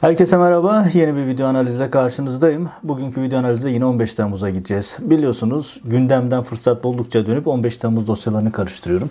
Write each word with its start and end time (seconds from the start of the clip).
Herkese 0.00 0.36
merhaba. 0.36 0.86
Yeni 0.94 1.16
bir 1.16 1.26
video 1.26 1.46
analizle 1.46 1.90
karşınızdayım. 1.90 2.68
Bugünkü 2.82 3.22
video 3.22 3.38
analizde 3.38 3.70
yine 3.70 3.84
15 3.84 4.14
Temmuz'a 4.14 4.50
gideceğiz. 4.50 4.96
Biliyorsunuz 5.00 5.80
gündemden 5.84 6.42
fırsat 6.42 6.84
buldukça 6.84 7.26
dönüp 7.26 7.46
15 7.46 7.78
Temmuz 7.78 8.06
dosyalarını 8.06 8.52
karıştırıyorum. 8.52 9.10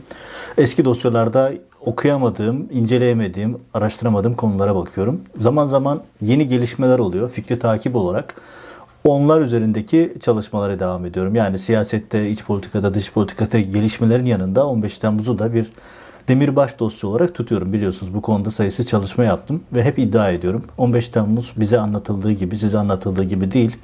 Eski 0.58 0.86
dosyalarda 0.86 1.52
okuyamadığım, 1.86 2.68
inceleyemediğim, 2.72 3.58
araştıramadığım 3.74 4.36
konulara 4.36 4.76
bakıyorum. 4.76 5.22
Zaman 5.38 5.68
zaman 5.68 6.02
yeni 6.22 6.48
gelişmeler 6.48 7.00
oluyor. 7.00 7.32
Fikri 7.32 7.60
takip 7.60 7.96
olarak 7.96 8.36
onlar 9.04 9.42
üzerindeki 9.42 10.14
çalışmalara 10.20 10.80
devam 10.80 11.06
ediyorum. 11.06 11.36
Yani 11.36 11.60
siyasette, 11.60 12.30
iç 12.30 12.44
politikada, 12.44 12.94
dış 12.94 13.12
politikada 13.12 13.60
gelişmelerin 13.60 14.26
yanında 14.26 14.68
15 14.68 15.00
Temmuz'u 15.00 15.40
da 15.40 15.54
bir 15.54 15.72
demirbaş 16.28 16.80
dosya 16.80 17.10
olarak 17.10 17.36
tutuyorum. 17.36 17.74
Biliyorsunuz 17.74 18.14
bu 18.14 18.22
konuda 18.22 18.52
sayısız 18.52 18.88
çalışma 18.88 19.24
yaptım 19.24 19.62
ve 19.74 19.84
hep 19.84 20.00
iddia 20.00 20.32
ediyorum. 20.32 20.64
15 20.78 21.10
Temmuz 21.10 21.54
bize 21.58 21.80
anlatıldığı 21.80 22.32
gibi, 22.32 22.58
size 22.58 22.78
anlatıldığı 22.78 23.24
gibi 23.24 23.52
değil. 23.52 23.78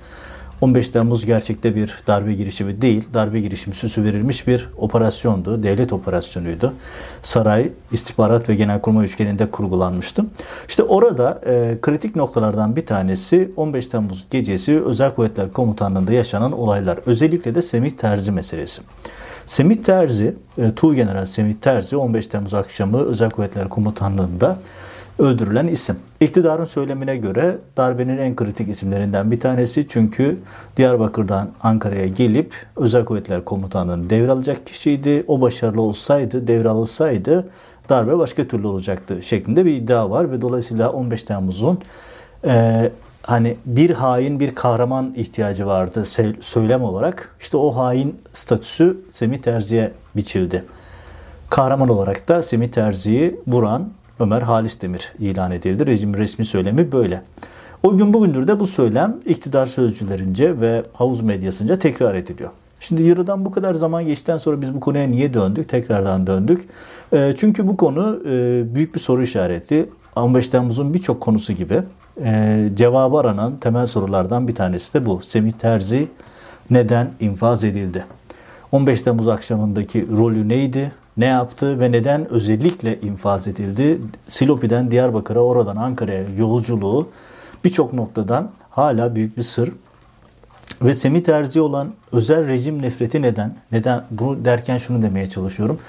15 0.62 0.90
Temmuz 0.90 1.26
gerçekte 1.26 1.76
bir 1.76 1.96
darbe 2.08 2.34
girişimi 2.34 2.82
değil, 2.82 3.08
darbe 3.14 3.40
girişimi 3.40 3.76
süsü 3.76 4.04
verilmiş 4.04 4.48
bir 4.48 4.70
operasyondu, 4.78 5.64
devlet 5.64 5.94
operasyonuydu. 5.94 6.74
Saray, 7.24 7.72
istihbarat 7.92 8.50
ve 8.50 8.56
genelkurmay 8.56 9.06
üçgeninde 9.06 9.52
kurgulanmıştı. 9.52 10.26
İşte 10.70 10.84
orada 10.84 11.42
e, 11.46 11.78
kritik 11.82 12.16
noktalardan 12.16 12.76
bir 12.76 12.86
tanesi 12.86 13.52
15 13.56 13.88
Temmuz 13.88 14.26
gecesi 14.32 14.84
Özel 14.84 15.14
Kuvvetler 15.14 15.54
Komutanlığı'nda 15.54 16.14
yaşanan 16.14 16.52
olaylar. 16.52 17.00
Özellikle 17.06 17.56
de 17.56 17.62
Semih 17.62 17.92
Terzi 17.92 18.32
meselesi. 18.32 18.82
Semih 19.46 19.84
Terzi, 19.84 20.36
e, 20.58 20.72
Tuğ 20.76 20.96
General 20.96 21.26
Semih 21.26 21.54
Terzi 21.54 21.98
15 21.98 22.28
Temmuz 22.28 22.54
akşamı 22.54 22.98
Özel 22.98 23.30
Kuvvetler 23.30 23.70
Komutanlığı'nda 23.70 24.58
öldürülen 25.20 25.68
isim. 25.68 25.96
İktidarın 26.20 26.66
söylemine 26.66 27.18
göre 27.18 27.58
darbenin 27.78 28.18
en 28.18 28.36
kritik 28.36 28.70
isimlerinden 28.70 29.32
bir 29.32 29.40
tanesi 29.40 29.88
çünkü 29.88 30.40
Diyarbakır'dan 30.78 31.50
Ankara'ya 31.64 32.08
gelip 32.08 32.54
Özel 32.76 33.06
Kuvvetler 33.06 33.46
Komutanlığı'nı 33.46 34.10
devralacak 34.10 34.68
kişiydi. 34.68 35.24
O 35.28 35.42
başarılı 35.42 35.82
olsaydı, 35.82 36.48
devralılsaydı 36.48 37.50
darbe 37.90 38.18
başka 38.18 38.48
türlü 38.48 38.68
olacaktı 38.68 39.22
şeklinde 39.22 39.66
bir 39.66 39.72
iddia 39.72 40.10
var 40.10 40.32
ve 40.32 40.42
dolayısıyla 40.42 40.92
15 40.92 41.24
Temmuz'un 41.24 41.80
e, 42.46 42.92
hani 43.24 43.58
bir 43.66 43.90
hain 43.90 44.40
bir 44.40 44.56
kahraman 44.56 45.14
ihtiyacı 45.16 45.66
vardı 45.66 46.06
söylem 46.42 46.84
olarak. 46.84 47.36
İşte 47.40 47.58
o 47.58 47.76
hain 47.76 48.16
statüsü 48.34 48.98
Semih 49.12 49.38
Terzi'ye 49.38 49.92
biçildi. 50.16 50.64
Kahraman 51.50 51.90
olarak 51.90 52.28
da 52.28 52.44
Semih 52.44 52.70
Terzi'yi 52.70 53.40
vuran 53.48 53.90
Ömer 54.20 54.42
Halis 54.42 54.82
Demir 54.82 55.14
ilan 55.20 55.52
edildi. 55.52 55.86
Rejim 55.86 56.14
resmi 56.14 56.46
söylemi 56.46 56.92
böyle. 56.92 57.22
O 57.84 57.98
gün 57.98 58.14
bugündür 58.14 58.48
de 58.48 58.60
bu 58.60 58.68
söylem 58.68 59.18
iktidar 59.26 59.66
sözcülerince 59.66 60.62
ve 60.62 60.84
havuz 60.94 61.22
medyasınca 61.22 61.80
tekrar 61.80 62.16
ediliyor. 62.16 62.50
Şimdi 62.80 63.04
yaradan 63.04 63.46
bu 63.46 63.52
kadar 63.52 63.74
zaman 63.74 64.06
geçtikten 64.06 64.38
sonra 64.38 64.62
biz 64.62 64.74
bu 64.74 64.80
konuya 64.80 65.08
niye 65.08 65.34
döndük? 65.34 65.70
Tekrardan 65.70 66.28
döndük. 66.28 66.68
E, 67.14 67.34
çünkü 67.38 67.68
bu 67.68 67.78
konu 67.78 68.20
e, 68.26 68.64
büyük 68.76 68.96
bir 68.96 69.00
soru 69.00 69.24
işareti. 69.24 69.90
15 70.16 70.50
Temmuz'un 70.50 70.94
birçok 70.94 71.22
konusu 71.22 71.54
gibi 71.54 71.84
e, 72.22 72.70
cevabı 72.74 73.18
aranan 73.18 73.58
temel 73.58 73.86
sorulardan 73.86 74.48
bir 74.48 74.56
tanesi 74.56 74.94
de 74.94 75.06
bu. 75.06 75.22
Semih 75.22 75.52
Terzi 75.52 76.08
neden 76.70 77.12
infaz 77.20 77.64
edildi? 77.64 78.06
15 78.72 79.02
Temmuz 79.02 79.28
akşamındaki 79.28 80.08
rolü 80.18 80.50
neydi? 80.50 80.92
Ne 81.18 81.26
yaptı 81.26 81.80
ve 81.80 81.92
neden 81.92 82.32
özellikle 82.32 83.00
infaz 83.00 83.48
edildi? 83.48 84.02
Silopi'den 84.28 84.92
Diyarbakır'a, 84.92 85.40
oradan 85.40 85.78
Ankara'ya 85.78 86.24
yolculuğu 86.38 87.10
birçok 87.64 87.94
noktadan 87.94 88.52
hala 88.70 89.16
büyük 89.16 89.38
bir 89.38 89.44
sır. 89.44 89.72
Ve 90.82 90.94
Semih 90.94 91.24
Terzi 91.24 91.62
olan 91.62 91.94
özel 92.12 92.48
rejim 92.48 92.82
nefreti 92.82 93.22
neden? 93.22 93.56
Neden? 93.72 94.04
Bunu 94.12 94.46
derken 94.46 94.78
şunu 94.78 95.02
demeye 95.02 95.28
çalışıyorum. 95.28 95.80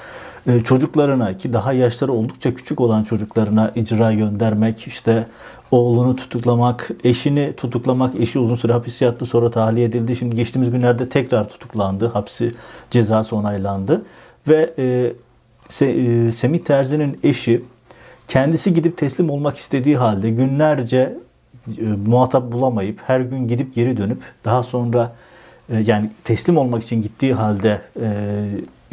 Ee, 0.47 0.61
çocuklarına 0.61 1.37
ki 1.37 1.53
daha 1.53 1.73
yaşları 1.73 2.13
oldukça 2.13 2.55
küçük 2.55 2.81
olan 2.81 3.03
çocuklarına 3.03 3.73
icra 3.75 4.13
göndermek, 4.13 4.87
işte 4.87 5.27
oğlunu 5.71 6.17
tutuklamak, 6.17 6.91
eşini 7.05 7.53
tutuklamak, 7.57 8.15
eşi 8.15 8.39
uzun 8.39 8.55
süre 8.55 8.73
hapis 8.73 9.03
yattı 9.03 9.27
sonra 9.27 9.51
tahliye 9.51 9.87
edildi. 9.87 10.17
Şimdi 10.17 10.37
geçtiğimiz 10.37 10.71
günlerde 10.71 11.09
tekrar 11.09 11.49
tutuklandı, 11.49 12.07
hapsi 12.07 12.53
cezası 12.91 13.37
onaylandı. 13.37 14.03
Ve 14.49 14.75
e, 14.79 15.13
Se, 15.69 15.87
e, 15.87 16.33
Semih 16.33 16.59
Terzi'nin 16.59 17.21
eşi 17.23 17.63
kendisi 18.29 18.75
gidip 18.75 18.99
teslim 18.99 19.31
olmak 19.31 19.57
istediği 19.57 19.97
halde 19.97 20.31
günlerce 20.31 21.19
e, 21.79 21.85
muhatap 22.07 22.53
bulamayıp 22.53 23.01
her 23.07 23.21
gün 23.21 23.49
gidip 23.49 23.75
geri 23.75 23.97
dönüp 23.97 24.23
daha 24.45 24.63
sonra 24.63 25.17
e, 25.69 25.79
yani 25.79 26.11
teslim 26.25 26.57
olmak 26.57 26.83
için 26.83 27.03
gittiği 27.03 27.35
halde 27.35 27.81
e, 28.01 28.07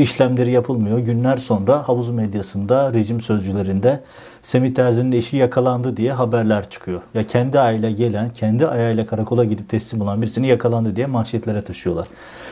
işlemleri 0.01 0.51
yapılmıyor. 0.51 1.00
Günler 1.00 1.38
sonra 1.38 1.88
havuz 1.88 2.09
medyasında, 2.09 2.94
rejim 2.94 3.22
sözcülerinde 3.22 4.00
Semih 4.41 4.73
Terzi'nin 4.73 5.12
eşi 5.12 5.38
yakalandı 5.38 5.97
diye 5.97 6.12
haberler 6.12 6.69
çıkıyor. 6.69 7.01
Ya 7.13 7.28
kendi 7.28 7.59
ayıyla 7.59 7.89
gelen, 7.89 8.29
kendi 8.34 8.67
ayağıyla 8.67 9.06
karakola 9.06 9.45
gidip 9.45 9.69
teslim 9.69 10.01
olan 10.01 10.22
birisini 10.22 10.47
yakalandı 10.47 10.95
diye 10.95 11.06
manşetlere 11.06 11.63
taşıyorlar. 11.63 12.07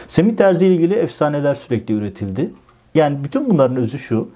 Semih 0.07 0.35
Terzi 0.35 0.65
ile 0.65 0.75
ilgili 0.75 0.93
efsaneler 0.93 1.53
sürekli 1.53 1.93
üretildi. 1.93 2.51
Yani 2.95 3.23
bütün 3.23 3.49
bunların 3.49 3.77
özü 3.77 3.99
şu. 3.99 4.29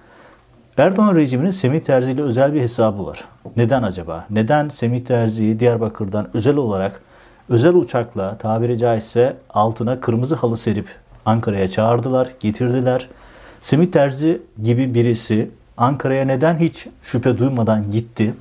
Erdoğan 0.78 1.16
rejiminin 1.16 1.51
Semih 1.51 1.80
Terzi 1.80 2.12
ile 2.12 2.22
özel 2.22 2.53
bir 2.53 2.62
hesabı 2.62 3.06
var. 3.06 3.24
Neden 3.57 3.84
acaba? 3.84 4.25
Neden 4.30 4.69
Semih 4.69 5.06
Terzi'yi 5.06 5.59
Diyarbakır'dan 5.59 6.28
özel 6.34 6.56
olarak 6.56 7.01
özel 7.50 7.74
uçakla 7.74 8.38
tabiri 8.38 8.78
caizse 8.78 9.38
altına 9.50 10.00
kırmızı 10.00 10.35
halı 10.35 10.57
serip 10.57 10.88
Ankara'ya 11.26 11.68
çağırdılar, 11.68 12.30
getirdiler. 12.40 13.10
Semih 13.60 13.92
Terzi 13.92 14.42
gibi 14.64 14.94
birisi 14.94 15.50
Ankara'ya 15.78 16.26
neden 16.26 16.58
hiç 16.58 16.88
şüphe 17.04 17.38
duymadan 17.38 17.92
gitti? 17.92 18.34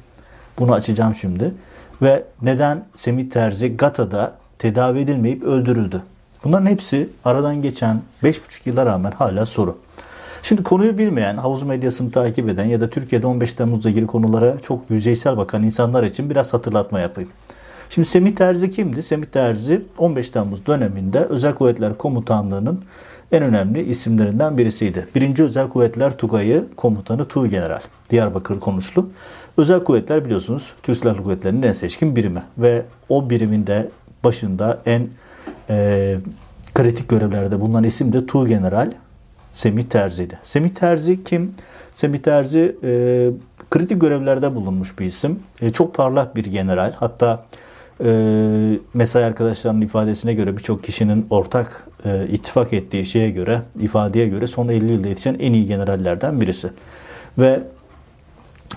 Bunu 0.58 0.72
açacağım 0.72 1.14
şimdi. 1.14 1.54
Ve 2.02 2.24
neden 2.42 2.84
Semih 2.94 3.30
Terzi 3.30 3.76
Gata'da 3.76 4.34
tedavi 4.58 4.98
edilmeyip 4.98 5.42
öldürüldü? 5.42 6.02
Bunların 6.44 6.66
hepsi 6.66 7.08
aradan 7.24 7.62
geçen 7.62 8.02
5,5 8.22 8.38
yıla 8.64 8.86
rağmen 8.86 9.10
hala 9.10 9.46
soru. 9.46 9.78
Şimdi 10.42 10.62
konuyu 10.62 10.98
bilmeyen, 10.98 11.36
havuz 11.36 11.62
medyasını 11.62 12.10
takip 12.10 12.48
eden 12.48 12.64
ya 12.64 12.80
da 12.80 12.90
Türkiye'de 12.90 13.26
15 13.26 13.54
Temmuz'la 13.54 13.90
ilgili 13.90 14.06
konulara 14.06 14.58
çok 14.58 14.90
yüzeysel 14.90 15.36
bakan 15.36 15.62
insanlar 15.62 16.04
için 16.04 16.30
biraz 16.30 16.54
hatırlatma 16.54 17.00
yapayım. 17.00 17.30
Şimdi 17.94 18.08
Semih 18.08 18.36
Terzi 18.36 18.70
kimdi? 18.70 19.02
Semih 19.02 19.26
Terzi 19.26 19.82
15 19.98 20.30
Temmuz 20.30 20.66
döneminde 20.66 21.18
Özel 21.18 21.54
Kuvvetler 21.54 21.98
Komutanlığı'nın 21.98 22.84
en 23.32 23.42
önemli 23.42 23.82
isimlerinden 23.82 24.58
birisiydi. 24.58 25.08
Birinci 25.14 25.42
Özel 25.42 25.68
Kuvvetler 25.68 26.16
Tugayı 26.16 26.66
Komutanı 26.76 27.24
Tuğ 27.24 27.46
General. 27.46 27.80
Diyarbakır 28.10 28.60
konuşlu. 28.60 29.10
Özel 29.56 29.84
Kuvvetler 29.84 30.24
biliyorsunuz 30.24 30.72
Türk 30.82 30.98
Silahlı 30.98 31.22
Kuvvetleri'nin 31.22 31.62
en 31.62 31.72
seçkin 31.72 32.16
birimi. 32.16 32.42
Ve 32.58 32.82
o 33.08 33.30
birimin 33.30 33.66
de 33.66 33.88
başında 34.24 34.80
en 34.86 35.08
e, 35.70 36.16
kritik 36.74 37.08
görevlerde 37.08 37.60
bulunan 37.60 37.84
isim 37.84 38.12
de 38.12 38.26
Tuğ 38.26 38.48
General 38.48 38.92
Semih 39.52 39.84
Terzi'ydi. 39.84 40.38
Semih 40.44 40.70
Terzi 40.70 41.24
kim? 41.24 41.54
Semih 41.92 42.18
Terzi 42.18 42.76
e, 42.84 43.30
kritik 43.70 44.00
görevlerde 44.00 44.54
bulunmuş 44.54 44.98
bir 44.98 45.06
isim. 45.06 45.40
E, 45.60 45.72
çok 45.72 45.94
parlak 45.94 46.36
bir 46.36 46.44
general. 46.44 46.92
Hatta 46.92 47.44
e, 48.04 48.78
mesai 48.94 49.24
arkadaşlarının 49.24 49.80
ifadesine 49.80 50.34
göre 50.34 50.56
birçok 50.56 50.84
kişinin 50.84 51.26
ortak 51.30 51.88
e, 52.04 52.26
ittifak 52.28 52.72
ettiği 52.72 53.06
şeye 53.06 53.30
göre, 53.30 53.62
ifadeye 53.80 54.28
göre 54.28 54.46
son 54.46 54.68
50 54.68 54.92
yılda 54.92 55.08
yetişen 55.08 55.34
en 55.34 55.52
iyi 55.52 55.66
generallerden 55.66 56.40
birisi. 56.40 56.70
Ve 57.38 57.62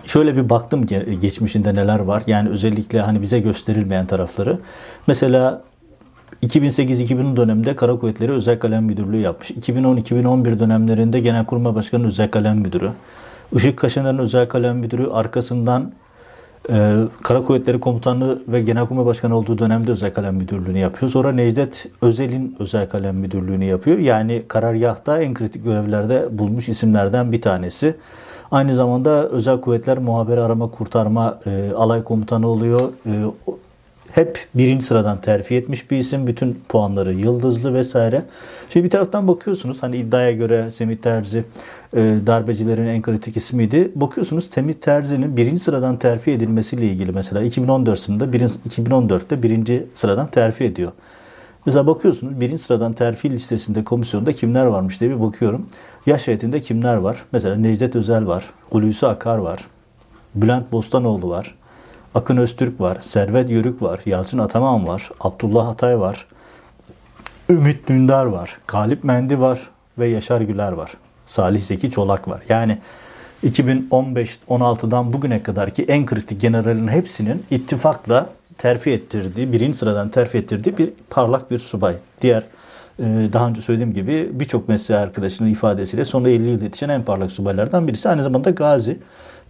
şöyle 0.06 0.36
bir 0.36 0.50
baktım 0.50 0.86
geçmişinde 1.22 1.74
neler 1.74 2.00
var. 2.00 2.24
Yani 2.28 2.50
özellikle 2.50 3.01
hani 3.01 3.22
bize 3.22 3.39
gösterilmeyen 3.39 4.06
tarafları. 4.06 4.60
Mesela 5.07 5.62
2008-2010 6.44 7.36
döneminde 7.36 7.75
Kara 7.75 8.00
Kuvvetleri 8.00 8.31
Özel 8.31 8.60
Kalem 8.60 8.84
Müdürlüğü 8.84 9.22
yapmış. 9.22 9.51
2010-2011 9.51 10.60
dönemlerinde 10.60 11.19
Genelkurmay 11.19 11.75
Başkanı 11.75 12.07
Özel 12.07 12.31
Kalem 12.31 12.57
Müdürü. 12.57 12.92
Işık 13.56 13.78
Kaşıner'in 13.78 14.18
Özel 14.18 14.48
Kalem 14.48 14.78
Müdürü 14.78 15.07
arkasından 15.07 15.92
e, 16.69 16.95
Kara 17.23 17.41
Kuvvetleri 17.41 17.79
Komutanlığı 17.79 18.41
ve 18.47 18.62
Genelkurmay 18.62 19.06
Başkanı 19.06 19.38
olduğu 19.38 19.57
dönemde 19.57 19.91
Özel 19.91 20.13
Kalem 20.13 20.35
Müdürlüğü'nü 20.35 20.79
yapıyor. 20.79 21.12
Sonra 21.12 21.31
Necdet 21.31 21.88
Özel'in 22.01 22.56
Özel 22.59 22.89
Kalem 22.89 23.15
Müdürlüğü'nü 23.15 23.65
yapıyor. 23.65 23.97
Yani 23.97 24.44
karargahta 24.47 25.21
en 25.21 25.33
kritik 25.33 25.63
görevlerde 25.63 26.27
bulmuş 26.31 26.69
isimlerden 26.69 27.31
bir 27.31 27.41
tanesi. 27.41 27.95
Aynı 28.51 28.75
zamanda 28.75 29.29
Özel 29.29 29.62
Kuvvetler 29.62 29.97
Muhabere 29.97 30.41
Arama 30.41 30.71
Kurtarma 30.71 31.39
e, 31.45 31.71
Alay 31.71 32.03
Komutanı 32.03 32.47
oluyor. 32.47 32.81
E, 33.06 33.12
hep 34.15 34.45
birinci 34.56 34.85
sıradan 34.85 35.21
terfi 35.21 35.56
etmiş 35.56 35.91
bir 35.91 35.97
isim. 35.97 36.27
Bütün 36.27 36.62
puanları 36.69 37.13
yıldızlı 37.13 37.73
vesaire. 37.73 38.23
Şimdi 38.69 38.85
bir 38.85 38.89
taraftan 38.89 39.27
bakıyorsunuz 39.27 39.83
hani 39.83 39.97
iddiaya 39.97 40.31
göre 40.31 40.71
Semih 40.71 40.97
Terzi 40.97 41.44
e, 41.94 42.00
darbecilerin 42.27 42.85
en 42.85 43.01
kritik 43.01 43.38
ismiydi. 43.38 43.91
Bakıyorsunuz 43.95 44.50
Semih 44.50 44.73
Terzi'nin 44.73 45.38
birinci 45.38 45.59
sıradan 45.59 46.00
terfi 46.00 46.31
edilmesiyle 46.31 46.85
ilgili 46.85 47.12
mesela 47.12 47.44
2014 47.44 48.00
sınında 48.00 48.33
birin, 48.33 48.51
2014'te 48.69 49.44
birinci 49.44 49.88
sıradan 49.95 50.27
terfi 50.27 50.63
ediyor. 50.63 50.91
Mesela 51.65 51.88
bakıyorsunuz 51.88 52.39
birinci 52.39 52.63
sıradan 52.63 52.94
terfi 52.94 53.31
listesinde 53.31 53.83
komisyonda 53.83 54.33
kimler 54.33 54.65
varmış 54.65 55.01
diye 55.01 55.09
bir 55.09 55.21
bakıyorum. 55.21 55.65
Yaş 56.06 56.27
heyetinde 56.27 56.59
kimler 56.59 56.95
var? 56.95 57.25
Mesela 57.31 57.56
Necdet 57.56 57.95
Özel 57.95 58.27
var, 58.27 58.50
Hulusi 58.69 59.07
Akar 59.07 59.38
var, 59.38 59.67
Bülent 60.35 60.71
Bostanoğlu 60.71 61.29
var, 61.29 61.56
Akın 62.15 62.38
Öztürk 62.38 62.81
var, 62.81 62.97
Servet 63.01 63.50
Yörük 63.50 63.81
var, 63.81 64.00
Yalçın 64.06 64.38
Ataman 64.38 64.88
var, 64.88 65.12
Abdullah 65.19 65.67
Atay 65.67 66.00
var, 66.00 66.25
Ümit 67.50 67.88
Dündar 67.88 68.25
var, 68.25 68.57
Galip 68.67 69.03
Mendi 69.03 69.39
var 69.39 69.69
ve 70.00 70.07
Yaşar 70.07 70.41
Güler 70.41 70.71
var. 70.71 70.91
Salih 71.25 71.62
Zeki 71.62 71.89
Çolak 71.89 72.27
var. 72.27 72.41
Yani 72.50 72.77
2015-16'dan 73.44 75.13
bugüne 75.13 75.44
kadar 75.44 75.73
ki 75.73 75.85
en 75.88 76.06
kritik 76.06 76.41
generalin 76.41 76.88
hepsinin 76.88 77.44
ittifakla 77.51 78.29
terfi 78.57 78.91
ettirdiği, 78.91 79.51
birinci 79.51 79.77
sıradan 79.77 80.09
terfi 80.09 80.38
ettirdiği 80.38 80.77
bir 80.77 80.89
parlak 81.09 81.51
bir 81.51 81.59
subay. 81.59 81.95
Diğer 82.21 82.44
e, 83.00 83.03
daha 83.33 83.47
önce 83.47 83.62
söylediğim 83.62 83.94
gibi 83.94 84.29
birçok 84.33 84.69
mesleği 84.69 85.00
arkadaşının 85.00 85.50
ifadesiyle 85.50 86.06
sonra 86.06 86.29
50 86.29 86.50
yıl 86.50 86.62
yetişen 86.62 86.89
en 86.89 87.03
parlak 87.03 87.31
subaylardan 87.31 87.88
birisi. 87.88 88.09
Aynı 88.09 88.23
zamanda 88.23 88.50
Gazi. 88.50 89.00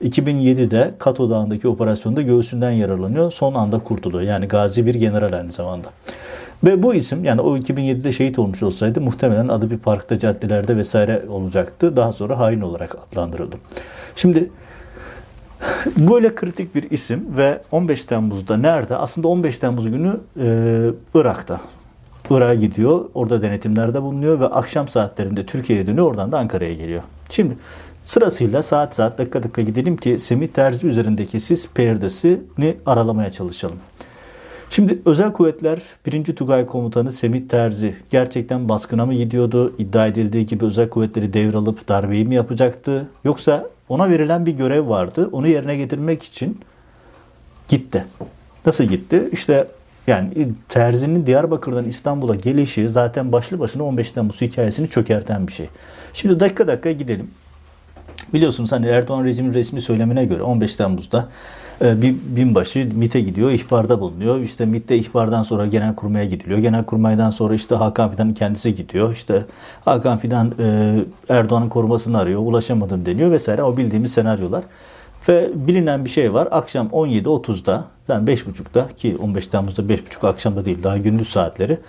2007'de 0.03 0.93
Kato 0.99 1.29
Dağı'ndaki 1.29 1.67
operasyonda 1.67 2.21
göğsünden 2.21 2.71
yaralanıyor. 2.71 3.31
Son 3.31 3.53
anda 3.53 3.79
kurtuluyor. 3.79 4.23
Yani 4.23 4.47
Gazi 4.47 4.85
bir 4.85 4.95
general 4.95 5.33
aynı 5.33 5.51
zamanda. 5.51 5.87
Ve 6.63 6.83
bu 6.83 6.93
isim 6.93 7.23
yani 7.23 7.41
o 7.41 7.57
2007'de 7.57 8.11
şehit 8.11 8.39
olmuş 8.39 8.63
olsaydı 8.63 9.01
muhtemelen 9.01 9.47
adı 9.47 9.69
bir 9.69 9.77
parkta, 9.77 10.19
caddelerde 10.19 10.77
vesaire 10.77 11.23
olacaktı. 11.29 11.97
Daha 11.97 12.13
sonra 12.13 12.39
hain 12.39 12.61
olarak 12.61 12.95
adlandırıldı. 12.95 13.55
Şimdi 14.15 14.51
böyle 15.97 16.35
kritik 16.35 16.75
bir 16.75 16.91
isim 16.91 17.37
ve 17.37 17.61
15 17.71 18.05
Temmuz'da 18.05 18.57
nerede? 18.57 18.95
Aslında 18.95 19.27
15 19.27 19.57
Temmuz 19.57 19.91
günü 19.91 20.19
e, 20.39 20.89
Irak'ta. 21.15 21.61
Irak'a 22.29 22.55
gidiyor. 22.55 23.05
Orada 23.13 23.41
denetimlerde 23.41 24.01
bulunuyor 24.01 24.39
ve 24.39 24.45
akşam 24.45 24.87
saatlerinde 24.87 25.45
Türkiye'ye 25.45 25.87
dönüyor. 25.87 26.07
Oradan 26.07 26.31
da 26.31 26.39
Ankara'ya 26.39 26.73
geliyor. 26.73 27.03
Şimdi 27.29 27.57
sırasıyla 28.05 28.63
saat 28.63 28.95
saat 28.95 29.17
dakika 29.17 29.43
dakika 29.43 29.61
gidelim 29.61 29.97
ki 29.97 30.19
Semih 30.19 30.47
Terzi 30.47 30.87
üzerindeki 30.87 31.39
sis 31.39 31.67
perdesini 31.73 32.77
aralamaya 32.85 33.31
çalışalım. 33.31 33.77
Şimdi 34.69 35.01
özel 35.05 35.33
kuvvetler 35.33 35.81
1. 36.05 36.35
Tugay 36.35 36.65
Komutanı 36.65 37.11
Semih 37.11 37.47
Terzi 37.47 37.95
gerçekten 38.11 38.69
baskına 38.69 39.05
mı 39.05 39.13
gidiyordu? 39.13 39.75
İddia 39.77 40.07
edildiği 40.07 40.45
gibi 40.45 40.65
özel 40.65 40.89
kuvvetleri 40.89 41.33
devralıp 41.33 41.87
darbeyi 41.87 42.25
mi 42.25 42.35
yapacaktı? 42.35 43.07
Yoksa 43.23 43.69
ona 43.89 44.09
verilen 44.09 44.45
bir 44.45 44.51
görev 44.51 44.89
vardı. 44.89 45.29
Onu 45.31 45.47
yerine 45.47 45.77
getirmek 45.77 46.23
için 46.23 46.59
gitti. 47.67 48.05
Nasıl 48.65 48.83
gitti? 48.83 49.29
İşte 49.31 49.67
yani 50.07 50.49
Terzi'nin 50.69 51.25
Diyarbakır'dan 51.25 51.85
İstanbul'a 51.85 52.35
gelişi 52.35 52.89
zaten 52.89 53.31
başlı 53.31 53.59
başına 53.59 53.83
15 53.83 54.11
Temmuz 54.11 54.41
hikayesini 54.41 54.89
çökerten 54.89 55.47
bir 55.47 55.51
şey. 55.51 55.69
Şimdi 56.13 56.39
dakika 56.39 56.67
dakika 56.67 56.91
gidelim. 56.91 57.29
Biliyorsunuz 58.33 58.71
hani 58.71 58.85
Erdoğan 58.85 59.25
rejimi 59.25 59.53
resmi 59.53 59.81
söylemine 59.81 60.25
göre 60.25 60.43
15 60.43 60.75
Temmuz'da 60.75 61.27
e, 61.81 62.01
bir 62.01 62.15
binbaşı 62.35 62.89
MIT'e 62.95 63.21
gidiyor, 63.21 63.51
ihbarda 63.51 64.01
bulunuyor. 64.01 64.39
İşte 64.39 64.65
MIT'te 64.65 64.97
ihbardan 64.97 65.43
sonra 65.43 65.67
genel 65.67 65.95
kurmaya 65.95 66.25
gidiliyor. 66.25 66.59
Genel 66.59 66.83
kurmaydan 66.83 67.29
sonra 67.29 67.53
işte 67.55 67.75
Hakan 67.75 68.11
Fidan'ın 68.11 68.33
kendisi 68.33 68.75
gidiyor. 68.75 69.11
İşte 69.11 69.45
Hakan 69.85 70.17
Fidan 70.17 70.53
e, 70.59 70.95
Erdoğan'ın 71.29 71.69
korumasını 71.69 72.17
arıyor, 72.17 72.41
ulaşamadım 72.41 73.05
deniyor 73.05 73.31
vesaire. 73.31 73.63
O 73.63 73.77
bildiğimiz 73.77 74.13
senaryolar. 74.13 74.63
Ve 75.29 75.49
bilinen 75.55 76.05
bir 76.05 76.09
şey 76.09 76.33
var. 76.33 76.47
Akşam 76.51 76.87
17.30'da 76.87 77.85
yani 78.07 78.31
5.30'da 78.31 78.87
ki 78.95 79.17
15 79.19 79.47
Temmuz'da 79.47 79.81
5.30 79.81 80.27
akşamda 80.27 80.65
değil 80.65 80.83
daha 80.83 80.97
gündüz 80.97 81.27
saatleri 81.27 81.79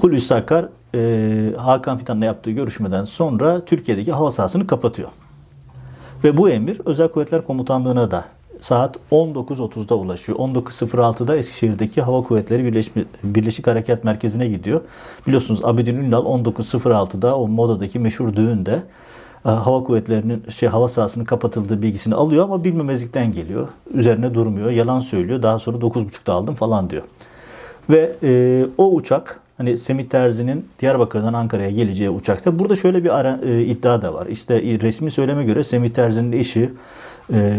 Hulusi 0.00 0.34
Akar 0.34 0.68
e, 0.94 1.56
Hakan 1.56 1.98
Fidan'la 1.98 2.24
yaptığı 2.24 2.50
görüşmeden 2.50 3.04
sonra 3.04 3.64
Türkiye'deki 3.64 4.12
hava 4.12 4.30
sahasını 4.30 4.66
kapatıyor. 4.66 5.08
Ve 6.24 6.36
bu 6.36 6.50
emir 6.50 6.80
Özel 6.84 7.08
Kuvvetler 7.08 7.44
Komutanlığı'na 7.44 8.10
da 8.10 8.24
saat 8.60 8.96
19.30'da 9.12 9.94
ulaşıyor. 9.94 10.38
19.06'da 10.38 11.36
Eskişehir'deki 11.36 12.02
Hava 12.02 12.22
Kuvvetleri 12.22 12.64
Birleşmi, 12.64 13.04
Birleşik 13.24 13.66
Harekat 13.66 14.04
Merkezi'ne 14.04 14.48
gidiyor. 14.48 14.80
Biliyorsunuz 15.26 15.64
Abidin 15.64 15.96
Ünal 15.96 16.24
19.06'da 16.24 17.36
o 17.38 17.48
Moda'daki 17.48 17.98
meşhur 17.98 18.36
düğünde 18.36 18.82
e, 19.46 19.48
hava 19.48 19.84
kuvvetlerinin 19.84 20.42
şey 20.50 20.68
hava 20.68 20.88
sahasının 20.88 21.24
kapatıldığı 21.24 21.82
bilgisini 21.82 22.14
alıyor 22.14 22.44
ama 22.44 22.64
bilmemezlikten 22.64 23.32
geliyor. 23.32 23.68
Üzerine 23.94 24.34
durmuyor, 24.34 24.70
yalan 24.70 25.00
söylüyor. 25.00 25.42
Daha 25.42 25.58
sonra 25.58 25.76
9.30'da 25.76 26.32
aldım 26.32 26.54
falan 26.54 26.90
diyor. 26.90 27.02
Ve 27.90 28.16
e, 28.22 28.64
o 28.78 28.94
uçak 28.94 29.40
hani 29.62 29.78
Semih 29.78 30.04
Terzi'nin 30.04 30.66
Diyarbakır'dan 30.78 31.32
Ankara'ya 31.32 31.70
geleceği 31.70 32.10
uçakta. 32.10 32.58
Burada 32.58 32.76
şöyle 32.76 33.04
bir 33.04 33.18
ara, 33.18 33.40
e, 33.44 33.62
iddia 33.62 34.02
da 34.02 34.14
var. 34.14 34.26
İşte 34.26 34.54
e, 34.54 34.80
resmi 34.80 35.10
söyleme 35.10 35.44
göre 35.44 35.64
Semih 35.64 35.90
Terzi'nin 35.90 36.32
eşi 36.32 36.70
e, 37.32 37.58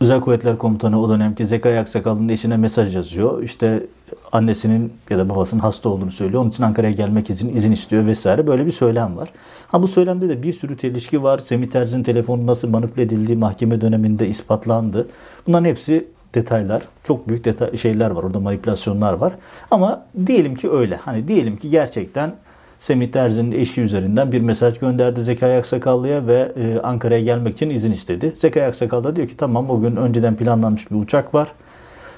Özel 0.00 0.20
Kuvvetler 0.20 0.58
Komutanı 0.58 1.02
o 1.02 1.08
dönemki 1.08 1.46
Zekai 1.46 1.78
Aksakal'ın 1.78 2.28
eşine 2.28 2.56
mesaj 2.56 2.96
yazıyor. 2.96 3.42
İşte 3.42 3.86
annesinin 4.32 4.92
ya 5.10 5.18
da 5.18 5.28
babasının 5.28 5.60
hasta 5.60 5.88
olduğunu 5.88 6.12
söylüyor. 6.12 6.42
Onun 6.42 6.50
için 6.50 6.62
Ankara'ya 6.62 6.92
gelmek 6.92 7.30
için 7.30 7.56
izin 7.56 7.72
istiyor 7.72 8.06
vesaire. 8.06 8.46
Böyle 8.46 8.66
bir 8.66 8.70
söylem 8.70 9.16
var. 9.16 9.28
Ha 9.68 9.82
bu 9.82 9.88
söylemde 9.88 10.28
de 10.28 10.42
bir 10.42 10.52
sürü 10.52 10.78
çelişki 10.78 11.22
var. 11.22 11.38
Semih 11.38 11.70
Terzi'nin 11.70 12.02
telefonu 12.02 12.46
nasıl 12.46 12.68
manipüle 12.68 13.02
edildiği 13.02 13.38
mahkeme 13.38 13.80
döneminde 13.80 14.28
ispatlandı. 14.28 15.08
Bunların 15.46 15.64
hepsi 15.64 16.08
detaylar. 16.34 16.82
Çok 17.04 17.28
büyük 17.28 17.44
detay 17.44 17.76
şeyler 17.76 18.10
var. 18.10 18.22
Orada 18.22 18.40
manipülasyonlar 18.40 19.12
var. 19.12 19.32
Ama 19.70 20.06
diyelim 20.26 20.54
ki 20.54 20.70
öyle. 20.70 20.96
Hani 20.96 21.28
diyelim 21.28 21.56
ki 21.56 21.70
gerçekten 21.70 22.32
Semih 22.78 23.12
Terzi'nin 23.12 23.52
eşi 23.52 23.80
üzerinden 23.80 24.32
bir 24.32 24.40
mesaj 24.40 24.78
gönderdi 24.78 25.20
Zekai 25.22 25.58
Aksakallı'ya 25.58 26.26
ve 26.26 26.52
e, 26.56 26.78
Ankara'ya 26.80 27.20
gelmek 27.20 27.54
için 27.54 27.70
izin 27.70 27.92
istedi. 27.92 28.34
Zekai 28.36 28.66
Aksakal 28.66 29.04
da 29.04 29.16
diyor 29.16 29.28
ki 29.28 29.36
tamam 29.36 29.70
o 29.70 29.80
gün 29.80 29.96
önceden 29.96 30.36
planlanmış 30.36 30.90
bir 30.90 30.96
uçak 30.96 31.34
var. 31.34 31.52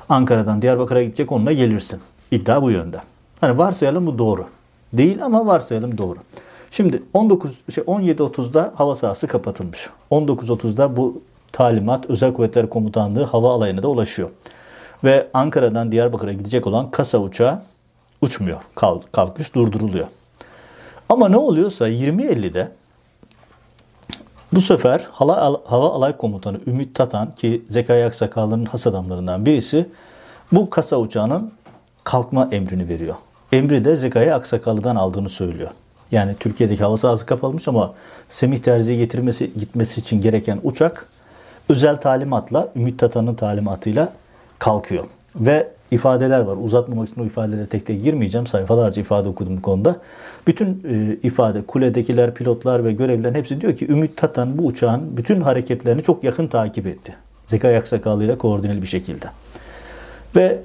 Ankara'dan 0.09 0.63
Diyarbakır'a 0.63 1.03
gidecek 1.03 1.33
onunla 1.33 1.53
gelirsin. 1.53 2.01
İddia 2.31 2.63
bu 2.63 2.71
yönde. 2.71 3.01
Hani 3.41 3.59
varsayalım 3.59 4.07
bu 4.07 4.19
doğru. 4.19 4.45
Değil 4.93 5.25
ama 5.25 5.47
varsayalım 5.47 5.99
doğru. 5.99 6.19
Şimdi 6.71 7.03
19 7.15 7.51
şey 7.75 7.85
17.30'da 7.85 8.73
hava 8.75 8.95
sahası 8.95 9.27
kapatılmış. 9.27 9.91
19.30'da 10.11 10.97
bu 10.97 11.23
talimat 11.53 12.07
Özel 12.07 12.33
Kuvvetler 12.33 12.71
Komutanlığı 12.71 13.25
hava 13.25 13.53
alayına 13.53 13.83
da 13.83 13.89
ulaşıyor. 13.89 14.31
Ve 15.05 15.29
Ankara'dan 15.35 15.93
Diyarbakır'a 15.93 16.33
gidecek 16.33 16.67
olan 16.67 16.91
kasa 16.91 17.19
uçağı 17.19 17.63
uçmuyor. 18.21 18.61
Kalkış 19.13 19.55
durduruluyor. 19.55 20.07
Ama 21.09 21.29
ne 21.29 21.37
oluyorsa 21.37 21.89
20.50'de 21.89 22.73
bu 24.53 24.61
sefer 24.61 25.09
Hava, 25.13 25.61
Hava 25.65 25.91
Alay 25.91 26.17
Komutanı 26.17 26.61
Ümit 26.67 26.95
Tatan 26.95 27.35
ki 27.35 27.63
Zekai 27.69 28.05
Aksakallı'nın 28.05 28.65
has 28.65 28.87
adamlarından 28.87 29.47
birisi 29.47 29.89
bu 30.53 30.71
kasa 30.71 30.97
uçağının 30.97 31.53
kalkma 32.05 32.49
emrini 32.53 32.89
veriyor. 32.89 33.15
Emri 33.53 33.85
de 33.85 33.97
Zekai 33.97 34.35
Aksakallı'dan 34.35 34.97
aldığını 34.97 35.29
söylüyor. 35.29 35.71
Yani 36.11 36.35
Türkiye'deki 36.41 36.83
hava 36.83 36.97
sahası 36.97 37.27
kapalmış 37.27 37.69
ama 37.69 37.95
Semih 38.29 38.59
Terzi'ye 38.59 38.99
getirmesi 38.99 39.53
gitmesi 39.53 40.01
için 40.01 40.21
gereken 40.21 40.61
uçak 40.63 41.07
özel 41.69 41.97
talimatla 41.97 42.69
Ümit 42.77 42.99
Tatan'ın 42.99 43.35
talimatıyla 43.35 44.13
kalkıyor. 44.59 45.05
Ve 45.37 45.69
ifadeler 45.91 46.41
var. 46.41 46.57
Uzatmamak 46.57 47.09
için 47.09 47.21
o 47.21 47.25
ifadelere 47.25 47.67
tek 47.67 47.87
tek 47.87 48.03
girmeyeceğim. 48.03 48.47
Sayfalarca 48.47 49.03
ifade 49.03 49.29
okudum 49.29 49.57
bu 49.57 49.63
konuda. 49.63 49.97
Bütün 50.47 50.83
e, 50.89 51.19
ifade, 51.23 51.63
kuledekiler, 51.63 52.35
pilotlar 52.35 52.85
ve 52.85 52.93
görevlilerin 52.93 53.35
hepsi 53.35 53.61
diyor 53.61 53.77
ki 53.77 53.89
Ümit 53.89 54.17
Tatan 54.17 54.59
bu 54.59 54.67
uçağın 54.67 55.17
bütün 55.17 55.41
hareketlerini 55.41 56.03
çok 56.03 56.25
yakın 56.25 56.47
takip 56.47 56.87
etti. 56.87 57.15
Zeka 57.47 57.71
Yaksakallı 57.71 58.39
koordineli 58.39 58.83
bir 58.83 58.87
şekilde. 58.87 59.27
Ve 60.37 60.63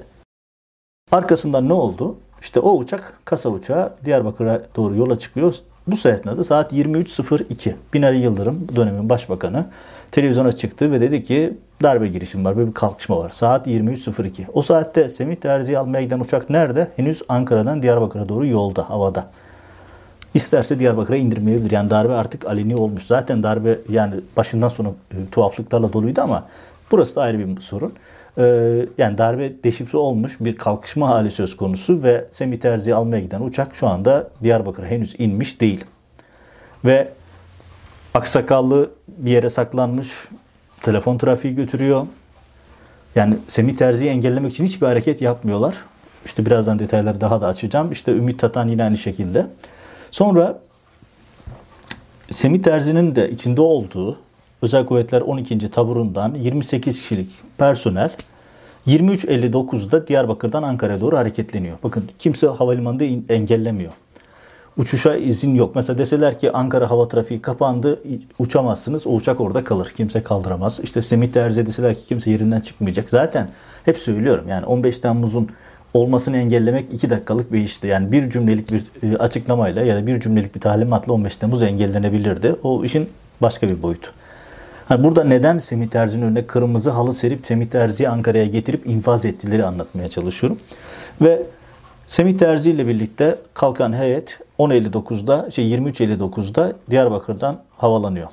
arkasından 1.12 1.68
ne 1.68 1.72
oldu? 1.72 2.16
İşte 2.40 2.60
o 2.60 2.76
uçak, 2.76 3.12
kasa 3.24 3.48
uçağı 3.48 3.92
Diyarbakır'a 4.04 4.62
doğru 4.76 4.96
yola 4.96 5.18
çıkıyor. 5.18 5.54
Bu 5.86 5.96
seyahatin 5.96 6.42
saat 6.42 6.72
23.02. 6.72 7.74
Binali 7.94 8.16
Yıldırım, 8.16 8.66
dönemin 8.76 9.08
başbakanı, 9.08 9.66
televizyona 10.10 10.52
çıktı 10.52 10.92
ve 10.92 11.00
dedi 11.00 11.22
ki 11.22 11.54
darbe 11.82 12.08
girişim 12.08 12.44
var, 12.44 12.58
bir 12.58 12.74
kalkışma 12.74 13.18
var. 13.18 13.30
Saat 13.30 13.66
23.02. 13.66 14.44
O 14.52 14.62
saatte 14.62 15.08
Semih 15.08 15.36
Terzi'yi 15.36 15.78
almaya 15.78 16.02
giden 16.02 16.20
uçak 16.20 16.50
nerede? 16.50 16.88
Henüz 16.96 17.22
Ankara'dan 17.28 17.82
Diyarbakır'a 17.82 18.28
doğru 18.28 18.46
yolda, 18.46 18.90
havada. 18.90 19.30
İsterse 20.34 20.80
Diyarbakır'a 20.80 21.16
indirmeyebilir. 21.16 21.70
Yani 21.70 21.90
darbe 21.90 22.12
artık 22.12 22.46
aleni 22.46 22.76
olmuş. 22.76 23.06
Zaten 23.06 23.42
darbe 23.42 23.78
yani 23.88 24.14
başından 24.36 24.68
sona 24.68 24.88
e, 24.88 25.16
tuhaflıklarla 25.32 25.92
doluydu 25.92 26.20
ama 26.20 26.44
burası 26.90 27.16
da 27.16 27.22
ayrı 27.22 27.38
bir 27.38 27.60
sorun. 27.60 27.92
E, 28.38 28.42
yani 28.98 29.18
darbe 29.18 29.64
deşifre 29.64 29.98
olmuş 29.98 30.36
bir 30.40 30.56
kalkışma 30.56 31.08
hali 31.08 31.30
söz 31.30 31.56
konusu 31.56 32.02
ve 32.02 32.24
Semih 32.30 32.60
Terzi'yi 32.60 32.94
almaya 32.94 33.20
giden 33.20 33.40
uçak 33.40 33.74
şu 33.74 33.86
anda 33.86 34.30
Diyarbakır'a 34.42 34.86
henüz 34.86 35.14
inmiş 35.18 35.60
değil. 35.60 35.84
Ve 36.84 37.08
aksakallı 38.14 38.90
bir 39.08 39.30
yere 39.30 39.50
saklanmış, 39.50 40.28
telefon 40.82 41.18
trafiği 41.18 41.54
götürüyor. 41.54 42.06
Yani 43.14 43.36
Semih 43.48 43.76
Terzi'yi 43.76 44.10
engellemek 44.10 44.52
için 44.52 44.64
hiçbir 44.64 44.86
hareket 44.86 45.22
yapmıyorlar. 45.22 45.74
İşte 46.24 46.46
birazdan 46.46 46.78
detayları 46.78 47.20
daha 47.20 47.40
da 47.40 47.46
açacağım. 47.46 47.92
İşte 47.92 48.12
Ümit 48.12 48.40
Tatan 48.40 48.68
yine 48.68 48.84
aynı 48.84 48.98
şekilde. 48.98 49.46
Sonra 50.10 50.58
Semih 52.30 52.62
Terzi'nin 52.62 53.16
de 53.16 53.30
içinde 53.30 53.60
olduğu 53.60 54.18
Özel 54.62 54.86
Kuvvetler 54.86 55.20
12. 55.20 55.70
taburundan 55.70 56.34
28 56.34 57.00
kişilik 57.00 57.30
personel 57.58 58.10
23.59'da 58.86 60.06
Diyarbakır'dan 60.06 60.62
Ankara'ya 60.62 61.00
doğru 61.00 61.16
hareketleniyor. 61.16 61.78
Bakın 61.82 62.04
kimse 62.18 62.46
havalimanında 62.46 63.04
engellemiyor. 63.34 63.92
Uçuşa 64.76 65.16
izin 65.16 65.54
yok. 65.54 65.76
Mesela 65.76 65.98
deseler 65.98 66.38
ki 66.38 66.52
Ankara 66.52 66.90
hava 66.90 67.08
trafiği 67.08 67.42
kapandı, 67.42 68.00
uçamazsınız. 68.38 69.06
O 69.06 69.10
uçak 69.10 69.40
orada 69.40 69.64
kalır. 69.64 69.92
Kimse 69.96 70.22
kaldıramaz. 70.22 70.80
İşte 70.82 71.02
Semih 71.02 71.32
Terzi 71.32 71.66
deseler 71.66 71.94
ki 71.94 72.06
kimse 72.06 72.30
yerinden 72.30 72.60
çıkmayacak. 72.60 73.10
Zaten 73.10 73.48
hep 73.84 73.98
söylüyorum 73.98 74.48
yani 74.48 74.66
15 74.66 74.98
Temmuz'un 74.98 75.48
olmasını 75.94 76.36
engellemek 76.36 76.94
2 76.94 77.10
dakikalık 77.10 77.52
bir 77.52 77.58
işti. 77.58 77.86
Yani 77.86 78.12
bir 78.12 78.30
cümlelik 78.30 78.72
bir 78.72 78.84
e, 79.02 79.16
açıklamayla 79.16 79.82
ya 79.82 79.96
da 79.96 80.06
bir 80.06 80.20
cümlelik 80.20 80.54
bir 80.54 80.60
talimatla 80.60 81.12
15 81.12 81.36
Temmuz 81.36 81.62
engellenebilirdi. 81.62 82.56
O 82.62 82.84
işin 82.84 83.08
başka 83.40 83.68
bir 83.68 83.82
boyutu. 83.82 84.12
Burada 84.90 85.24
neden 85.24 85.58
Semih 85.58 85.88
Terzi'nin 85.88 86.26
önüne 86.26 86.46
kırmızı 86.46 86.90
halı 86.90 87.14
serip 87.14 87.46
Semih 87.46 87.66
Terzi'yi 87.66 88.08
Ankara'ya 88.08 88.46
getirip 88.46 88.86
infaz 88.86 89.24
ettileri 89.24 89.64
anlatmaya 89.64 90.08
çalışıyorum. 90.08 90.58
Ve 91.20 91.42
Semih 92.06 92.38
Terzi 92.38 92.70
ile 92.70 92.86
birlikte 92.86 93.38
kalkan 93.54 93.92
heyet 93.92 94.38
10.59'da 94.58 95.50
şey 95.50 95.74
23.59'da 95.74 96.72
Diyarbakır'dan 96.90 97.60
havalanıyor. 97.76 98.28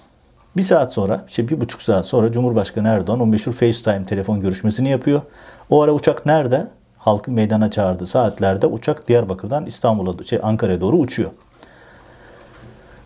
Bir 0.58 0.62
saat 0.62 0.94
sonra, 0.94 1.26
işte 1.28 1.50
bir 1.50 1.62
buçuk 1.62 1.82
saat 1.82 2.06
sonra 2.06 2.32
Cumhurbaşkanı 2.32 2.88
Erdoğan 2.88 3.20
o 3.20 3.26
meşhur 3.26 3.54
FaceTime 3.54 4.06
telefon 4.06 4.40
görüşmesini 4.40 4.90
yapıyor. 4.90 5.22
O 5.70 5.82
ara 5.82 5.92
uçak 5.92 6.26
nerede? 6.26 6.68
Halkı 6.98 7.32
meydana 7.32 7.72
çağırdı 7.72 8.08
saatlerde 8.08 8.68
uçak 8.68 9.08
Diyarbakır'dan 9.08 9.66
İstanbul'a, 9.66 10.24
şey 10.24 10.40
Ankara'ya 10.44 10.82
doğru 10.82 10.98
uçuyor. 10.98 11.32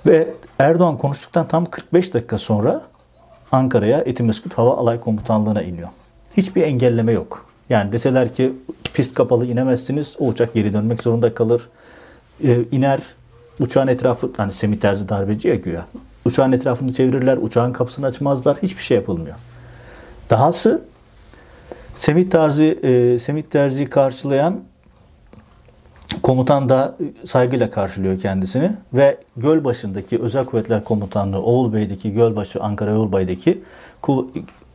Ve 0.05 0.33
Erdoğan 0.59 0.97
konuştuktan 0.97 1.47
tam 1.47 1.65
45 1.65 2.13
dakika 2.13 2.37
sonra 2.37 2.81
Ankara'ya 3.51 4.01
Etimeskut 4.01 4.53
Hava 4.53 4.77
Alay 4.77 4.99
Komutanlığı'na 4.99 5.61
iniyor. 5.61 5.89
Hiçbir 6.37 6.61
engelleme 6.61 7.11
yok. 7.11 7.45
Yani 7.69 7.91
deseler 7.91 8.33
ki 8.33 8.53
pist 8.93 9.13
kapalı 9.13 9.45
inemezsiniz, 9.45 10.15
o 10.19 10.27
uçak 10.27 10.53
geri 10.53 10.73
dönmek 10.73 11.03
zorunda 11.03 11.33
kalır. 11.33 11.69
Ee, 12.43 12.63
iner, 12.71 12.99
uçağın 13.59 13.87
etrafı, 13.87 14.31
hani 14.37 14.53
Semih 14.53 14.79
Terzi 14.79 15.09
darbeci 15.09 15.47
ya 15.47 15.55
güya. 15.55 15.87
Uçağın 16.25 16.51
etrafını 16.51 16.93
çevirirler, 16.93 17.37
uçağın 17.37 17.73
kapısını 17.73 18.05
açmazlar, 18.05 18.57
hiçbir 18.63 18.81
şey 18.81 18.97
yapılmıyor. 18.97 19.35
Dahası 20.29 20.81
Semih 21.95 22.29
Terzi, 22.29 22.79
e, 22.83 23.19
Semih 23.19 23.43
Terzi'yi 23.43 23.89
karşılayan 23.89 24.59
Komutan 26.23 26.69
da 26.69 26.97
saygıyla 27.25 27.69
karşılıyor 27.69 28.19
kendisini 28.19 28.71
ve 28.93 29.17
Gölbaşı'ndaki 29.37 30.19
Özel 30.19 30.45
Kuvvetler 30.45 30.83
Komutanlığı 30.83 31.41
Oğulbey'deki 31.41 32.13
Gölbaşı 32.13 32.61
Ankara 32.61 32.99
Oğulbey'deki 32.99 33.61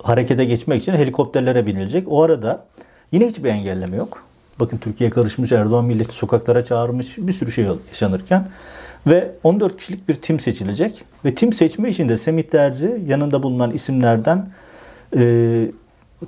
harekete 0.03 0.45
geçmek 0.45 0.83
için 0.83 0.93
helikopterlere 0.93 1.67
binilecek. 1.67 2.13
O 2.13 2.23
arada 2.23 2.65
yine 3.13 3.27
hiçbir 3.27 3.49
engelleme 3.49 3.97
yok. 3.97 4.23
Bakın 4.61 4.79
Türkiye 4.79 5.11
karışmış, 5.11 5.53
Erdoğan 5.53 5.85
milleti 5.85 6.15
sokaklara 6.15 6.65
çağırmış, 6.65 7.19
bir 7.19 7.33
sürü 7.33 7.53
şey 7.53 7.67
yaşanırken 7.89 8.49
ve 9.07 9.33
14 9.43 9.77
kişilik 9.77 10.09
bir 10.09 10.15
tim 10.15 10.41
seçilecek 10.41 11.05
ve 11.25 11.35
tim 11.35 11.53
seçme 11.53 11.89
işinde 11.89 12.17
Semih 12.17 12.43
Terzi 12.43 13.03
yanında 13.07 13.43
bulunan 13.43 13.71
isimlerden 13.71 14.49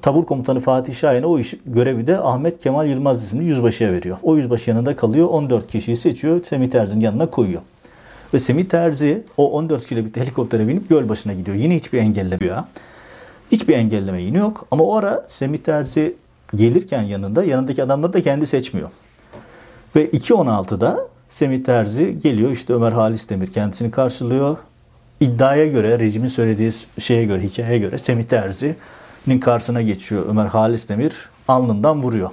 tabur 0.03 0.27
komutanı 0.27 0.61
Fatih 0.61 0.95
Şahin'e 0.95 1.27
o 1.27 1.39
iş 1.39 1.55
görevi 1.67 2.07
de 2.07 2.19
Ahmet 2.19 2.63
Kemal 2.63 2.87
Yılmaz 2.89 3.25
isimli 3.25 3.45
yüzbaşıya 3.45 3.93
veriyor. 3.93 4.19
O 4.23 4.37
yüzbaşı 4.37 4.71
yanında 4.71 4.97
kalıyor. 4.97 5.29
14 5.31 5.67
kişiyi 5.67 5.97
seçiyor. 5.97 6.45
Semih 6.45 6.71
Terzi'nin 6.71 7.01
yanına 7.01 7.31
koyuyor. 7.31 7.63
Ve 8.35 8.39
Semih 8.39 8.65
Terzi 8.65 9.23
o 9.37 9.53
14 9.53 9.83
kişiyle 9.83 10.01
birlikte 10.01 10.21
helikoptere 10.21 10.69
binip 10.69 10.89
göl 10.89 11.09
başına 11.09 11.33
gidiyor. 11.33 11.57
Yine 11.57 11.77
hiçbir 11.77 11.99
engelleme 11.99 12.47
yok. 12.47 12.65
Hiçbir 13.53 13.75
engelleme 13.75 14.23
yine 14.23 14.39
yok. 14.39 14.67
Ama 14.71 14.85
o 14.85 14.95
ara 14.97 15.25
Semih 15.29 15.59
Terzi 15.59 16.17
gelirken 16.55 17.03
yanında 17.03 17.45
yanındaki 17.45 17.83
adamları 17.83 18.13
da 18.13 18.21
kendi 18.21 18.47
seçmiyor. 18.47 18.91
Ve 19.97 20.07
2.16'da 20.07 21.09
Semih 21.31 21.65
Terzi 21.65 22.19
geliyor. 22.19 22.51
İşte 22.51 22.73
Ömer 22.73 22.93
Halis 22.93 23.29
Demir 23.31 23.47
kendisini 23.47 23.91
karşılıyor. 23.91 24.57
İddiaya 25.21 25.67
göre, 25.67 25.99
rejimin 25.99 26.29
söylediği 26.29 26.73
şeye 26.99 27.25
göre, 27.25 27.43
hikayeye 27.43 27.79
göre 27.79 27.99
Semih 27.99 28.25
Terzi 28.25 28.77
nin 29.27 29.41
karşısına 29.41 29.83
geçiyor 29.83 30.27
Ömer 30.29 30.47
Halis 30.47 30.89
Demir. 30.89 31.29
Alnından 31.49 32.03
vuruyor. 32.03 32.31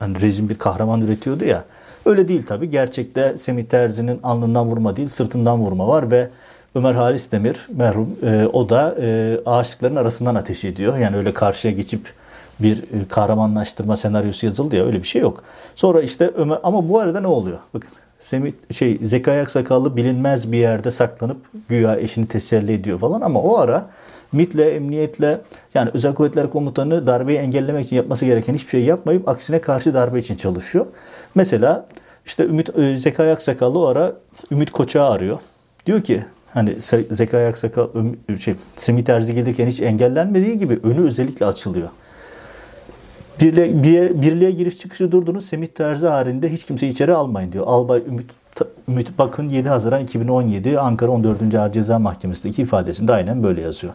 Yani 0.00 0.20
rejim 0.20 0.48
bir 0.48 0.54
kahraman 0.54 1.00
üretiyordu 1.00 1.44
ya. 1.44 1.64
Öyle 2.06 2.28
değil 2.28 2.46
tabi. 2.46 2.70
Gerçekte 2.70 3.38
Semih 3.38 3.64
Terzi'nin 3.64 4.20
alnından 4.22 4.66
vurma 4.66 4.96
değil 4.96 5.08
sırtından 5.08 5.58
vurma 5.58 5.88
var 5.88 6.10
ve 6.10 6.30
Ömer 6.74 6.94
Halis 6.94 7.32
Demir 7.32 7.68
merhum 7.76 8.16
e, 8.22 8.46
o 8.52 8.68
da 8.68 8.94
e, 9.00 9.38
aşıkların 9.46 9.96
arasından 9.96 10.34
ateş 10.34 10.64
ediyor. 10.64 10.98
Yani 10.98 11.16
öyle 11.16 11.34
karşıya 11.34 11.74
geçip 11.74 12.12
bir 12.60 12.82
e, 12.82 13.08
kahramanlaştırma 13.08 13.96
senaryosu 13.96 14.46
yazıldı 14.46 14.76
ya 14.76 14.84
öyle 14.84 14.98
bir 14.98 15.06
şey 15.06 15.22
yok. 15.22 15.42
Sonra 15.76 16.02
işte 16.02 16.30
Ömer 16.34 16.58
ama 16.62 16.88
bu 16.88 16.98
arada 16.98 17.20
ne 17.20 17.26
oluyor? 17.26 17.58
Bakın 17.74 17.90
Semih 18.20 18.52
şey 18.72 18.98
Zekai 19.02 19.40
Aksakallı 19.40 19.96
bilinmez 19.96 20.52
bir 20.52 20.58
yerde 20.58 20.90
saklanıp 20.90 21.36
güya 21.68 21.96
eşini 21.96 22.26
teselli 22.28 22.72
ediyor 22.72 22.98
falan 22.98 23.20
ama 23.20 23.40
o 23.40 23.58
ara 23.58 23.86
MIT'le, 24.34 24.58
emniyetle 24.58 25.40
yani 25.74 25.90
özel 25.94 26.14
kuvvetler 26.14 26.50
komutanı 26.50 27.06
darbeyi 27.06 27.38
engellemek 27.38 27.86
için 27.86 27.96
yapması 27.96 28.24
gereken 28.24 28.54
hiçbir 28.54 28.70
şey 28.70 28.84
yapmayıp 28.84 29.28
aksine 29.28 29.60
karşı 29.60 29.94
darbe 29.94 30.18
için 30.18 30.36
çalışıyor. 30.36 30.86
Mesela 31.34 31.86
işte 32.26 32.44
Ümit 32.44 32.78
e, 32.78 32.96
Zekai 32.96 33.32
Aksakallı 33.32 33.78
o 33.78 33.86
ara 33.86 34.12
Ümit 34.50 34.70
Koçak'ı 34.70 35.04
arıyor. 35.04 35.38
Diyor 35.86 36.00
ki 36.00 36.24
hani 36.54 36.76
Zekai 37.10 37.46
Aksakal 37.46 37.88
şey 38.38 38.54
Semih 38.76 39.04
Terzi 39.04 39.34
gelirken 39.34 39.66
hiç 39.66 39.80
engellenmediği 39.80 40.58
gibi 40.58 40.78
önü 40.82 41.00
özellikle 41.00 41.46
açılıyor. 41.46 41.88
Birliğe, 43.40 43.82
bir, 43.82 44.22
birliğe 44.22 44.50
giriş 44.50 44.78
çıkışı 44.78 45.12
durdunuz. 45.12 45.46
Semih 45.46 45.66
Terzi 45.66 46.06
halinde 46.06 46.52
hiç 46.52 46.64
kimse 46.64 46.88
içeri 46.88 47.14
almayın 47.14 47.52
diyor. 47.52 47.64
Albay 47.66 48.02
Ümit 48.08 48.26
Bakın 49.18 49.48
7 49.48 49.68
Haziran 49.68 50.02
2017 50.02 50.78
Ankara 50.78 51.10
14. 51.10 51.54
Ağır 51.54 51.72
Ceza 51.72 51.98
Mahkemesi'ndeki 51.98 52.62
ifadesinde 52.62 53.12
aynen 53.12 53.42
böyle 53.42 53.60
yazıyor. 53.60 53.92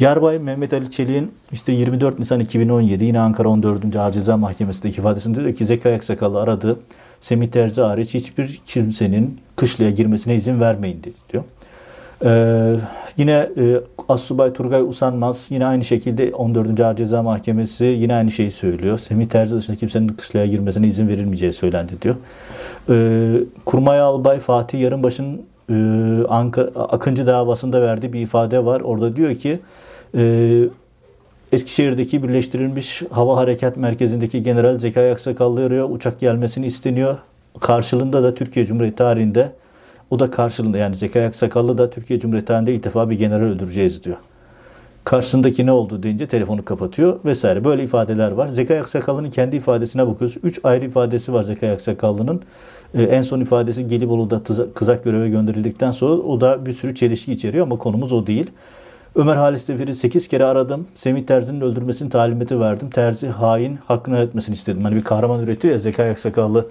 Yarbay 0.00 0.38
Mehmet 0.38 0.72
Ali 0.72 0.90
Çelik'in 0.90 1.34
işte 1.52 1.72
24 1.72 2.18
Nisan 2.18 2.40
2017 2.40 3.04
yine 3.04 3.20
Ankara 3.20 3.48
14. 3.48 3.96
Ağır 3.96 4.12
Ceza 4.12 4.36
Mahkemesi'ndeki 4.36 5.00
ifadesinde 5.00 5.40
diyor 5.40 5.54
ki 5.54 5.66
Zekai 5.66 5.94
Aksakallı 5.94 6.40
aradı. 6.40 6.78
Semih 7.20 7.46
Terzi 7.46 7.80
hariç 7.80 8.14
hiçbir 8.14 8.60
kimsenin 8.66 9.40
kışlaya 9.56 9.90
girmesine 9.90 10.34
izin 10.34 10.60
vermeyin 10.60 11.02
dedi 11.02 11.16
diyor. 11.32 11.44
Ee, 12.24 12.76
yine 13.16 13.50
e, 13.56 13.80
Assubay 14.08 14.52
Turgay 14.52 14.82
Usanmaz 14.82 15.46
yine 15.50 15.66
aynı 15.66 15.84
şekilde 15.84 16.34
14. 16.34 16.80
Ağır 16.80 16.96
Ceza 16.96 17.22
Mahkemesi 17.22 17.84
yine 17.84 18.14
aynı 18.14 18.30
şeyi 18.30 18.50
söylüyor. 18.50 18.98
Semih 18.98 19.26
Terzi 19.26 19.56
dışında 19.56 19.76
kimsenin 19.76 20.08
kışlaya 20.08 20.46
girmesine 20.46 20.86
izin 20.86 21.08
verilmeyeceği 21.08 21.52
söylendi 21.52 21.92
diyor. 22.02 22.16
Ee, 22.90 23.44
Kurmay 23.64 24.00
Albay 24.00 24.40
Fatih 24.40 24.80
Yarınbaş'ın 24.80 25.42
e, 25.70 25.74
Anka, 26.28 26.62
Akıncı 26.74 27.26
davasında 27.26 27.82
verdiği 27.82 28.12
bir 28.12 28.20
ifade 28.20 28.64
var. 28.64 28.80
Orada 28.80 29.16
diyor 29.16 29.34
ki 29.34 29.60
e, 30.16 30.64
Eskişehir'deki 31.52 32.22
birleştirilmiş 32.22 33.02
hava 33.10 33.36
harekat 33.36 33.76
merkezindeki 33.76 34.42
General 34.42 34.78
Zekai 34.78 35.12
Aksakallı 35.12 35.64
arıyor. 35.64 35.90
Uçak 35.90 36.20
gelmesini 36.20 36.66
isteniyor. 36.66 37.18
Karşılığında 37.60 38.22
da 38.22 38.34
Türkiye 38.34 38.66
Cumhuriyeti 38.66 38.96
tarihinde 38.96 39.52
o 40.12 40.18
da 40.18 40.30
karşılığında 40.30 40.78
yani 40.78 40.96
Zekai 40.96 41.26
Aksakallı 41.26 41.78
da 41.78 41.90
Türkiye 41.90 42.18
Cumhuriyeti 42.18 42.46
tarihinde 42.46 42.74
ilk 42.74 42.84
defa 42.84 43.10
bir 43.10 43.18
general 43.18 43.46
öldüreceğiz 43.46 44.04
diyor. 44.04 44.16
Karşısındaki 45.04 45.66
ne 45.66 45.72
oldu 45.72 46.02
deyince 46.02 46.26
telefonu 46.26 46.64
kapatıyor 46.64 47.20
vesaire. 47.24 47.64
Böyle 47.64 47.84
ifadeler 47.84 48.30
var. 48.30 48.48
Zekai 48.48 48.80
Aksakallı'nın 48.80 49.30
kendi 49.30 49.56
ifadesine 49.56 50.06
bakıyoruz. 50.06 50.36
Üç 50.42 50.60
ayrı 50.64 50.84
ifadesi 50.84 51.32
var 51.32 51.42
Zekai 51.42 51.70
Aksakallı'nın. 51.70 52.42
Ee, 52.94 53.02
en 53.02 53.22
son 53.22 53.40
ifadesi 53.40 53.88
Gelibolu'da 53.88 54.42
kızak 54.74 55.04
göreve 55.04 55.28
gönderildikten 55.28 55.90
sonra 55.90 56.12
o 56.12 56.40
da 56.40 56.66
bir 56.66 56.72
sürü 56.72 56.94
çelişki 56.94 57.32
içeriyor 57.32 57.66
ama 57.66 57.78
konumuz 57.78 58.12
o 58.12 58.26
değil. 58.26 58.50
Ömer 59.14 59.36
Halis 59.36 59.68
Devir'i 59.68 59.94
8 59.94 60.28
kere 60.28 60.44
aradım. 60.44 60.86
Semih 60.94 61.26
Terzi'nin 61.26 61.60
öldürmesini 61.60 62.10
talimatı 62.10 62.60
verdim. 62.60 62.90
Terzi 62.90 63.28
hain 63.28 63.76
hakkını 63.76 64.18
etmesini 64.18 64.54
istedim. 64.54 64.84
Hani 64.84 64.96
bir 64.96 65.04
kahraman 65.04 65.40
üretiyor 65.40 65.74
ya 65.74 65.78
Zekai 65.78 66.10
Aksakallı 66.10 66.66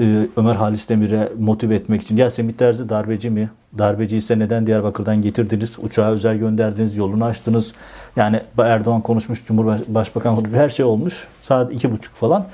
e, 0.00 0.28
Ömer 0.36 0.54
Halis 0.54 0.88
Demir'e 0.88 1.32
motive 1.38 1.74
etmek 1.74 2.02
için. 2.02 2.16
Ya 2.16 2.30
Semih 2.30 2.52
Terzi 2.52 2.88
darbeci 2.88 3.30
mi? 3.30 3.50
Darbeci 3.78 4.16
ise 4.16 4.38
neden 4.38 4.66
Diyarbakır'dan 4.66 5.22
getirdiniz? 5.22 5.76
Uçağa 5.78 6.10
özel 6.10 6.36
gönderdiniz, 6.36 6.96
yolunu 6.96 7.24
açtınız. 7.24 7.74
Yani 8.16 8.42
Erdoğan 8.58 9.00
konuşmuş, 9.00 9.44
Cumhurbaşkanı 9.44 10.22
konuşmuş, 10.22 10.58
her 10.58 10.68
şey 10.68 10.84
olmuş. 10.84 11.26
Saat 11.42 11.72
iki 11.72 11.92
buçuk 11.92 12.14
falan. 12.14 12.46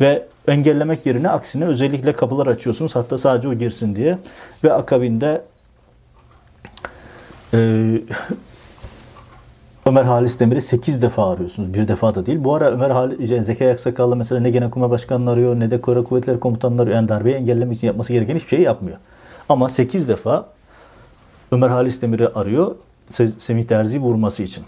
Ve 0.00 0.26
engellemek 0.48 1.06
yerine 1.06 1.28
aksine 1.28 1.64
özellikle 1.64 2.12
kapılar 2.12 2.46
açıyorsunuz. 2.46 2.96
Hatta 2.96 3.18
sadece 3.18 3.48
o 3.48 3.54
girsin 3.54 3.96
diye. 3.96 4.18
Ve 4.64 4.72
akabinde 4.72 5.42
e, 7.54 7.58
Ömer 9.86 10.04
Halis 10.04 10.40
Demir'i 10.40 10.60
8 10.60 11.02
defa 11.02 11.30
arıyorsunuz. 11.30 11.74
Bir 11.74 11.88
defa 11.88 12.14
da 12.14 12.26
değil. 12.26 12.44
Bu 12.44 12.54
ara 12.54 12.70
Ömer 12.70 12.90
Halis, 12.90 13.46
Zekai 13.46 13.72
Aksakallı 13.72 14.16
mesela 14.16 14.40
ne 14.40 14.50
Genelkurmay 14.50 14.90
Başkanı'nı 14.90 15.30
arıyor 15.30 15.60
ne 15.60 15.70
de 15.70 15.80
Kara 15.80 16.04
Kuvvetleri 16.04 16.40
Komutanı'nı 16.40 16.82
arıyor. 16.82 16.96
Yani 16.96 17.08
darbeyi 17.08 17.36
engellemek 17.36 17.76
için 17.76 17.86
yapması 17.86 18.12
gereken 18.12 18.34
hiçbir 18.34 18.48
şey 18.48 18.60
yapmıyor. 18.60 18.98
Ama 19.48 19.68
8 19.68 20.08
defa 20.08 20.46
Ömer 21.52 21.68
Halis 21.68 22.02
Demir'i 22.02 22.28
arıyor 22.28 22.74
Semih 23.38 23.64
Terzi 23.64 24.00
vurması 24.00 24.42
için. 24.42 24.64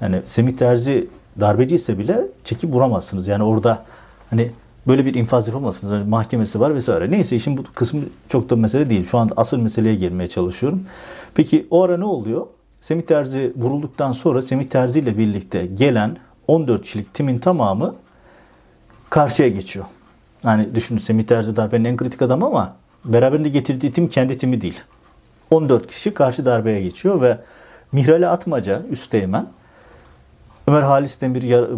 Yani 0.00 0.22
Semih 0.24 0.56
Terzi 0.56 1.08
darbeci 1.40 1.74
ise 1.74 1.98
bile 1.98 2.26
çekip 2.44 2.74
vuramazsınız. 2.74 3.28
Yani 3.28 3.44
orada 3.44 3.84
hani 4.30 4.50
böyle 4.86 5.06
bir 5.06 5.14
infaz 5.14 5.48
yapamazsınız. 5.48 5.92
Yani 5.92 6.08
mahkemesi 6.08 6.60
var 6.60 6.74
vesaire. 6.74 7.10
Neyse 7.10 7.36
işin 7.36 7.56
bu 7.56 7.62
kısmı 7.74 8.00
çok 8.28 8.50
da 8.50 8.56
mesele 8.56 8.90
değil. 8.90 9.06
Şu 9.10 9.18
anda 9.18 9.34
asıl 9.36 9.58
meseleye 9.58 9.94
gelmeye 9.94 10.28
çalışıyorum. 10.28 10.82
Peki 11.34 11.66
o 11.70 11.82
ara 11.82 11.96
ne 11.96 12.04
oluyor? 12.04 12.46
Semih 12.84 13.02
Terzi 13.02 13.52
vurulduktan 13.56 14.12
sonra 14.12 14.42
Semih 14.42 14.64
Terzi 14.64 14.98
ile 14.98 15.18
birlikte 15.18 15.66
gelen 15.66 16.16
14 16.48 16.82
kişilik 16.82 17.14
timin 17.14 17.38
tamamı 17.38 17.94
karşıya 19.10 19.48
geçiyor. 19.48 19.86
Yani 20.44 20.74
düşünün 20.74 20.98
Semih 20.98 21.24
Terzi 21.24 21.56
darbenin 21.56 21.84
en 21.84 21.96
kritik 21.96 22.22
adamı 22.22 22.46
ama 22.46 22.76
beraberinde 23.04 23.48
getirdiği 23.48 23.92
tim 23.92 24.08
kendi 24.08 24.38
timi 24.38 24.60
değil. 24.60 24.80
14 25.50 25.86
kişi 25.86 26.14
karşı 26.14 26.46
darbeye 26.46 26.80
geçiyor 26.80 27.20
ve 27.20 27.38
Mihrali 27.92 28.28
Atmaca 28.28 28.82
Üsteğmen 28.90 29.46
Ömer 30.66 30.82
Halis 30.82 31.20
Demir 31.20 31.42
yar, 31.42 31.68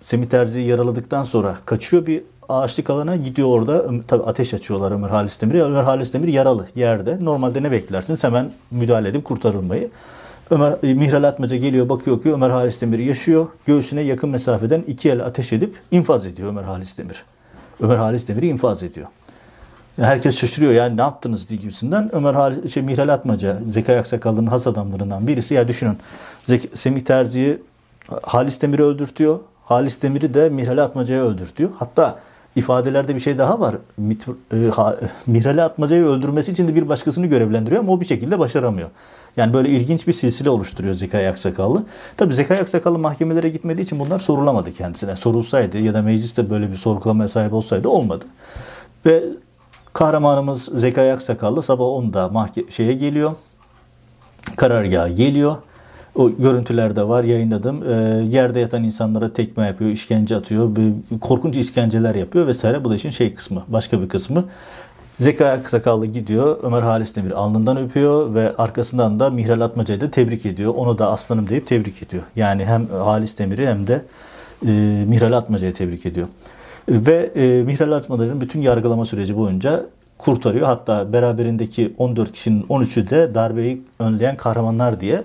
Semih 0.00 0.26
Terzi'yi 0.26 0.68
yaraladıktan 0.68 1.24
sonra 1.24 1.58
kaçıyor 1.64 2.06
bir 2.06 2.22
ağaçlık 2.48 2.90
alana 2.90 3.16
gidiyor 3.16 3.48
orada. 3.48 3.84
Tabi 4.08 4.22
ateş 4.22 4.54
açıyorlar 4.54 4.92
Ömer 4.92 5.08
Halis 5.08 5.40
Demir'e. 5.40 5.62
Ömer 5.62 5.84
Halis 5.84 6.14
Demir 6.14 6.28
yaralı 6.28 6.66
yerde. 6.74 7.24
Normalde 7.24 7.62
ne 7.62 7.70
beklersiniz? 7.70 8.24
Hemen 8.24 8.52
müdahale 8.70 9.08
edip 9.08 9.24
kurtarılmayı. 9.24 9.90
Ömer 10.50 10.76
e, 10.82 10.94
Mihral 10.94 11.24
Atmaca 11.24 11.56
geliyor 11.56 11.88
bakıyor 11.88 12.22
ki 12.22 12.32
Ömer 12.32 12.50
Halis 12.50 12.80
Demir 12.80 12.98
yaşıyor. 12.98 13.46
Göğsüne 13.64 14.00
yakın 14.00 14.30
mesafeden 14.30 14.84
iki 14.86 15.10
el 15.10 15.24
ateş 15.24 15.52
edip 15.52 15.74
infaz 15.90 16.26
ediyor 16.26 16.48
Ömer 16.48 16.62
Halis 16.62 16.98
Demir. 16.98 17.24
Ömer 17.80 17.96
Halis 17.96 18.28
Demir'i 18.28 18.48
infaz 18.48 18.82
ediyor. 18.82 19.06
Herkes 19.96 20.38
şaşırıyor 20.38 20.72
yani 20.72 20.96
ne 20.96 21.00
yaptınız 21.00 21.48
diye 21.48 21.60
gibisinden. 21.60 22.14
Ömer 22.14 22.34
Halis, 22.34 22.74
şey, 22.74 22.82
Mihral 22.82 23.08
Atmaca, 23.08 23.58
Zekai 23.70 23.98
Aksakallı'nın 23.98 24.46
has 24.46 24.66
adamlarından 24.66 25.26
birisi. 25.26 25.54
Ya 25.54 25.68
düşünün 25.68 25.98
Zek 26.46 26.70
Semih 26.74 27.00
Terzi'yi 27.00 27.58
Halis 28.22 28.62
Demir'i 28.62 28.82
öldürtüyor. 28.82 29.38
Halis 29.64 30.02
Demir'i 30.02 30.34
de 30.34 30.48
Mihral 30.48 30.78
Atmaca'ya 30.78 31.24
öldürtüyor. 31.24 31.70
Hatta 31.78 32.18
ifadelerde 32.56 33.14
bir 33.14 33.20
şey 33.20 33.38
daha 33.38 33.60
var. 33.60 33.76
Mihrali 35.26 35.62
Atmaca'yı 35.62 36.04
öldürmesi 36.04 36.52
için 36.52 36.68
de 36.68 36.74
bir 36.74 36.88
başkasını 36.88 37.26
görevlendiriyor 37.26 37.82
ama 37.82 37.92
o 37.92 38.00
bir 38.00 38.06
şekilde 38.06 38.38
başaramıyor. 38.38 38.90
Yani 39.36 39.54
böyle 39.54 39.68
ilginç 39.68 40.06
bir 40.06 40.12
silsile 40.12 40.50
oluşturuyor 40.50 40.94
Zekai 40.94 41.28
Aksakallı. 41.28 41.82
Tabii 42.16 42.34
Zekai 42.34 42.60
Aksakallı 42.60 42.98
mahkemelere 42.98 43.48
gitmediği 43.48 43.82
için 43.84 44.00
bunlar 44.00 44.18
sorulamadı 44.18 44.72
kendisine. 44.72 45.16
Sorulsaydı 45.16 45.78
ya 45.78 45.94
da 45.94 46.02
mecliste 46.02 46.50
böyle 46.50 46.68
bir 46.70 46.74
sorgulamaya 46.74 47.28
sahip 47.28 47.52
olsaydı 47.52 47.88
olmadı. 47.88 48.24
Ve 49.06 49.24
kahramanımız 49.92 50.64
Zekai 50.64 51.12
Aksakallı 51.12 51.62
sabah 51.62 51.84
10'da 51.84 52.26
mahke- 52.26 52.70
şeye 52.70 52.92
geliyor. 52.92 53.32
Karargaha 54.56 55.08
geliyor. 55.08 55.56
O 56.14 56.30
görüntülerde 56.30 57.08
var 57.08 57.24
yayınladım. 57.24 57.82
E, 57.82 57.94
yerde 58.24 58.60
yatan 58.60 58.84
insanlara 58.84 59.32
tekme 59.32 59.66
yapıyor, 59.66 59.90
işkence 59.90 60.36
atıyor, 60.36 60.76
bir, 60.76 61.18
korkunç 61.20 61.56
işkenceler 61.56 62.14
yapıyor 62.14 62.46
vesaire. 62.46 62.84
Bu 62.84 62.90
da 62.90 62.96
işin 62.96 63.10
şey 63.10 63.34
kısmı, 63.34 63.64
başka 63.68 64.02
bir 64.02 64.08
kısmı. 64.08 64.44
Zeka 65.18 65.62
Sakallı 65.68 66.06
gidiyor, 66.06 66.58
Ömer 66.62 66.82
Halis 66.82 67.16
Demir 67.16 67.30
alnından 67.30 67.76
öpüyor 67.76 68.34
ve 68.34 68.56
arkasından 68.56 69.20
da 69.20 69.30
Mihral 69.30 69.60
Atmaca'yı 69.60 70.00
da 70.00 70.10
tebrik 70.10 70.46
ediyor. 70.46 70.74
Onu 70.76 70.98
da 70.98 71.10
aslanım 71.10 71.48
deyip 71.48 71.66
tebrik 71.66 72.02
ediyor. 72.02 72.22
Yani 72.36 72.64
hem 72.64 72.86
Halis 72.86 73.38
Demir'i 73.38 73.66
hem 73.66 73.86
de 73.86 74.04
e, 74.66 74.70
Mihral 75.08 75.32
Atmaca'yı 75.32 75.74
tebrik 75.74 76.06
ediyor. 76.06 76.28
Ve 76.88 77.30
e, 77.34 77.62
Mihral 77.62 77.92
Atmaca'nın 77.92 78.40
bütün 78.40 78.60
yargılama 78.60 79.06
süreci 79.06 79.36
boyunca 79.36 79.86
kurtarıyor. 80.18 80.66
Hatta 80.66 81.12
beraberindeki 81.12 81.94
14 81.98 82.32
kişinin 82.32 82.62
13'ü 82.62 83.10
de 83.10 83.34
darbeyi 83.34 83.82
önleyen 83.98 84.36
kahramanlar 84.36 85.00
diye 85.00 85.22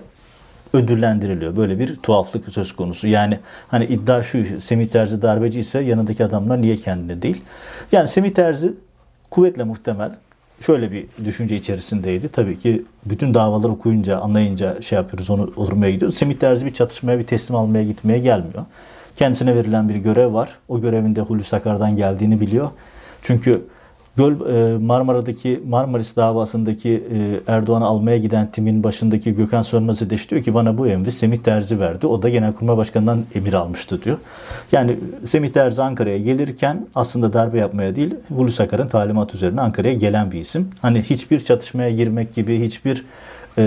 ödüllendiriliyor. 0.72 1.56
Böyle 1.56 1.78
bir 1.78 1.96
tuhaflık 1.96 2.48
söz 2.52 2.72
konusu. 2.72 3.08
Yani 3.08 3.38
hani 3.68 3.84
iddia 3.84 4.22
şu 4.22 4.60
Semih 4.60 4.86
Terzi 4.86 5.22
darbeci 5.22 5.60
ise 5.60 5.80
yanındaki 5.80 6.24
adamlar 6.24 6.62
niye 6.62 6.76
kendine 6.76 7.22
değil? 7.22 7.42
Yani 7.92 8.08
Semih 8.08 8.30
Terzi 8.30 8.72
kuvvetle 9.30 9.64
muhtemel 9.64 10.12
şöyle 10.60 10.92
bir 10.92 11.06
düşünce 11.24 11.56
içerisindeydi. 11.56 12.28
Tabii 12.28 12.58
ki 12.58 12.84
bütün 13.04 13.34
davaları 13.34 13.72
okuyunca, 13.72 14.18
anlayınca 14.18 14.82
şey 14.82 14.96
yapıyoruz, 14.96 15.30
onu 15.30 15.52
oturmaya 15.56 15.92
gidiyoruz. 15.92 16.16
Semih 16.16 16.36
Terzi 16.36 16.66
bir 16.66 16.72
çatışmaya, 16.72 17.18
bir 17.18 17.26
teslim 17.26 17.56
almaya 17.56 17.84
gitmeye 17.84 18.18
gelmiyor. 18.18 18.64
Kendisine 19.16 19.56
verilen 19.56 19.88
bir 19.88 19.94
görev 19.96 20.34
var. 20.34 20.58
O 20.68 20.80
görevin 20.80 21.16
de 21.16 21.20
Hulusi 21.20 21.56
Akar'dan 21.56 21.96
geldiğini 21.96 22.40
biliyor. 22.40 22.70
Çünkü 23.22 23.62
Göl 24.20 24.32
e, 24.32 24.78
Marmara'daki 24.78 25.62
Marmaris 25.68 26.16
davasındaki 26.16 26.90
e, 26.90 27.52
Erdoğan'ı 27.52 27.84
almaya 27.84 28.16
giden 28.16 28.50
timin 28.50 28.84
başındaki 28.84 29.34
Gökhan 29.34 29.62
Sönmez 29.62 30.02
Ödeş 30.02 30.30
diyor 30.30 30.42
ki 30.42 30.54
bana 30.54 30.78
bu 30.78 30.86
emri 30.86 31.12
Semih 31.12 31.38
Terzi 31.38 31.80
verdi. 31.80 32.06
O 32.06 32.22
da 32.22 32.28
Genelkurmay 32.28 32.76
Başkanı'ndan 32.76 33.24
emir 33.34 33.52
almıştı 33.52 34.02
diyor. 34.02 34.16
Yani 34.72 34.98
Semih 35.26 35.52
Terzi 35.52 35.82
Ankara'ya 35.82 36.18
gelirken 36.18 36.86
aslında 36.94 37.32
darbe 37.32 37.58
yapmaya 37.58 37.96
değil 37.96 38.14
Hulusi 38.28 38.62
Akar'ın 38.62 38.88
talimat 38.88 39.34
üzerine 39.34 39.60
Ankara'ya 39.60 39.94
gelen 39.94 40.32
bir 40.32 40.40
isim. 40.40 40.68
Hani 40.82 41.02
hiçbir 41.02 41.40
çatışmaya 41.40 41.90
girmek 41.90 42.34
gibi 42.34 42.60
hiçbir 42.60 43.04
e, 43.58 43.62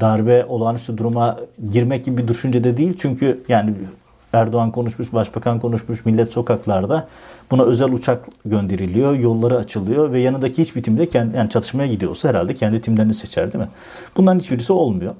darbe 0.00 0.44
olağanüstü 0.44 0.98
duruma 0.98 1.36
girmek 1.72 2.04
gibi 2.04 2.22
bir 2.22 2.28
düşüncede 2.28 2.76
değil. 2.76 2.94
Çünkü 2.98 3.40
yani 3.48 3.74
Erdoğan 4.32 4.72
konuşmuş, 4.72 5.12
başbakan 5.12 5.60
konuşmuş, 5.60 6.04
millet 6.04 6.32
sokaklarda. 6.32 7.08
Buna 7.50 7.62
özel 7.62 7.92
uçak 7.92 8.24
gönderiliyor, 8.44 9.14
yolları 9.14 9.56
açılıyor 9.56 10.12
ve 10.12 10.20
yanındaki 10.20 10.62
hiçbir 10.62 10.82
timde 10.82 11.08
kendi, 11.08 11.36
yani 11.36 11.50
çatışmaya 11.50 11.86
gidiyorsa 11.86 12.28
herhalde 12.28 12.54
kendi 12.54 12.80
timlerini 12.80 13.14
seçer 13.14 13.52
değil 13.52 13.64
mi? 13.64 13.70
Bunların 14.16 14.38
hiçbirisi 14.38 14.72
olmuyor. 14.72 15.14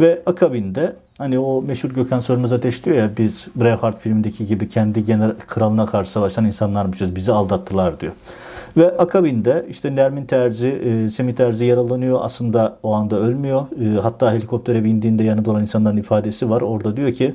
Ve 0.00 0.22
akabinde 0.26 0.96
hani 1.18 1.38
o 1.38 1.62
meşhur 1.62 1.90
Gökhan 1.90 2.20
Sönmez 2.20 2.52
Ateş 2.52 2.84
diyor 2.84 2.96
ya 2.96 3.10
biz 3.18 3.48
Braveheart 3.56 3.98
filmindeki 4.00 4.46
gibi 4.46 4.68
kendi 4.68 5.04
general 5.04 5.34
kralına 5.46 5.86
karşı 5.86 6.10
savaşan 6.10 6.44
insanlarmışız 6.44 7.16
bizi 7.16 7.32
aldattılar 7.32 8.00
diyor. 8.00 8.12
Ve 8.76 8.96
akabinde 8.96 9.66
işte 9.70 9.96
Nermin 9.96 10.24
Terzi, 10.24 10.68
e, 10.68 11.08
Semih 11.08 11.34
Terzi 11.34 11.64
yaralanıyor. 11.64 12.18
Aslında 12.22 12.76
o 12.82 12.94
anda 12.94 13.16
ölmüyor. 13.16 13.66
E, 13.82 14.00
hatta 14.00 14.32
helikoptere 14.32 14.84
bindiğinde 14.84 15.24
yanında 15.24 15.50
olan 15.50 15.62
insanların 15.62 15.96
ifadesi 15.96 16.50
var. 16.50 16.60
Orada 16.60 16.96
diyor 16.96 17.12
ki 17.12 17.34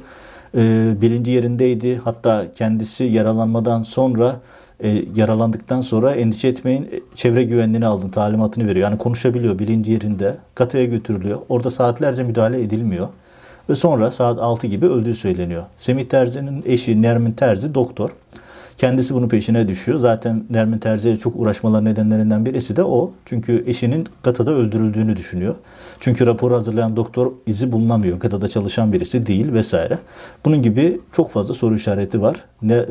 e, 0.57 0.93
bilinci 1.01 1.31
yerindeydi. 1.31 1.97
Hatta 2.03 2.45
kendisi 2.55 3.03
yaralanmadan 3.03 3.83
sonra 3.83 4.39
e, 4.83 5.03
yaralandıktan 5.15 5.81
sonra 5.81 6.15
endişe 6.15 6.47
etmeyin 6.47 7.03
çevre 7.15 7.43
güvenliğini 7.43 7.85
aldın 7.85 8.09
talimatını 8.09 8.67
veriyor. 8.67 8.89
Yani 8.89 8.97
konuşabiliyor 8.97 9.59
bilinci 9.59 9.91
yerinde. 9.91 10.37
Katıya 10.55 10.85
götürülüyor. 10.85 11.39
Orada 11.49 11.71
saatlerce 11.71 12.23
müdahale 12.23 12.61
edilmiyor. 12.61 13.07
Ve 13.69 13.75
sonra 13.75 14.11
saat 14.11 14.39
6 14.39 14.67
gibi 14.67 14.85
öldüğü 14.85 15.15
söyleniyor. 15.15 15.63
Semih 15.77 16.05
Terzi'nin 16.05 16.63
eşi 16.65 17.01
Nermin 17.01 17.31
Terzi 17.31 17.75
doktor. 17.75 18.09
Kendisi 18.77 19.13
bunun 19.13 19.29
peşine 19.29 19.67
düşüyor. 19.67 19.99
Zaten 19.99 20.43
Nermin 20.49 20.77
Terzi'ye 20.77 21.17
çok 21.17 21.35
uğraşmalar 21.35 21.85
nedenlerinden 21.85 22.45
birisi 22.45 22.75
de 22.75 22.83
o. 22.83 23.11
Çünkü 23.25 23.63
eşinin 23.67 24.07
Gata'da 24.23 24.51
öldürüldüğünü 24.51 25.17
düşünüyor. 25.17 25.55
Çünkü 26.01 26.25
raporu 26.25 26.53
hazırlayan 26.53 26.95
doktor 26.95 27.31
izi 27.45 27.71
bulunamıyor. 27.71 28.19
Gata'da 28.19 28.47
çalışan 28.47 28.93
birisi 28.93 29.25
değil 29.25 29.53
vesaire. 29.53 29.97
Bunun 30.45 30.61
gibi 30.61 30.99
çok 31.15 31.29
fazla 31.31 31.53
soru 31.53 31.75
işareti 31.75 32.21
var. 32.21 32.35
Ne, 32.61 32.73
e, 32.73 32.85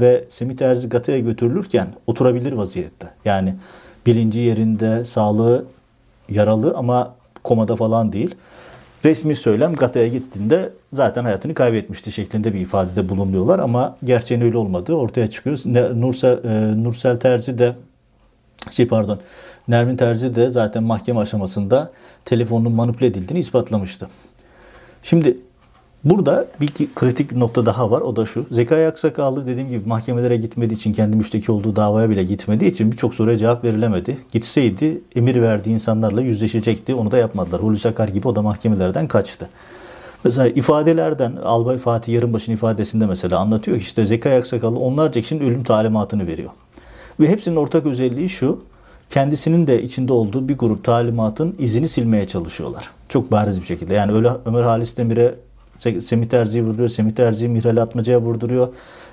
ve 0.00 0.24
Semih 0.30 0.56
Terzi 0.56 0.88
Gata'ya 0.88 1.18
götürülürken 1.18 1.88
oturabilir 2.06 2.52
vaziyette. 2.52 3.06
Yani 3.24 3.54
bilinci 4.06 4.40
yerinde, 4.40 5.04
sağlığı 5.04 5.64
yaralı 6.28 6.74
ama 6.76 7.14
komada 7.44 7.76
falan 7.76 8.12
değil 8.12 8.34
resmi 9.04 9.36
söylem 9.36 9.74
Gata'ya 9.74 10.08
gittiğinde 10.08 10.70
zaten 10.92 11.24
hayatını 11.24 11.54
kaybetmişti 11.54 12.12
şeklinde 12.12 12.54
bir 12.54 12.60
ifadede 12.60 13.08
bulunuyorlar 13.08 13.58
ama 13.58 13.96
gerçeğin 14.04 14.40
öyle 14.40 14.56
olmadığı 14.56 14.94
ortaya 14.94 15.26
çıkıyor. 15.26 15.58
Nursel, 16.00 16.44
e, 16.44 16.84
Nursel 16.84 17.16
Terzi 17.16 17.58
de 17.58 17.74
şey 18.70 18.88
pardon 18.88 19.20
Nermin 19.68 19.96
Terzi 19.96 20.34
de 20.34 20.48
zaten 20.48 20.82
mahkeme 20.82 21.20
aşamasında 21.20 21.92
telefonun 22.24 22.72
manipüle 22.72 23.06
edildiğini 23.06 23.40
ispatlamıştı. 23.40 24.08
Şimdi 25.02 25.36
burada 26.04 26.46
bir 26.60 26.68
kritik 26.94 27.32
nokta 27.32 27.66
daha 27.66 27.90
var. 27.90 28.00
O 28.00 28.16
da 28.16 28.26
şu. 28.26 28.46
Zekai 28.50 28.86
Aksakallı 28.86 29.46
dediğim 29.46 29.68
gibi 29.68 29.88
mahkemelere 29.88 30.36
gitmediği 30.36 30.76
için 30.76 30.92
kendi 30.92 31.16
müşteki 31.16 31.52
olduğu 31.52 31.76
davaya 31.76 32.10
bile 32.10 32.24
gitmediği 32.24 32.70
için 32.70 32.92
birçok 32.92 33.14
soruya 33.14 33.36
cevap 33.36 33.64
verilemedi. 33.64 34.18
Gitseydi 34.32 35.00
emir 35.16 35.42
verdiği 35.42 35.70
insanlarla 35.70 36.20
yüzleşecekti. 36.20 36.94
Onu 36.94 37.10
da 37.10 37.18
yapmadılar. 37.18 37.62
Hulusi 37.62 37.88
Akar 37.88 38.08
gibi 38.08 38.28
o 38.28 38.36
da 38.36 38.42
mahkemelerden 38.42 39.08
kaçtı. 39.08 39.48
Mesela 40.24 40.48
ifadelerden 40.48 41.36
Albay 41.44 41.78
Fatih 41.78 42.12
Yarınbaşı'nın 42.12 42.56
ifadesinde 42.56 43.06
mesela 43.06 43.38
anlatıyor 43.38 43.76
ki 43.76 43.82
işte 43.82 44.06
Zekai 44.06 44.38
Aksakallı 44.38 44.78
onlarca 44.78 45.20
kişinin 45.20 45.40
ölüm 45.40 45.64
talimatını 45.64 46.26
veriyor. 46.26 46.50
Ve 47.20 47.28
hepsinin 47.28 47.56
ortak 47.56 47.86
özelliği 47.86 48.28
şu. 48.28 48.58
Kendisinin 49.12 49.66
de 49.66 49.82
içinde 49.82 50.12
olduğu 50.12 50.48
bir 50.48 50.58
grup 50.58 50.84
talimatın 50.84 51.56
izini 51.58 51.88
silmeye 51.88 52.26
çalışıyorlar. 52.26 52.90
Çok 53.08 53.32
bariz 53.32 53.60
bir 53.60 53.66
şekilde. 53.66 53.94
Yani 53.94 54.12
öyle 54.12 54.30
Ömer 54.46 54.62
Halis 54.62 54.96
Demir'e 54.96 55.34
Semih 56.00 56.28
Terzi'yi 56.28 56.64
vurduruyor. 56.64 56.88
Semih 56.88 57.10
Terzi'yi 57.12 57.50
Mihrali 57.50 57.80
Atmaca'ya 57.80 58.20
vurduruyor. 58.20 58.68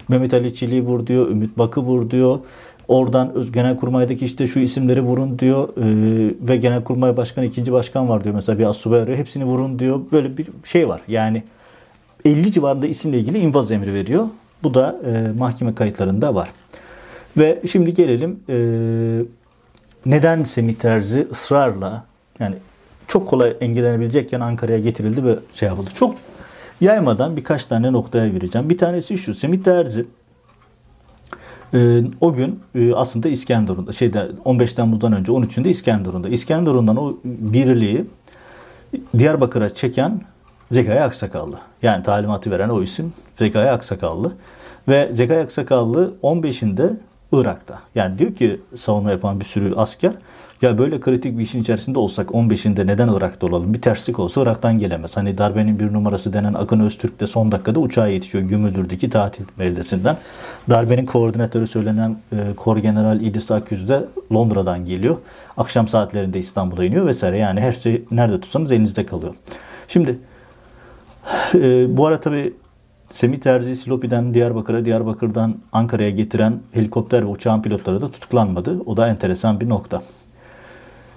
Mehmet 0.08 0.34
Ali 0.34 0.54
Çelik'i 0.54 0.86
vur 0.86 1.08
diyor. 1.08 1.30
Ümit 1.30 1.58
Bakı 1.58 1.82
vur 1.82 2.12
diyor. 2.12 2.40
Oradan 2.88 3.46
Genelkurmay'daki 3.54 4.26
işte 4.26 4.48
şu 4.48 4.60
isimleri 4.60 5.02
vurun 5.02 5.40
diyor. 5.40 5.70
Ee, 5.78 6.36
ve 6.42 6.58
Genelkurmay 6.58 7.18
Başkanı 7.18 7.46
ikinci 7.46 7.72
başkan 7.72 8.10
var 8.10 8.24
diyor. 8.24 8.36
Mesela 8.36 8.60
bir 8.60 8.66
asubay 8.66 9.02
arıyor. 9.02 9.18
Hepsini 9.18 9.46
vurun 9.46 9.80
diyor. 9.80 10.02
Böyle 10.12 10.38
bir 10.38 10.48
şey 10.64 10.88
var. 10.88 11.02
Yani 11.08 11.44
50 12.26 12.52
civarında 12.52 12.88
isimle 12.88 13.20
ilgili 13.20 13.40
infaz 13.40 13.72
emri 13.72 13.94
veriyor. 13.94 14.26
Bu 14.64 14.74
da 14.74 15.02
e, 15.06 15.32
mahkeme 15.38 15.76
kayıtlarında 15.76 16.36
var. 16.36 16.50
Ve 17.38 17.62
şimdi 17.68 17.94
gelelim 17.94 18.40
e, 18.50 18.56
neden 20.10 20.44
Semih 20.44 20.76
Terzi 20.76 21.28
ısrarla 21.32 22.06
yani 22.40 22.56
çok 23.08 23.28
kolay 23.28 23.58
engellenebilecekken 23.62 24.40
Ankara'ya 24.40 24.80
getirildi 24.80 25.24
ve 25.24 25.36
şey 25.54 25.70
yapıldı. 25.70 25.90
Çok 25.94 26.16
yaymadan 26.82 27.38
birkaç 27.38 27.66
tane 27.66 27.94
noktaya 27.94 28.30
gireceğim. 28.30 28.70
Bir 28.70 28.78
tanesi 28.78 29.18
şu. 29.18 29.36
Semih 29.36 29.64
Terzi 29.64 30.06
e, 31.74 32.02
o 32.22 32.34
gün 32.34 32.60
e, 32.76 32.94
aslında 32.94 33.30
İskenderun'da 33.30 33.92
şeyde 33.92 34.28
15 34.46 34.74
Temmuz'dan 34.74 35.14
önce 35.14 35.32
13'ünde 35.32 35.70
İskenderun'da. 35.70 36.30
İskenderun'dan 36.30 36.98
o 36.98 37.18
birliği 37.26 38.06
Diyarbakır'a 39.18 39.70
çeken 39.70 40.22
Zekai 40.72 41.02
Aksakallı. 41.02 41.60
Yani 41.82 42.04
talimatı 42.04 42.52
veren 42.52 42.70
o 42.70 42.82
isim 42.82 43.14
Zekai 43.40 43.70
Aksakallı. 43.70 44.32
Ve 44.88 45.10
Zekai 45.12 45.40
Aksakallı 45.40 46.14
15'inde 46.24 46.94
Irak'ta. 47.32 47.80
Yani 47.96 48.20
diyor 48.20 48.36
ki 48.36 48.60
savunma 48.76 49.12
yapan 49.12 49.40
bir 49.40 49.46
sürü 49.46 49.76
asker 49.76 50.14
ya 50.62 50.78
böyle 50.78 51.00
kritik 51.00 51.38
bir 51.38 51.44
işin 51.44 51.62
içerisinde 51.62 52.00
olsak 52.00 52.30
15'inde 52.30 52.88
neden 52.88 53.10
Irak'ta 53.10 53.48
olalım? 53.48 53.74
Bir 53.74 53.82
terslik 53.82 54.20
olsa 54.20 54.42
Irak'tan 54.42 54.78
gelemez. 54.78 55.18
Hani 55.18 55.38
darbenin 55.38 55.80
bir 55.80 55.94
numarası 55.94 56.34
denen 56.34 56.54
Akın 56.54 56.80
Öztürk 56.80 57.20
de 57.20 57.28
son 57.28 57.52
dakikada 57.52 57.80
uçağa 57.80 58.08
yetişiyor 58.08 58.44
Gümüldür'deki 58.44 59.10
tatil 59.10 59.46
beldesinden. 59.60 60.18
Darbenin 60.70 61.06
koordinatörü 61.06 61.68
söylenen 61.68 62.18
e, 62.32 62.56
Kor 62.56 62.78
General 62.78 63.22
İdris 63.22 63.52
Akyüz 63.52 63.90
de 63.90 64.06
Londra'dan 64.34 64.86
geliyor. 64.86 65.18
Akşam 65.58 65.88
saatlerinde 65.88 66.40
İstanbul'a 66.40 66.86
iniyor 66.86 67.08
vesaire. 67.08 67.38
Yani 67.38 67.62
her 67.62 67.72
şey 67.72 68.06
nerede 68.12 68.42
tutsanız 68.42 68.72
elinizde 68.72 69.06
kalıyor. 69.06 69.34
Şimdi 69.88 70.20
e, 71.56 71.98
bu 71.98 72.08
ara 72.08 72.20
tabii 72.20 72.54
Semih 73.14 73.40
Terzi 73.40 73.76
Silopi'den 73.76 74.34
Diyarbakır'a, 74.34 74.86
Diyarbakır'dan 74.86 75.56
Ankara'ya 75.72 76.10
getiren 76.10 76.60
helikopter 76.72 77.22
ve 77.22 77.26
uçağın 77.26 77.62
pilotları 77.62 78.02
da 78.02 78.12
tutuklanmadı. 78.12 78.80
O 78.86 78.98
da 78.98 79.08
enteresan 79.08 79.62
bir 79.62 79.70
nokta. 79.70 80.02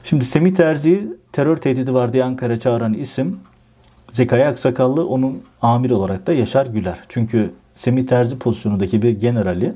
Şimdi 0.05 0.25
Semih 0.25 0.55
Terzi'yi 0.55 1.07
terör 1.33 1.57
tehdidi 1.57 1.95
var 1.95 2.13
diye 2.13 2.25
Ankara 2.25 2.59
çağıran 2.59 2.93
isim 2.93 3.41
Zekai 4.13 4.47
Aksakallı 4.47 5.09
onun 5.09 5.43
amir 5.63 5.91
olarak 5.91 6.27
da 6.27 6.33
Yaşar 6.33 6.67
Güler. 6.67 6.99
Çünkü 7.09 7.51
Semih 7.77 8.07
Terzi 8.07 8.39
pozisyonundaki 8.39 9.03
bir 9.03 9.21
generali 9.21 9.75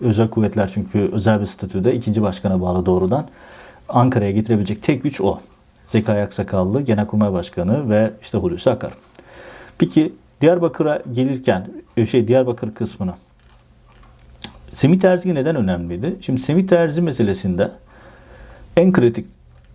özel 0.00 0.30
kuvvetler 0.30 0.70
çünkü 0.74 1.10
özel 1.12 1.40
bir 1.40 1.46
statüde 1.46 1.94
ikinci 1.94 2.22
başkana 2.22 2.60
bağlı 2.60 2.86
doğrudan 2.86 3.28
Ankara'ya 3.88 4.30
getirebilecek 4.30 4.82
tek 4.82 5.02
güç 5.02 5.20
o. 5.20 5.38
Zekai 5.86 6.22
Aksakallı, 6.22 6.80
Genelkurmay 6.80 7.32
Başkanı 7.32 7.90
ve 7.90 8.10
işte 8.22 8.38
Hulusi 8.38 8.70
Akar. 8.70 8.92
Peki 9.78 10.12
Diyarbakır'a 10.42 11.02
gelirken 11.12 11.66
e, 11.96 12.06
şey 12.06 12.28
Diyarbakır 12.28 12.74
kısmını 12.74 13.14
Semih 14.72 15.00
Terzi 15.00 15.34
neden 15.34 15.56
önemliydi? 15.56 16.16
Şimdi 16.20 16.40
Semih 16.40 16.66
Terzi 16.66 17.02
meselesinde 17.02 17.70
en 18.76 18.92
kritik 18.92 19.26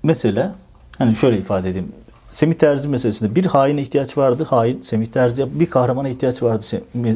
mesele 0.04 0.52
hani 0.98 1.16
şöyle 1.16 1.38
ifade 1.38 1.70
edeyim. 1.70 1.92
Semih 2.32 2.56
Terzi 2.56 2.88
meselesinde 2.88 3.36
bir 3.36 3.46
haine 3.46 3.82
ihtiyaç 3.82 4.18
vardı. 4.18 4.44
Hain 4.44 4.82
Semih 4.84 5.08
Terzi 5.08 5.60
bir 5.60 5.70
kahramana 5.70 6.10
ihtiyaç 6.10 6.44
vardı. 6.44 6.66
E, 7.06 7.16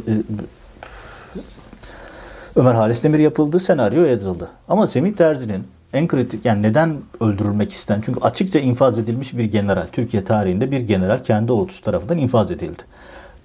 Ömer 2.55 2.73
Halis 2.73 3.03
Demir 3.03 3.19
yapıldı, 3.19 3.59
senaryo 3.59 4.03
yazıldı. 4.03 4.49
Ama 4.67 4.87
Semih 4.87 5.13
Terzi'nin 5.13 5.63
en 5.93 6.07
kritik 6.07 6.45
yani 6.45 6.61
neden 6.61 6.97
öldürülmek 7.21 7.71
isten? 7.71 8.01
Çünkü 8.01 8.19
açıkça 8.19 8.59
infaz 8.59 8.99
edilmiş 8.99 9.37
bir 9.37 9.43
general. 9.43 9.87
Türkiye 9.91 10.23
tarihinde 10.23 10.71
bir 10.71 10.81
general 10.81 11.23
kendi 11.23 11.51
ordusu 11.51 11.81
tarafından 11.81 12.17
infaz 12.17 12.51
edildi. 12.51 12.83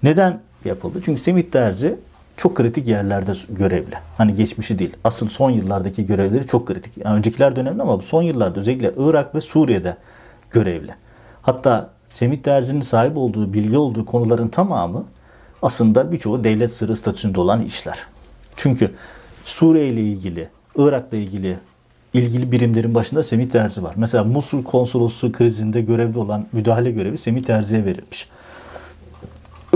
Neden 0.03 0.39
yapıldı? 0.65 1.01
Çünkü 1.05 1.21
Semih 1.21 1.43
Terzi 1.43 1.99
çok 2.37 2.55
kritik 2.55 2.87
yerlerde 2.87 3.33
görevli. 3.49 3.95
Hani 4.17 4.35
geçmişi 4.35 4.79
değil. 4.79 4.93
Asıl 5.03 5.27
son 5.27 5.49
yıllardaki 5.49 6.05
görevleri 6.05 6.45
çok 6.45 6.67
kritik. 6.67 6.97
Yani 6.97 7.17
öncekiler 7.17 7.55
dönemli 7.55 7.81
ama 7.81 7.99
bu 7.99 8.03
son 8.03 8.23
yıllarda 8.23 8.59
özellikle 8.59 8.91
Irak 8.97 9.35
ve 9.35 9.41
Suriye'de 9.41 9.97
görevli. 10.51 10.95
Hatta 11.41 11.89
Semih 12.07 12.37
Terzi'nin 12.37 12.81
sahip 12.81 13.17
olduğu, 13.17 13.53
bilgi 13.53 13.77
olduğu 13.77 14.05
konuların 14.05 14.47
tamamı 14.47 15.05
aslında 15.61 16.11
birçoğu 16.11 16.43
devlet 16.43 16.73
sırrı 16.73 16.95
statüsünde 16.95 17.39
olan 17.39 17.61
işler. 17.61 17.97
Çünkü 18.55 18.91
Suriye 19.45 19.87
ile 19.87 20.01
ilgili, 20.01 20.49
Irak'la 20.75 21.17
ilgili 21.17 21.57
ilgili 22.13 22.51
birimlerin 22.51 22.95
başında 22.95 23.23
Semih 23.23 23.49
Terzi 23.49 23.83
var. 23.83 23.93
Mesela 23.97 24.23
Musul 24.23 24.63
konsolosluğu 24.63 25.31
krizinde 25.31 25.81
görevli 25.81 26.19
olan 26.19 26.45
müdahale 26.51 26.91
görevi 26.91 27.17
Semih 27.17 27.43
Terzi'ye 27.43 27.85
verilmiş. 27.85 28.29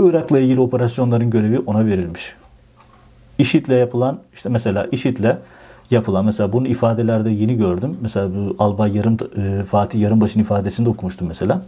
Irak'la 0.08 0.38
ilgili 0.38 0.60
operasyonların 0.60 1.30
görevi 1.30 1.58
ona 1.58 1.86
verilmiş. 1.86 2.34
IŞİD'le 3.38 3.68
yapılan 3.68 4.20
işte 4.34 4.48
mesela 4.48 4.86
IŞİD'le 4.92 5.36
yapılan 5.90 6.24
mesela 6.24 6.52
bunun 6.52 6.64
ifadelerde 6.64 7.30
yeni 7.30 7.56
gördüm. 7.56 7.96
Mesela 8.02 8.34
bu 8.34 8.56
Albay 8.58 8.96
Yarım 8.96 9.16
e, 9.36 9.64
Fatih 9.64 10.00
Yarımbaş'ın 10.00 10.40
ifadesinde 10.40 10.88
okumuştum 10.88 11.28
mesela. 11.28 11.62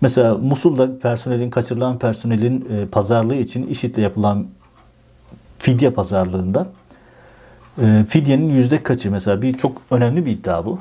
Mesela 0.00 0.34
Musul'da 0.34 0.98
personelin 0.98 1.50
kaçırılan 1.50 1.98
personelin 1.98 2.68
e, 2.70 2.86
pazarlığı 2.86 3.34
için 3.34 3.66
IŞİD'le 3.66 3.98
yapılan 3.98 4.46
fidye 5.58 5.90
pazarlığında 5.90 6.66
e, 7.82 8.04
fidyenin 8.08 8.48
yüzde 8.48 8.82
kaçı 8.82 9.10
mesela 9.10 9.42
bir 9.42 9.52
çok 9.56 9.82
önemli 9.90 10.26
bir 10.26 10.30
iddia 10.30 10.66
bu. 10.66 10.78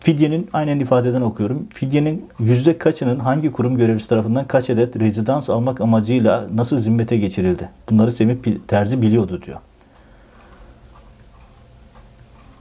Fidyenin 0.00 0.48
aynen 0.52 0.80
ifadeden 0.80 1.20
okuyorum. 1.20 1.66
Fidyenin 1.74 2.26
yüzde 2.38 2.78
kaçının 2.78 3.18
hangi 3.18 3.52
kurum 3.52 3.76
görevlisi 3.76 4.08
tarafından 4.08 4.46
kaç 4.46 4.70
adet 4.70 5.00
rezidans 5.00 5.50
almak 5.50 5.80
amacıyla 5.80 6.46
nasıl 6.54 6.78
zimmete 6.78 7.16
geçirildi? 7.16 7.68
Bunları 7.90 8.12
Semih 8.12 8.36
Terzi 8.68 9.02
biliyordu 9.02 9.42
diyor. 9.46 9.58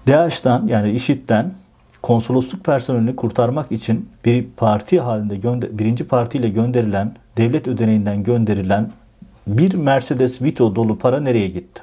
DAEŞ'ten 0.08 0.68
yani 0.68 0.92
IŞİD'den 0.92 1.54
konsolosluk 2.02 2.66
personelini 2.66 3.16
kurtarmak 3.16 3.72
için 3.72 4.10
bir 4.26 4.48
parti 4.58 5.00
halinde 5.00 5.36
gönder, 5.36 5.80
birinci 5.80 6.08
partiyle 6.08 6.50
gönderilen 6.50 7.16
devlet 7.38 7.68
ödeneğinden 7.68 8.24
gönderilen 8.24 8.92
bir 9.48 9.74
Mercedes 9.74 10.42
Vito 10.42 10.76
dolu 10.76 10.98
para 10.98 11.20
nereye 11.20 11.48
gitti? 11.48 11.82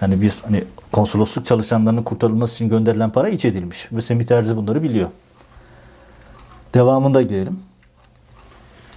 Yani 0.00 0.20
biz 0.20 0.44
hani 0.44 0.64
konsolosluk 0.92 1.44
çalışanlarının 1.44 2.02
kurtarılması 2.02 2.54
için 2.54 2.68
gönderilen 2.68 3.10
para 3.10 3.28
iç 3.28 3.44
edilmiş 3.44 3.88
ve 3.92 4.00
Semih 4.00 4.26
Terzi 4.26 4.56
bunları 4.56 4.82
biliyor. 4.82 5.08
Devamında 6.74 7.22
gelelim. 7.22 7.60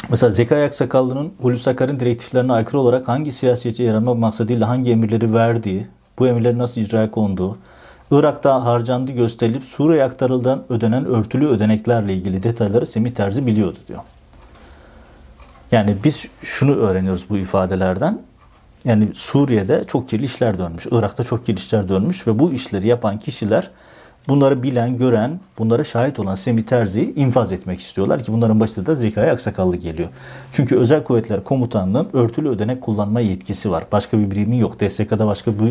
Mesela 0.09 0.29
Zekai 0.29 0.65
Aksakallı'nın 0.65 1.33
Hulusi 1.41 1.69
Akar'ın 1.69 1.99
direktiflerine 1.99 2.53
aykırı 2.53 2.79
olarak 2.79 3.07
hangi 3.07 3.31
siyasetçi 3.31 3.83
yaranma 3.83 4.13
maksadıyla 4.13 4.67
hangi 4.69 4.91
emirleri 4.91 5.33
verdiği, 5.33 5.87
bu 6.19 6.27
emirlerin 6.27 6.59
nasıl 6.59 6.81
icraya 6.81 7.11
konduğu, 7.11 7.57
Irak'ta 8.11 8.65
harcandı 8.65 9.11
gösterilip 9.11 9.63
Suriye 9.63 10.03
aktarıldan 10.03 10.63
ödenen 10.69 11.05
örtülü 11.05 11.47
ödeneklerle 11.47 12.13
ilgili 12.13 12.43
detayları 12.43 12.85
Semih 12.85 13.11
Terzi 13.11 13.47
biliyordu 13.47 13.79
diyor. 13.87 13.99
Yani 15.71 15.97
biz 16.03 16.27
şunu 16.41 16.75
öğreniyoruz 16.75 17.29
bu 17.29 17.37
ifadelerden. 17.37 18.21
Yani 18.85 19.09
Suriye'de 19.13 19.83
çok 19.87 20.09
kirli 20.09 20.25
işler 20.25 20.59
dönmüş. 20.59 20.87
Irak'ta 20.91 21.23
çok 21.23 21.45
kirli 21.45 21.57
işler 21.57 21.89
dönmüş 21.89 22.27
ve 22.27 22.39
bu 22.39 22.53
işleri 22.53 22.87
yapan 22.87 23.19
kişiler 23.19 23.69
bunları 24.29 24.63
bilen, 24.63 24.97
gören, 24.97 25.39
bunlara 25.57 25.83
şahit 25.83 26.19
olan 26.19 26.35
Semih 26.35 26.63
Terzi'yi 26.63 27.15
infaz 27.15 27.51
etmek 27.51 27.79
istiyorlar 27.79 28.23
ki 28.23 28.33
bunların 28.33 28.59
başında 28.59 28.85
da 28.85 28.95
Zekai 28.95 29.31
Aksakallı 29.31 29.75
geliyor. 29.75 30.09
Çünkü 30.51 30.75
Özel 30.75 31.03
Kuvvetler 31.03 31.43
Komutanlığı'nın 31.43 32.09
örtülü 32.13 32.49
ödenek 32.49 32.81
kullanma 32.81 33.19
yetkisi 33.19 33.71
var. 33.71 33.83
Başka 33.91 34.17
bir 34.17 34.31
birimin 34.31 34.57
yok. 34.57 34.79
DSK'da 34.79 35.27
başka 35.27 35.59
bu 35.59 35.63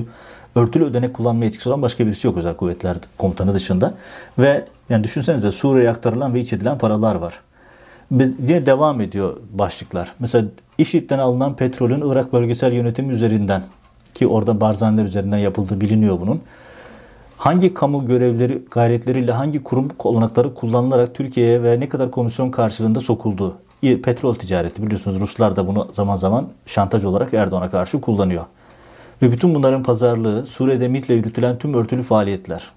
örtülü 0.54 0.84
ödenek 0.84 1.14
kullanma 1.14 1.44
yetkisi 1.44 1.68
olan 1.68 1.82
başka 1.82 2.06
birisi 2.06 2.26
yok 2.26 2.36
Özel 2.36 2.56
Kuvvetler 2.56 2.96
Komutanı 3.18 3.54
dışında. 3.54 3.94
Ve 4.38 4.64
yani 4.88 5.04
düşünsenize 5.04 5.52
Suriye'ye 5.52 5.90
aktarılan 5.90 6.34
ve 6.34 6.40
iç 6.40 6.52
edilen 6.52 6.78
paralar 6.78 7.14
var. 7.14 7.40
Yine 8.10 8.66
devam 8.66 9.00
ediyor 9.00 9.36
başlıklar. 9.52 10.12
Mesela 10.18 10.46
IŞİD'den 10.78 11.18
alınan 11.18 11.56
petrolün 11.56 12.10
Irak 12.10 12.32
bölgesel 12.32 12.72
yönetimi 12.72 13.12
üzerinden 13.12 13.62
ki 14.14 14.26
orada 14.26 14.60
Barzaniler 14.60 15.04
üzerinden 15.04 15.38
yapıldığı 15.38 15.80
biliniyor 15.80 16.20
bunun. 16.20 16.40
Hangi 17.36 17.74
kamu 17.74 18.06
görevleri 18.06 18.62
gayretleriyle 18.70 19.32
hangi 19.32 19.62
kurum 19.62 19.88
olanakları 19.98 20.54
kullanılarak 20.54 21.14
Türkiye'ye 21.14 21.62
ve 21.62 21.80
ne 21.80 21.88
kadar 21.88 22.10
komisyon 22.10 22.50
karşılığında 22.50 23.00
sokuldu? 23.00 23.56
Petrol 23.82 24.34
ticareti 24.34 24.82
biliyorsunuz 24.82 25.20
Ruslar 25.20 25.56
da 25.56 25.66
bunu 25.66 25.88
zaman 25.92 26.16
zaman 26.16 26.48
şantaj 26.66 27.04
olarak 27.04 27.34
Erdoğan'a 27.34 27.70
karşı 27.70 28.00
kullanıyor. 28.00 28.44
Ve 29.22 29.32
bütün 29.32 29.54
bunların 29.54 29.82
pazarlığı 29.82 30.46
Suriye'de 30.46 30.88
MİT'le 30.88 31.10
yürütülen 31.10 31.58
tüm 31.58 31.74
örtülü 31.74 32.02
faaliyetler. 32.02 32.70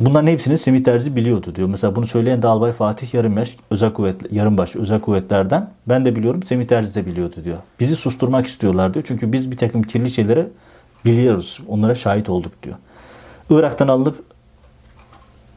Bunların 0.00 0.26
hepsini 0.26 0.58
Semih 0.58 0.84
Terzi 0.84 1.16
biliyordu 1.16 1.54
diyor. 1.54 1.68
Mesela 1.68 1.96
bunu 1.96 2.06
söyleyen 2.06 2.42
de 2.42 2.46
Albay 2.46 2.72
Fatih 2.72 3.14
Yarınbaş, 3.14 3.56
özel 3.70 3.92
kuvvet, 3.92 4.32
Yarınbaş 4.32 4.76
özel 4.76 5.00
kuvvetlerden. 5.00 5.70
Ben 5.86 6.04
de 6.04 6.16
biliyorum 6.16 6.42
Semih 6.42 6.66
Terzi 6.66 6.94
de 6.94 7.06
biliyordu 7.06 7.34
diyor. 7.44 7.56
Bizi 7.80 7.96
susturmak 7.96 8.46
istiyorlar 8.46 8.94
diyor. 8.94 9.04
Çünkü 9.08 9.32
biz 9.32 9.50
bir 9.50 9.56
takım 9.56 9.82
kirli 9.82 10.10
şeyleri 10.10 10.46
biliyoruz. 11.04 11.60
Onlara 11.68 11.94
şahit 11.94 12.28
olduk 12.28 12.52
diyor. 12.62 12.76
Irak'tan 13.50 13.88
alınıp 13.88 14.22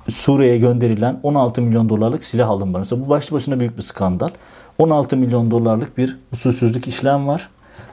Suriye'ye 0.09 0.57
gönderilen 0.57 1.19
16 1.23 1.61
milyon 1.61 1.89
dolarlık 1.89 2.23
silah 2.23 2.49
alım 2.49 2.73
var. 2.73 2.79
Mesela 2.79 3.05
bu 3.05 3.09
başlı 3.09 3.35
başına 3.35 3.59
büyük 3.59 3.77
bir 3.77 3.83
skandal. 3.83 4.29
16 4.77 5.17
milyon 5.17 5.51
dolarlık 5.51 5.97
bir 5.97 6.17
usulsüzlük 6.33 6.87
işlem 6.87 7.27
var. 7.27 7.49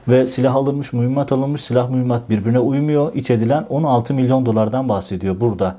Ve 0.07 0.27
silah 0.27 0.55
alınmış, 0.55 0.93
mühimmat 0.93 1.31
alınmış, 1.31 1.61
silah 1.61 1.89
mühimmat 1.89 2.29
birbirine 2.29 2.59
uymuyor. 2.59 3.15
İç 3.15 3.29
edilen 3.29 3.65
16 3.69 4.13
milyon 4.13 4.45
dolardan 4.45 4.89
bahsediyor 4.89 5.41
burada. 5.41 5.77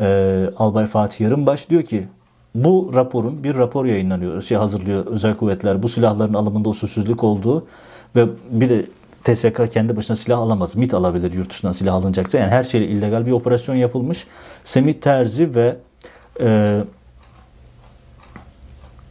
Ee, 0.00 0.50
Albay 0.58 0.86
Fatih 0.86 1.20
Yarınbaş 1.20 1.70
diyor 1.70 1.82
ki 1.82 2.08
bu 2.54 2.92
raporun 2.94 3.44
bir 3.44 3.54
rapor 3.54 3.84
yayınlanıyor. 3.84 4.42
Şey 4.42 4.56
hazırlıyor 4.56 5.06
özel 5.06 5.34
kuvvetler 5.34 5.82
bu 5.82 5.88
silahların 5.88 6.34
alımında 6.34 6.68
usulsüzlük 6.68 7.24
olduğu 7.24 7.66
ve 8.16 8.26
bir 8.50 8.68
de 8.68 8.86
TSK 9.24 9.70
kendi 9.70 9.96
başına 9.96 10.16
silah 10.16 10.38
alamaz. 10.38 10.76
MIT 10.76 10.94
alabilir 10.94 11.32
yurt 11.32 11.50
dışından 11.50 11.72
silah 11.72 11.94
alınacaksa. 11.94 12.38
Yani 12.38 12.50
her 12.50 12.64
şeyle 12.64 12.86
illegal 12.86 13.26
bir 13.26 13.32
operasyon 13.32 13.74
yapılmış. 13.74 14.26
Semih 14.64 14.94
Terzi 14.94 15.54
ve 15.54 15.76
e, 16.40 16.80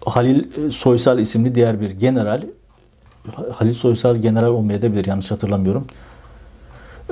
Halil 0.06 0.72
Soysal 0.72 1.20
isimli 1.20 1.56
diğer 1.56 1.82
bir 1.82 1.92
general 1.92 2.44
Halil 3.52 3.74
Soysal 3.74 4.16
general 4.16 4.48
olmayabilir 4.48 5.06
yanlış 5.06 5.32
hatırlamıyorum. 5.32 5.88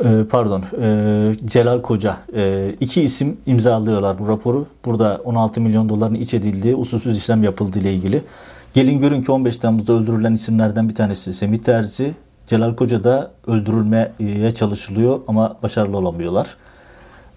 Ee, 0.03 0.23
pardon 0.29 0.63
e, 0.81 1.35
Celal 1.45 1.81
Koca 1.81 2.17
e, 2.35 2.69
iki 2.79 3.01
isim 3.01 3.37
imzalıyorlar 3.45 4.19
bu 4.19 4.27
raporu. 4.27 4.65
Burada 4.85 5.21
16 5.23 5.61
milyon 5.61 5.89
doların 5.89 6.15
iç 6.15 6.33
edildiği 6.33 6.75
usulsüz 6.75 7.17
işlem 7.17 7.43
yapıldığı 7.43 7.79
ile 7.79 7.93
ilgili. 7.93 8.23
Gelin 8.73 8.99
görün 8.99 9.21
ki 9.21 9.31
15 9.31 9.57
Temmuz'da 9.57 9.93
öldürülen 9.93 10.33
isimlerden 10.33 10.89
bir 10.89 10.95
tanesi 10.95 11.33
Semih 11.33 11.59
Terzi. 11.59 12.13
Celal 12.47 12.75
Koca 12.75 13.03
da 13.03 13.31
öldürülmeye 13.47 14.51
çalışılıyor 14.53 15.19
ama 15.27 15.57
başarılı 15.63 15.97
olamıyorlar. 15.97 16.55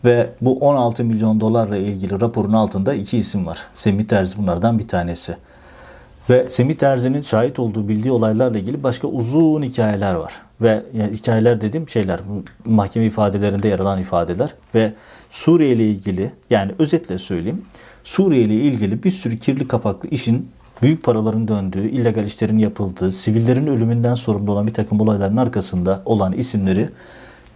Ve 0.05 0.31
bu 0.40 0.59
16 0.59 1.05
milyon 1.05 1.40
dolarla 1.40 1.77
ilgili 1.77 2.20
raporun 2.20 2.53
altında 2.53 2.94
iki 2.94 3.18
isim 3.18 3.46
var. 3.46 3.59
Semih 3.74 4.05
Terzi 4.05 4.38
bunlardan 4.38 4.79
bir 4.79 4.88
tanesi. 4.88 5.37
Ve 6.31 6.50
Semih 6.50 6.74
Terzi'nin 6.74 7.20
şahit 7.20 7.59
olduğu 7.59 7.88
bildiği 7.88 8.12
olaylarla 8.12 8.59
ilgili 8.59 8.83
başka 8.83 9.09
uzun 9.09 9.62
hikayeler 9.62 10.14
var. 10.14 10.33
Ve 10.64 10.83
yani 10.94 11.12
hikayeler 11.12 11.61
dediğim 11.61 11.88
şeyler 11.88 12.20
mahkeme 12.64 13.07
ifadelerinde 13.07 13.68
yer 13.68 13.79
alan 13.79 14.00
ifadeler 14.00 14.55
ve 14.74 14.92
Suriye 15.31 15.72
ile 15.72 15.87
ilgili 15.87 16.33
yani 16.50 16.72
özetle 16.79 17.18
söyleyeyim 17.18 17.62
Suriye 18.05 18.42
ile 18.42 18.55
ilgili 18.55 19.03
bir 19.03 19.11
sürü 19.11 19.38
kirli 19.38 19.68
kapaklı 19.68 20.09
işin 20.09 20.48
büyük 20.83 21.03
paraların 21.03 21.48
döndüğü, 21.48 21.88
illegal 21.88 22.24
işlerin 22.27 22.59
yapıldığı, 22.59 23.12
sivillerin 23.12 23.66
ölümünden 23.66 24.14
sorumlu 24.14 24.53
olan 24.53 24.66
bir 24.66 24.74
takım 24.74 25.00
olayların 25.00 25.37
arkasında 25.37 26.03
olan 26.05 26.33
isimleri, 26.33 26.88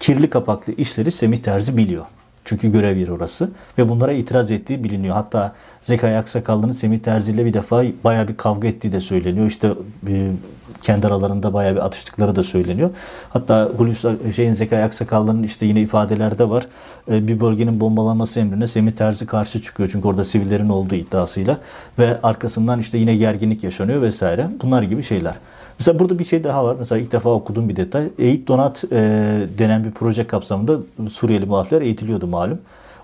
kirli 0.01 0.31
kapaklı 0.31 0.73
işleri 0.73 1.11
Semih 1.11 1.39
Terzi 1.39 1.77
biliyor. 1.77 2.07
Çünkü 2.49 2.73
görev 2.73 2.97
yeri 2.97 3.13
orası. 3.13 3.51
Ve 3.79 3.89
bunlara 3.89 4.13
itiraz 4.13 4.51
ettiği 4.51 4.85
biliniyor. 4.85 5.15
Hatta 5.15 5.53
Zekai 5.81 6.17
Aksakallı'nın 6.17 6.73
Semih 6.73 6.99
Terzi 6.99 7.33
ile 7.33 7.45
bir 7.45 7.53
defa 7.53 7.85
baya 8.05 8.29
bir 8.29 8.37
kavga 8.37 8.69
ettiği 8.69 8.93
de 8.93 9.01
söyleniyor. 9.01 9.47
İşte 9.47 9.73
e, 10.09 10.31
kendi 10.83 11.07
aralarında 11.07 11.53
baya 11.53 11.77
bir 11.77 11.87
atıştıkları 11.87 12.37
da 12.37 12.45
söyleniyor. 12.45 12.91
Hatta 13.31 13.71
Hulusi 13.77 14.09
şeyin 14.37 14.53
Zekai 14.53 14.83
Aksakallı'nın 14.83 15.43
işte 15.43 15.67
yine 15.67 15.81
ifadelerde 15.81 16.51
var. 16.51 16.67
E, 17.11 17.29
bir 17.29 17.41
bölgenin 17.41 17.81
bombalanması 17.81 18.41
emrine 18.41 18.67
Semih 18.67 18.93
Terzi 18.93 19.27
karşı 19.27 19.63
çıkıyor. 19.63 19.89
Çünkü 19.93 20.09
orada 20.09 20.25
sivillerin 20.25 20.69
olduğu 20.69 20.95
iddiasıyla. 20.95 21.59
Ve 21.99 22.19
arkasından 22.23 22.79
işte 22.81 22.99
yine 22.99 23.17
gerginlik 23.17 23.65
yaşanıyor 23.65 24.03
vesaire. 24.03 24.47
Bunlar 24.63 24.83
gibi 24.83 25.03
şeyler. 25.03 25.35
Mesela 25.79 25.99
burada 25.99 26.19
bir 26.19 26.25
şey 26.25 26.45
daha 26.45 26.65
var. 26.65 26.77
Mesela 26.79 27.01
ilk 27.01 27.13
defa 27.13 27.31
okuduğum 27.31 27.69
bir 27.69 27.77
detay. 27.77 28.09
Eğit 28.19 28.49
Donat 28.49 28.85
e, 28.93 28.97
denen 29.59 29.85
bir 29.85 29.91
proje 29.91 30.27
kapsamında 30.27 30.79
Suriyeli 31.11 31.47
muhafirler 31.47 31.83
eğitiliyordu 31.83 32.27
malum. 32.27 32.59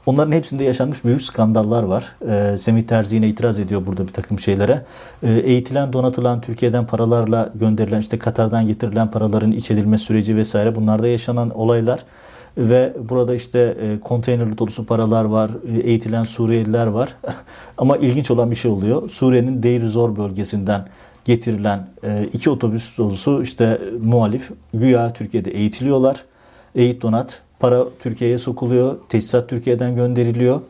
Onların 0.06 0.32
hepsinde 0.32 0.64
yaşanmış 0.64 1.04
büyük 1.04 1.22
skandallar 1.22 1.82
var. 1.82 2.16
E, 2.28 2.56
Semih 2.56 2.82
Terzi 2.82 3.14
yine 3.14 3.28
itiraz 3.28 3.58
ediyor 3.58 3.86
burada 3.86 4.06
bir 4.06 4.12
takım 4.12 4.38
şeylere. 4.38 4.82
E, 5.22 5.32
eğitilen, 5.32 5.92
donatılan, 5.92 6.40
Türkiye'den 6.40 6.86
paralarla 6.86 7.52
gönderilen, 7.54 8.00
işte 8.00 8.18
Katar'dan 8.18 8.66
getirilen 8.66 9.10
paraların 9.10 9.52
iç 9.52 9.70
edilme 9.70 9.98
süreci 9.98 10.36
vesaire 10.36 10.74
bunlarda 10.74 11.08
yaşanan 11.08 11.50
olaylar 11.50 12.04
ve 12.58 12.96
burada 13.08 13.34
işte 13.34 13.76
e, 13.80 14.00
konteynerli 14.00 14.58
dolusu 14.58 14.86
paralar 14.86 15.24
var, 15.24 15.50
e, 15.68 15.78
eğitilen 15.78 16.24
Suriyeliler 16.24 16.86
var. 16.86 17.16
Ama 17.78 17.96
ilginç 17.96 18.30
olan 18.30 18.50
bir 18.50 18.56
şey 18.56 18.70
oluyor. 18.70 19.10
Suriye'nin 19.10 19.62
Deir 19.62 19.82
Zor 19.82 20.16
bölgesinden 20.16 20.88
getirilen 21.24 21.88
e, 22.02 22.28
iki 22.32 22.50
otobüs 22.50 22.98
dolusu 22.98 23.42
işte 23.42 23.80
muhalif 24.02 24.50
güya 24.74 25.12
Türkiye'de 25.12 25.50
eğitiliyorlar. 25.50 26.24
Eğit 26.74 27.02
donat, 27.02 27.42
para 27.60 27.84
Türkiye'ye 28.02 28.38
sokuluyor, 28.38 28.96
teçhizat 29.08 29.48
Türkiye'den 29.48 29.94
gönderiliyor. 29.94 30.60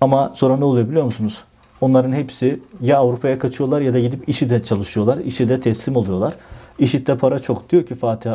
Ama 0.00 0.32
sonra 0.34 0.56
ne 0.56 0.64
oluyor 0.64 0.88
biliyor 0.88 1.04
musunuz? 1.04 1.44
Onların 1.80 2.12
hepsi 2.12 2.60
ya 2.80 2.98
Avrupa'ya 2.98 3.38
kaçıyorlar 3.38 3.80
ya 3.80 3.94
da 3.94 3.98
gidip 3.98 4.28
IŞİD'e 4.28 4.62
çalışıyorlar. 4.62 5.18
IŞİD'e 5.18 5.60
teslim 5.60 5.96
oluyorlar. 5.96 6.34
IŞİD'de 6.78 7.16
para 7.16 7.38
çok. 7.38 7.70
Diyor 7.70 7.86
ki 7.86 7.94
Fatih 7.94 8.30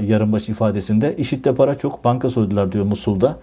Yarınbaşı 0.00 0.52
ifadesinde 0.52 1.16
IŞİD'de 1.16 1.54
para 1.54 1.74
çok. 1.74 2.04
Banka 2.04 2.30
soydular 2.30 2.72
diyor 2.72 2.84
Musul'da. 2.84 3.38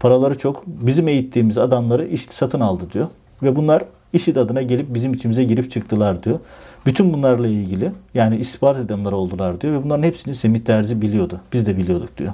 Paraları 0.00 0.38
çok. 0.38 0.66
Bizim 0.66 1.08
eğittiğimiz 1.08 1.58
adamları 1.58 2.06
IŞİD 2.06 2.30
satın 2.30 2.60
aldı 2.60 2.84
diyor. 2.92 3.06
Ve 3.42 3.56
bunlar 3.56 3.84
IŞİD 4.12 4.36
adına 4.36 4.62
gelip 4.62 4.94
bizim 4.94 5.14
içimize 5.14 5.44
girip 5.44 5.70
çıktılar 5.70 6.22
diyor. 6.22 6.38
Bütün 6.86 7.14
bunlarla 7.14 7.48
ilgili 7.48 7.92
yani 8.14 8.36
istihbarat 8.36 8.76
adamları 8.76 9.16
oldular 9.16 9.60
diyor 9.60 9.72
ve 9.72 9.84
bunların 9.84 10.02
hepsini 10.02 10.34
Semih 10.34 10.60
Terzi 10.60 11.02
biliyordu. 11.02 11.40
Biz 11.52 11.66
de 11.66 11.76
biliyorduk 11.76 12.18
diyor. 12.18 12.32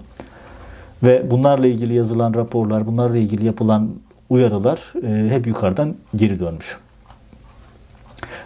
Ve 1.02 1.30
bunlarla 1.30 1.66
ilgili 1.66 1.94
yazılan 1.94 2.34
raporlar, 2.34 2.86
bunlarla 2.86 3.16
ilgili 3.16 3.44
yapılan 3.44 3.90
uyarılar 4.30 4.92
e, 5.02 5.30
hep 5.30 5.46
yukarıdan 5.46 5.94
geri 6.16 6.40
dönmüş. 6.40 6.78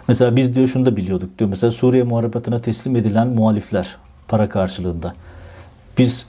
Mesela 0.07 0.35
biz 0.35 0.55
diyor 0.55 0.67
şunu 0.67 0.85
da 0.85 0.95
biliyorduk 0.95 1.39
diyor. 1.39 1.49
Mesela 1.49 1.71
Suriye 1.71 2.03
muharebetine 2.03 2.61
teslim 2.61 2.95
edilen 2.95 3.27
muhalifler 3.27 3.97
para 4.27 4.49
karşılığında. 4.49 5.13
Biz 5.97 6.25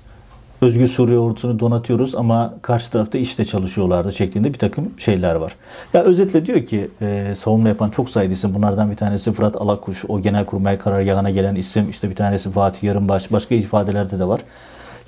Özgür 0.64 0.86
Suriye 0.86 1.18
ordusunu 1.18 1.58
donatıyoruz 1.58 2.14
ama 2.14 2.54
karşı 2.62 2.90
tarafta 2.90 3.18
işte 3.18 3.44
çalışıyorlardı 3.44 4.12
şeklinde 4.12 4.48
bir 4.48 4.58
takım 4.58 4.92
şeyler 4.98 5.34
var. 5.34 5.56
Ya 5.92 6.02
özetle 6.02 6.46
diyor 6.46 6.64
ki 6.64 6.90
e, 7.00 7.34
savunma 7.36 7.68
yapan 7.68 7.90
çok 7.90 8.10
sayıda 8.10 8.32
isim. 8.32 8.54
Bunlardan 8.54 8.90
bir 8.90 8.96
tanesi 8.96 9.32
Fırat 9.32 9.56
Alakuş, 9.56 10.04
o 10.08 10.20
genel 10.20 10.44
kurmay 10.44 10.78
karargahına 10.78 11.30
gelen 11.30 11.54
isim. 11.54 11.90
işte 11.90 12.10
bir 12.10 12.14
tanesi 12.14 12.50
Fatih 12.50 12.82
Yarınbaş, 12.82 13.32
başka 13.32 13.54
ifadelerde 13.54 14.18
de 14.18 14.28
var. 14.28 14.40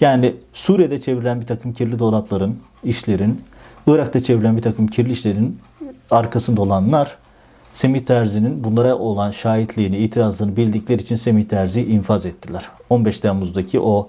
Yani 0.01 0.35
Suriye'de 0.53 1.01
çevrilen 1.01 1.41
bir 1.41 1.47
takım 1.47 1.73
kirli 1.73 1.99
dolapların, 1.99 2.59
işlerin, 2.85 3.41
Irak'ta 3.87 4.21
çevrilen 4.21 4.57
bir 4.57 4.63
takım 4.63 4.87
kirli 4.87 5.13
işlerin 5.13 5.59
arkasında 6.11 6.63
olanlar 6.63 7.17
Semih 7.73 8.01
Terzi'nin 8.01 8.65
bunlara 8.65 8.97
olan 8.97 9.31
şahitliğini, 9.31 9.97
itirazlarını 9.97 10.57
bildikleri 10.57 11.03
için 11.03 11.17
Semih 11.17 11.45
Terzi'yi 11.45 11.87
infaz 11.87 12.27
ettiler. 12.27 12.69
15 12.91 13.19
Temmuz'daki 13.19 13.81
o 13.81 14.09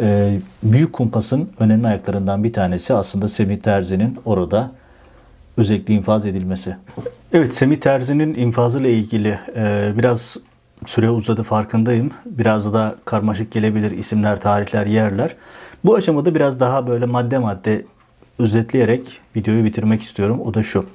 e, 0.00 0.38
büyük 0.62 0.92
kumpasın 0.92 1.50
önemli 1.58 1.86
ayaklarından 1.86 2.44
bir 2.44 2.52
tanesi 2.52 2.94
aslında 2.94 3.28
Semih 3.28 3.56
Terzi'nin 3.56 4.18
orada 4.24 4.70
özellikle 5.56 5.94
infaz 5.94 6.26
edilmesi. 6.26 6.76
Evet 7.32 7.54
Semih 7.54 7.76
Terzi'nin 7.76 8.34
infazıyla 8.34 8.90
ilgili 8.90 9.38
e, 9.56 9.92
biraz 9.98 10.36
süre 10.86 11.10
uzadı 11.10 11.42
farkındayım. 11.42 12.10
Biraz 12.26 12.74
da 12.74 12.96
karmaşık 13.04 13.52
gelebilir 13.52 13.90
isimler, 13.90 14.40
tarihler, 14.40 14.86
yerler. 14.86 15.36
Bu 15.84 15.94
aşamada 15.94 16.34
biraz 16.34 16.60
daha 16.60 16.86
böyle 16.86 17.06
madde 17.06 17.38
madde 17.38 17.84
özetleyerek 18.38 19.20
videoyu 19.36 19.64
bitirmek 19.64 20.02
istiyorum. 20.02 20.40
O 20.40 20.54
da 20.54 20.62
şu. 20.62 20.86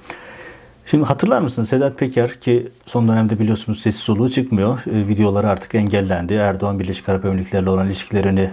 Şimdi 0.92 1.06
hatırlar 1.06 1.42
mısın 1.42 1.66
Sedat 1.66 1.98
Peker 1.98 2.40
ki 2.40 2.72
son 2.86 3.08
dönemde 3.08 3.40
biliyorsunuz 3.40 3.82
sesi 3.82 3.98
soluğu 3.98 4.30
çıkmıyor. 4.30 4.80
E, 4.80 5.08
videoları 5.08 5.50
artık 5.50 5.76
engellendi. 5.76 6.34
Erdoğan 6.34 6.80
Birleşik 6.80 7.10
Arap 7.10 7.26
Emirlikleri'yle 7.26 7.70
olan 7.70 7.88
ilişkilerini 7.88 8.50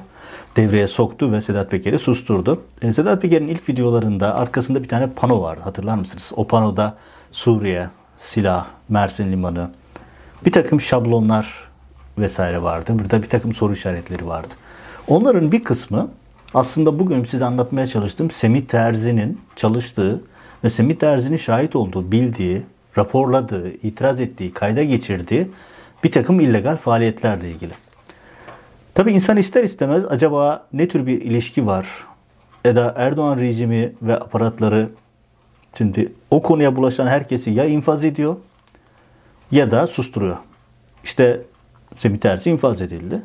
devreye 0.56 0.86
soktu 0.86 1.32
ve 1.32 1.40
Sedat 1.40 1.70
Peker'i 1.70 1.98
susturdu. 1.98 2.62
E, 2.82 2.92
Sedat 2.92 3.22
Peker'in 3.22 3.48
ilk 3.48 3.68
videolarında 3.68 4.34
arkasında 4.34 4.82
bir 4.82 4.88
tane 4.88 5.10
pano 5.10 5.42
vardı 5.42 5.60
hatırlar 5.64 5.94
mısınız? 5.94 6.32
O 6.36 6.46
panoda 6.46 6.96
Suriye, 7.32 7.88
silah, 8.20 8.66
Mersin 8.88 9.32
Limanı, 9.32 9.70
bir 10.44 10.52
takım 10.52 10.80
şablonlar 10.80 11.68
vesaire 12.18 12.62
vardı. 12.62 12.92
Burada 12.98 13.22
bir 13.22 13.28
takım 13.28 13.52
soru 13.52 13.72
işaretleri 13.72 14.26
vardı. 14.26 14.52
Onların 15.08 15.52
bir 15.52 15.62
kısmı 15.62 16.08
aslında 16.54 16.98
bugün 16.98 17.24
size 17.24 17.44
anlatmaya 17.44 17.86
çalıştığım 17.86 18.30
Semih 18.30 18.62
Terzi'nin 18.66 19.40
çalıştığı 19.56 20.22
ve 20.64 20.70
Semih 20.70 20.96
Terzi'nin 20.96 21.36
şahit 21.36 21.76
olduğu, 21.76 22.12
bildiği, 22.12 22.62
raporladığı, 22.98 23.70
itiraz 23.70 24.20
ettiği, 24.20 24.52
kayda 24.52 24.82
geçirdiği 24.82 25.48
bir 26.04 26.12
takım 26.12 26.40
illegal 26.40 26.76
faaliyetlerle 26.76 27.50
ilgili. 27.50 27.72
Tabi 28.94 29.12
insan 29.12 29.36
ister 29.36 29.64
istemez 29.64 30.04
acaba 30.04 30.66
ne 30.72 30.88
tür 30.88 31.06
bir 31.06 31.22
ilişki 31.22 31.66
var? 31.66 31.88
Eda 32.64 32.94
Erdoğan 32.96 33.38
rejimi 33.38 33.92
ve 34.02 34.14
aparatları 34.16 34.88
şimdi 35.78 36.12
o 36.30 36.42
konuya 36.42 36.76
bulaşan 36.76 37.06
herkesi 37.06 37.50
ya 37.50 37.64
infaz 37.64 38.04
ediyor 38.04 38.36
ya 39.50 39.70
da 39.70 39.86
susturuyor. 39.86 40.36
İşte 41.04 41.42
Semih 41.96 42.18
Terzi 42.18 42.50
infaz 42.50 42.80
edildi. 42.80 43.22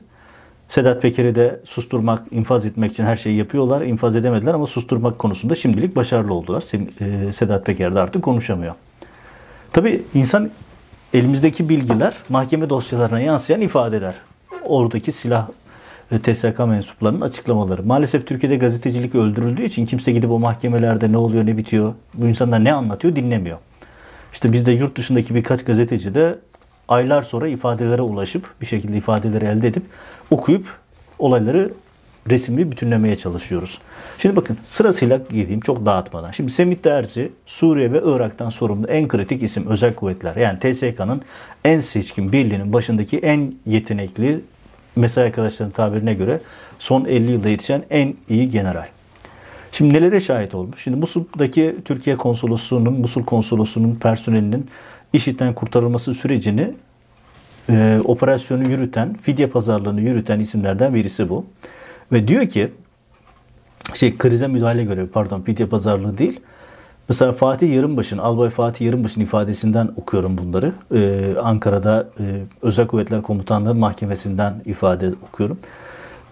Sedat 0.73 1.01
Peker'i 1.01 1.35
de 1.35 1.59
susturmak, 1.65 2.23
infaz 2.31 2.65
etmek 2.65 2.91
için 2.91 3.03
her 3.03 3.15
şeyi 3.15 3.37
yapıyorlar. 3.37 3.81
İnfaz 3.81 4.15
edemediler 4.15 4.53
ama 4.53 4.67
susturmak 4.67 5.19
konusunda 5.19 5.55
şimdilik 5.55 5.95
başarılı 5.95 6.33
oldular. 6.33 6.63
E, 7.01 7.33
Sedat 7.33 7.65
Peker 7.65 7.95
de 7.95 7.99
artık 7.99 8.23
konuşamıyor. 8.23 8.73
Tabii 9.73 10.01
insan 10.13 10.49
elimizdeki 11.13 11.69
bilgiler 11.69 12.15
mahkeme 12.29 12.69
dosyalarına 12.69 13.19
yansıyan 13.19 13.61
ifadeler. 13.61 14.15
Oradaki 14.65 15.11
silah 15.11 15.47
e, 16.11 16.19
TSK 16.19 16.59
mensuplarının 16.59 17.21
açıklamaları. 17.21 17.83
Maalesef 17.83 18.27
Türkiye'de 18.27 18.55
gazetecilik 18.55 19.15
öldürüldüğü 19.15 19.63
için 19.63 19.85
kimse 19.85 20.11
gidip 20.11 20.31
o 20.31 20.39
mahkemelerde 20.39 21.11
ne 21.11 21.17
oluyor 21.17 21.45
ne 21.45 21.57
bitiyor, 21.57 21.93
bu 22.13 22.27
insanlar 22.27 22.63
ne 22.63 22.73
anlatıyor 22.73 23.15
dinlemiyor. 23.15 23.57
İşte 24.33 24.53
bizde 24.53 24.71
yurt 24.71 24.97
dışındaki 24.97 25.35
birkaç 25.35 25.65
gazeteci 25.65 26.13
de 26.13 26.39
aylar 26.87 27.21
sonra 27.21 27.47
ifadelere 27.47 28.01
ulaşıp 28.01 28.53
bir 28.61 28.65
şekilde 28.65 28.97
ifadeleri 28.97 29.45
elde 29.45 29.67
edip 29.67 29.83
okuyup 30.31 30.65
olayları 31.19 31.73
resimli 32.29 32.71
bütünlemeye 32.71 33.15
çalışıyoruz. 33.15 33.79
Şimdi 34.19 34.35
bakın 34.35 34.57
sırasıyla 34.67 35.19
gideyim 35.29 35.59
çok 35.59 35.85
dağıtmadan. 35.85 36.31
Şimdi 36.31 36.51
Semih 36.51 36.83
Derzi 36.83 37.31
Suriye 37.45 37.91
ve 37.91 38.01
Irak'tan 38.05 38.49
sorumlu 38.49 38.87
en 38.87 39.07
kritik 39.07 39.43
isim 39.43 39.67
özel 39.67 39.93
kuvvetler. 39.93 40.35
Yani 40.35 40.59
TSK'nın 40.59 41.21
en 41.65 41.79
seçkin 41.79 42.31
birliğinin 42.31 42.73
başındaki 42.73 43.17
en 43.17 43.55
yetenekli 43.65 44.41
mesai 44.95 45.23
arkadaşlarının 45.23 45.73
tabirine 45.73 46.13
göre 46.13 46.39
son 46.79 47.05
50 47.05 47.31
yılda 47.31 47.49
yetişen 47.49 47.83
en 47.89 48.15
iyi 48.29 48.49
general. 48.49 48.87
Şimdi 49.71 49.93
nelere 49.93 50.19
şahit 50.19 50.55
olmuş? 50.55 50.83
Şimdi 50.83 50.97
Musul'daki 50.97 51.75
Türkiye 51.85 52.17
konsolosluğunun, 52.17 52.93
Musul 52.93 53.23
konsolosluğunun 53.23 53.95
personelinin 53.95 54.67
IŞİD'den 55.13 55.53
kurtarılması 55.53 56.13
sürecini 56.13 56.73
e, 57.69 57.99
operasyonu 58.03 58.69
yürüten, 58.69 59.13
fidye 59.21 59.47
pazarlığını 59.47 60.01
yürüten 60.01 60.39
isimlerden 60.39 60.95
birisi 60.95 61.29
bu. 61.29 61.45
Ve 62.11 62.27
diyor 62.27 62.47
ki 62.47 62.71
şey 63.93 64.17
krize 64.17 64.47
müdahale 64.47 64.83
görevi 64.83 65.07
pardon 65.07 65.41
fidye 65.41 65.67
pazarlığı 65.67 66.17
değil. 66.17 66.39
Mesela 67.09 67.31
Fatih 67.31 67.75
Yarınbaşı'nın, 67.75 68.21
Albay 68.21 68.49
Fatih 68.49 68.85
Yarınbaşı'nın 68.85 69.25
ifadesinden 69.25 69.89
okuyorum 69.97 70.37
bunları. 70.37 70.71
Ee, 70.95 71.35
Ankara'da 71.43 72.09
e, 72.19 72.23
Özel 72.61 72.87
Kuvvetler 72.87 73.21
Komutanlığı 73.21 73.75
Mahkemesi'nden 73.75 74.61
ifade 74.65 75.11
okuyorum. 75.29 75.59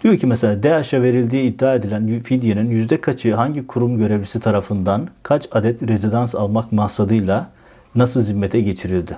Diyor 0.04 0.18
ki 0.18 0.28
mesela 0.28 0.64
DAEŞ'e 0.64 1.02
verildiği 1.02 1.44
iddia 1.44 1.76
edilen 1.76 2.22
fidyenin 2.24 2.70
yüzde 2.70 3.02
kaçı 3.02 3.34
hangi 3.36 3.68
kurum 3.68 3.98
görevlisi 3.98 4.40
tarafından 4.40 5.08
kaç 5.24 5.48
adet 5.52 5.88
rezidans 5.88 6.36
almak 6.36 6.72
maksadıyla 6.72 7.50
nasıl 7.96 8.22
zimmete 8.22 8.62
geçirildi? 8.62 9.18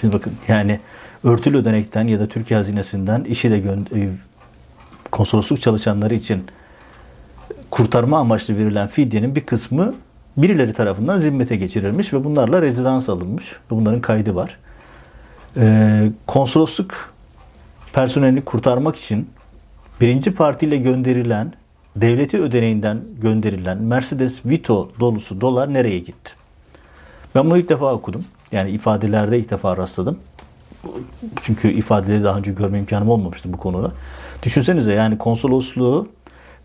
Şimdi 0.00 0.14
bakın 0.14 0.32
yani 0.48 0.80
örtülü 1.24 1.56
ödenekten 1.58 2.06
ya 2.06 2.20
da 2.20 2.26
Türkiye 2.26 2.58
hazinesinden 2.58 3.24
işi 3.24 3.50
de 3.50 3.56
e, 3.94 4.08
konsolosluk 5.10 5.60
çalışanları 5.60 6.14
için 6.14 6.44
kurtarma 7.70 8.18
amaçlı 8.18 8.56
verilen 8.56 8.86
fidyenin 8.86 9.34
bir 9.34 9.40
kısmı 9.40 9.94
birileri 10.36 10.72
tarafından 10.72 11.20
zimmete 11.20 11.56
geçirilmiş 11.56 12.12
ve 12.12 12.24
bunlarla 12.24 12.62
rezidans 12.62 13.08
alınmış. 13.08 13.56
Bunların 13.70 14.00
kaydı 14.00 14.34
var. 14.34 14.58
Ee, 15.56 16.12
konsolosluk 16.26 17.14
personelini 17.92 18.44
kurtarmak 18.44 18.96
için 18.96 19.30
birinci 20.00 20.34
partiyle 20.34 20.76
gönderilen 20.76 21.52
devleti 21.96 22.40
ödeneğinden 22.40 23.00
gönderilen 23.22 23.78
Mercedes 23.78 24.46
Vito 24.46 24.92
dolusu 25.00 25.40
dolar 25.40 25.74
nereye 25.74 25.98
gitti? 25.98 26.39
Ben 27.34 27.46
bunu 27.46 27.58
ilk 27.58 27.68
defa 27.68 27.92
okudum. 27.92 28.24
Yani 28.52 28.70
ifadelerde 28.70 29.38
ilk 29.38 29.50
defa 29.50 29.76
rastladım. 29.76 30.18
Çünkü 31.42 31.72
ifadeleri 31.72 32.24
daha 32.24 32.38
önce 32.38 32.52
görme 32.52 32.78
imkanım 32.78 33.08
olmamıştı 33.08 33.52
bu 33.52 33.56
konuda. 33.56 33.92
Düşünsenize 34.42 34.92
yani 34.92 35.18
konsolosluğu 35.18 36.08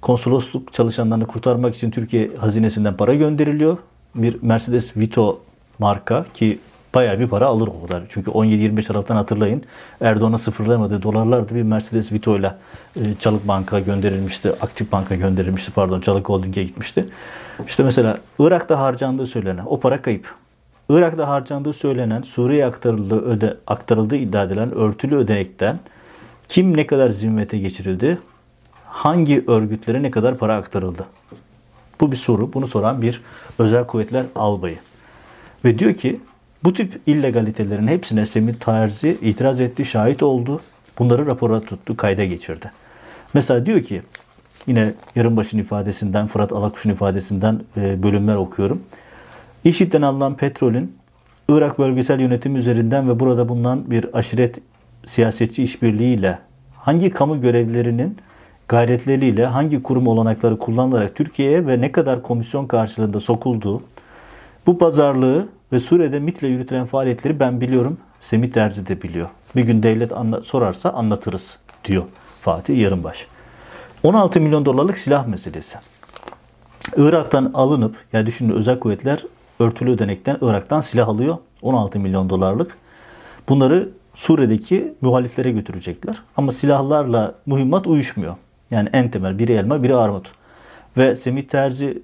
konsolosluk 0.01 0.73
çalışanlarını 0.73 1.27
kurtarmak 1.27 1.75
için 1.75 1.91
Türkiye 1.91 2.31
hazinesinden 2.37 2.97
para 2.97 3.13
gönderiliyor. 3.13 3.77
Bir 4.15 4.37
Mercedes 4.41 4.97
Vito 4.97 5.39
marka 5.79 6.25
ki 6.33 6.59
bayağı 6.95 7.19
bir 7.19 7.27
para 7.27 7.45
alır 7.45 7.67
o 7.67 7.87
kadar. 7.87 8.03
Çünkü 8.09 8.31
17-25 8.31 8.91
Aralık'tan 8.91 9.15
hatırlayın 9.15 9.63
Erdoğan'a 10.01 10.37
sıfırlamadığı 10.37 11.01
dolarlardı 11.01 11.55
bir 11.55 11.63
Mercedes 11.63 12.11
Vito 12.11 12.37
ile 12.37 12.55
e, 12.95 13.01
Çalık 13.19 13.47
Banka 13.47 13.79
gönderilmişti. 13.79 14.51
Aktif 14.61 14.91
Banka 14.91 15.15
gönderilmişti 15.15 15.71
pardon. 15.71 15.99
Çalık 15.99 16.29
Holding'e 16.29 16.63
gitmişti. 16.63 17.05
İşte 17.67 17.83
mesela 17.83 18.19
Irak'ta 18.39 18.79
harcandığı 18.79 19.27
söylenen 19.27 19.63
o 19.65 19.79
para 19.79 20.01
kayıp. 20.01 20.44
Irak'ta 20.89 21.27
harcandığı 21.27 21.73
söylenen 21.73 22.21
Suriye'ye 22.21 22.65
aktarıldığı, 22.65 23.21
öde, 23.21 23.57
aktarıldığı 23.67 24.15
iddia 24.15 24.43
edilen 24.43 24.71
örtülü 24.71 25.15
ödenekten 25.15 25.79
kim 26.47 26.77
ne 26.77 26.87
kadar 26.87 27.09
zimmete 27.09 27.57
geçirildi? 27.57 28.17
Hangi 28.85 29.43
örgütlere 29.47 30.03
ne 30.03 30.11
kadar 30.11 30.37
para 30.37 30.55
aktarıldı? 30.55 31.05
Bu 32.01 32.11
bir 32.11 32.17
soru. 32.17 32.53
Bunu 32.53 32.67
soran 32.67 33.01
bir 33.01 33.21
özel 33.59 33.87
kuvvetler 33.87 34.25
albayı. 34.35 34.77
Ve 35.65 35.79
diyor 35.79 35.93
ki 35.93 36.19
bu 36.63 36.73
tip 36.73 37.01
illegalitelerin 37.05 37.87
hepsine 37.87 38.25
Semih 38.25 38.53
Terzi 38.53 39.17
itiraz 39.21 39.59
etti, 39.59 39.85
şahit 39.85 40.23
oldu. 40.23 40.61
Bunları 40.99 41.25
rapora 41.25 41.61
tuttu, 41.61 41.97
kayda 41.97 42.25
geçirdi. 42.25 42.71
Mesela 43.33 43.65
diyor 43.65 43.81
ki 43.81 44.01
yine 44.67 44.93
Yarınbaşı'nın 45.15 45.61
ifadesinden, 45.61 46.27
Fırat 46.27 46.53
Alakuş'un 46.53 46.89
ifadesinden 46.89 47.61
e, 47.77 48.03
bölümler 48.03 48.35
okuyorum. 48.35 48.81
İşitten 49.65 50.01
alınan 50.01 50.35
petrolün 50.35 50.95
Irak 51.49 51.79
bölgesel 51.79 52.19
yönetim 52.19 52.55
üzerinden 52.55 53.09
ve 53.09 53.19
burada 53.19 53.49
bulunan 53.49 53.91
bir 53.91 54.17
aşiret 54.17 54.59
siyasetçi 55.05 55.63
işbirliğiyle 55.63 56.39
hangi 56.75 57.09
kamu 57.09 57.41
görevlilerinin 57.41 58.17
gayretleriyle 58.67 59.45
hangi 59.45 59.83
kurum 59.83 60.07
olanakları 60.07 60.59
kullanılarak 60.59 61.15
Türkiye'ye 61.15 61.67
ve 61.67 61.81
ne 61.81 61.91
kadar 61.91 62.23
komisyon 62.23 62.67
karşılığında 62.67 63.19
sokulduğu 63.19 63.83
bu 64.65 64.77
pazarlığı 64.77 65.47
ve 65.71 65.79
Suriye'de 65.79 66.19
MIT'le 66.19 66.43
yürütülen 66.43 66.85
faaliyetleri 66.85 67.39
ben 67.39 67.61
biliyorum. 67.61 67.97
Semih 68.21 68.53
Derzi 68.53 68.87
de 68.87 69.01
biliyor. 69.01 69.29
Bir 69.55 69.63
gün 69.63 69.83
devlet 69.83 70.11
anla 70.11 70.41
sorarsa 70.41 70.89
anlatırız 70.89 71.57
diyor 71.85 72.03
Fatih 72.41 72.77
Yarınbaş. 72.77 73.27
16 74.03 74.41
milyon 74.41 74.65
dolarlık 74.65 74.97
silah 74.97 75.27
meselesi. 75.27 75.77
Irak'tan 76.97 77.51
alınıp, 77.53 77.95
ya 78.13 78.25
düşünün 78.25 78.53
özel 78.53 78.79
kuvvetler 78.79 79.25
örtülü 79.59 79.91
ödenekten 79.91 80.37
Irak'tan 80.41 80.81
silah 80.81 81.07
alıyor. 81.07 81.37
16 81.61 81.99
milyon 81.99 82.29
dolarlık. 82.29 82.77
Bunları 83.49 83.89
Suriye'deki 84.15 84.93
muhaliflere 85.01 85.51
götürecekler. 85.51 86.21
Ama 86.37 86.51
silahlarla 86.51 87.35
mühimmat 87.45 87.87
uyuşmuyor. 87.87 88.35
Yani 88.71 88.89
en 88.93 89.11
temel 89.11 89.39
biri 89.39 89.53
elma 89.53 89.83
biri 89.83 89.95
armut. 89.95 90.31
Ve 90.97 91.15
Semih 91.15 91.43
Terzi 91.43 92.01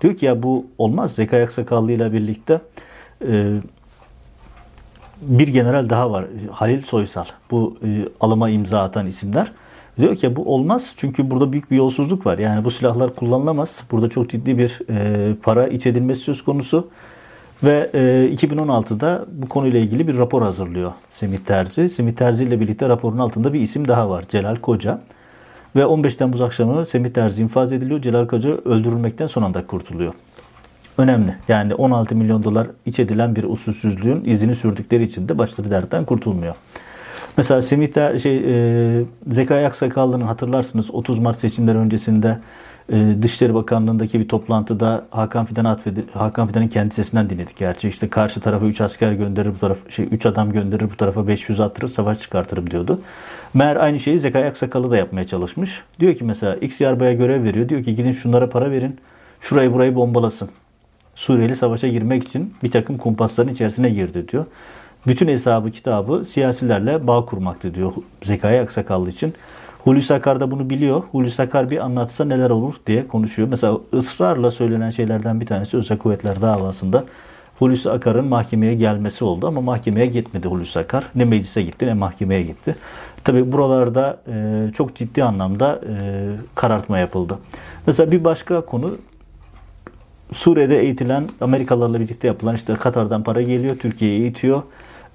diyor 0.00 0.16
ki 0.16 0.26
ya 0.26 0.42
bu 0.42 0.66
olmaz. 0.78 1.14
Zekai 1.14 1.42
Aksakallı 1.42 1.92
ile 1.92 2.12
birlikte 2.12 2.60
e, 3.28 3.60
bir 5.22 5.48
general 5.48 5.90
daha 5.90 6.10
var. 6.10 6.24
Halil 6.50 6.82
Soysal. 6.82 7.24
Bu 7.50 7.76
e, 7.84 8.08
alıma 8.20 8.50
imza 8.50 8.82
atan 8.82 9.06
isimler. 9.06 9.52
Diyor 9.98 10.16
ki 10.16 10.36
bu 10.36 10.54
olmaz 10.54 10.92
çünkü 10.96 11.30
burada 11.30 11.52
büyük 11.52 11.70
bir 11.70 11.76
yolsuzluk 11.76 12.26
var. 12.26 12.38
Yani 12.38 12.64
bu 12.64 12.70
silahlar 12.70 13.14
kullanılamaz. 13.14 13.82
Burada 13.90 14.08
çok 14.08 14.30
ciddi 14.30 14.58
bir 14.58 14.80
e, 14.90 15.34
para 15.42 15.66
iç 15.66 15.86
edilmesi 15.86 16.20
söz 16.20 16.42
konusu. 16.42 16.88
Ve 17.62 17.90
e, 17.94 17.98
2016'da 18.34 19.26
bu 19.32 19.48
konuyla 19.48 19.80
ilgili 19.80 20.08
bir 20.08 20.18
rapor 20.18 20.42
hazırlıyor 20.42 20.92
Semih 21.10 21.38
Terzi. 21.38 21.88
Semih 21.88 22.12
Terzi 22.12 22.44
ile 22.44 22.60
birlikte 22.60 22.88
raporun 22.88 23.18
altında 23.18 23.52
bir 23.52 23.60
isim 23.60 23.88
daha 23.88 24.10
var. 24.10 24.24
Celal 24.28 24.56
Koca. 24.56 25.00
Ve 25.76 25.86
15 25.86 26.14
Temmuz 26.14 26.40
akşamı 26.40 26.86
Semih 26.86 27.10
Terzi 27.10 27.42
infaz 27.42 27.72
ediliyor. 27.72 28.02
Celal 28.02 28.26
Koca 28.26 28.50
öldürülmekten 28.50 29.26
son 29.26 29.42
anda 29.42 29.66
kurtuluyor. 29.66 30.14
Önemli. 30.98 31.36
Yani 31.48 31.74
16 31.74 32.16
milyon 32.16 32.42
dolar 32.42 32.66
iç 32.86 32.98
edilen 32.98 33.36
bir 33.36 33.44
usulsüzlüğün 33.44 34.24
izini 34.24 34.54
sürdükleri 34.54 35.02
için 35.02 35.28
de 35.28 35.38
başları 35.38 35.70
dertten 35.70 36.04
kurtulmuyor. 36.04 36.54
Mesela 37.36 37.62
Semih 37.62 38.18
şey, 38.22 38.36
e, 39.00 39.04
Zekai 39.30 39.66
Aksakallı'nın 39.66 40.24
hatırlarsınız 40.24 40.90
30 40.90 41.18
Mart 41.18 41.38
seçimleri 41.38 41.78
öncesinde 41.78 42.38
e, 42.92 43.22
Dışişleri 43.22 43.54
Bakanlığı'ndaki 43.54 44.20
bir 44.20 44.28
toplantıda 44.28 45.06
Hakan 45.10 45.44
Fidan'a 45.44 45.70
atfedi, 45.70 46.04
Hakan 46.12 46.48
Fidan'ın 46.48 46.68
kendi 46.68 46.94
sesinden 46.94 47.30
dinledik 47.30 47.56
gerçi. 47.56 47.88
işte 47.88 48.08
karşı 48.10 48.40
tarafa 48.40 48.66
3 48.66 48.80
asker 48.80 49.12
gönderir 49.12 49.54
bu 49.54 49.58
tarafa 49.58 49.90
şey 49.90 50.08
3 50.10 50.26
adam 50.26 50.52
gönderir 50.52 50.90
bu 50.90 50.96
tarafa 50.96 51.28
500 51.28 51.60
attırır 51.60 51.88
savaş 51.88 52.20
çıkartırım 52.20 52.70
diyordu. 52.70 53.00
Meğer 53.54 53.76
aynı 53.76 53.98
şeyi 53.98 54.20
Zekai 54.20 54.44
Aksakallı 54.44 54.90
da 54.90 54.96
yapmaya 54.96 55.26
çalışmış. 55.26 55.82
Diyor 56.00 56.14
ki 56.14 56.24
mesela 56.24 56.54
X 56.54 56.80
yarbaya 56.80 57.12
görev 57.12 57.44
veriyor. 57.44 57.68
Diyor 57.68 57.84
ki 57.84 57.94
gidin 57.94 58.12
şunlara 58.12 58.48
para 58.48 58.70
verin. 58.70 59.00
Şurayı 59.40 59.72
burayı 59.72 59.94
bombalasın. 59.94 60.50
Suriyeli 61.14 61.56
savaşa 61.56 61.88
girmek 61.88 62.24
için 62.24 62.54
bir 62.62 62.70
takım 62.70 62.98
kumpasların 62.98 63.48
içerisine 63.48 63.90
girdi 63.90 64.28
diyor. 64.28 64.46
Bütün 65.06 65.28
hesabı 65.28 65.70
kitabı 65.70 66.24
siyasilerle 66.24 67.06
bağ 67.06 67.24
kurmaktı 67.24 67.74
diyor 67.74 67.92
Zekai 68.22 68.60
Aksakallı 68.60 69.10
için. 69.10 69.34
Hulusi 69.84 70.14
Akar 70.14 70.40
da 70.40 70.50
bunu 70.50 70.70
biliyor. 70.70 71.02
Hulusi 71.12 71.42
Akar 71.42 71.70
bir 71.70 71.78
anlatsa 71.78 72.24
neler 72.24 72.50
olur 72.50 72.74
diye 72.86 73.08
konuşuyor. 73.08 73.48
Mesela 73.48 73.78
ısrarla 73.94 74.50
söylenen 74.50 74.90
şeylerden 74.90 75.40
bir 75.40 75.46
tanesi 75.46 75.76
özel 75.76 75.98
kuvvetler 75.98 76.42
davasında 76.42 77.04
Hulusi 77.58 77.90
Akar'ın 77.90 78.24
mahkemeye 78.24 78.74
gelmesi 78.74 79.24
oldu 79.24 79.46
ama 79.46 79.60
mahkemeye 79.60 80.06
gitmedi 80.06 80.48
Hulusi 80.48 80.78
Akar. 80.78 81.04
Ne 81.14 81.24
meclise 81.24 81.62
gitti 81.62 81.86
ne 81.86 81.94
mahkemeye 81.94 82.42
gitti. 82.42 82.76
Tabi 83.24 83.52
buralarda 83.52 84.20
e, 84.26 84.70
çok 84.72 84.94
ciddi 84.94 85.24
anlamda 85.24 85.80
e, 85.88 85.92
karartma 86.54 86.98
yapıldı. 86.98 87.38
Mesela 87.86 88.12
bir 88.12 88.24
başka 88.24 88.60
konu 88.60 88.96
Suriye'de 90.32 90.80
eğitilen 90.80 91.28
Amerikalılarla 91.40 92.00
birlikte 92.00 92.28
yapılan 92.28 92.54
işte 92.54 92.74
Katar'dan 92.74 93.22
para 93.22 93.42
geliyor, 93.42 93.76
Türkiye'ye 93.76 94.18
eğitiyor. 94.18 94.62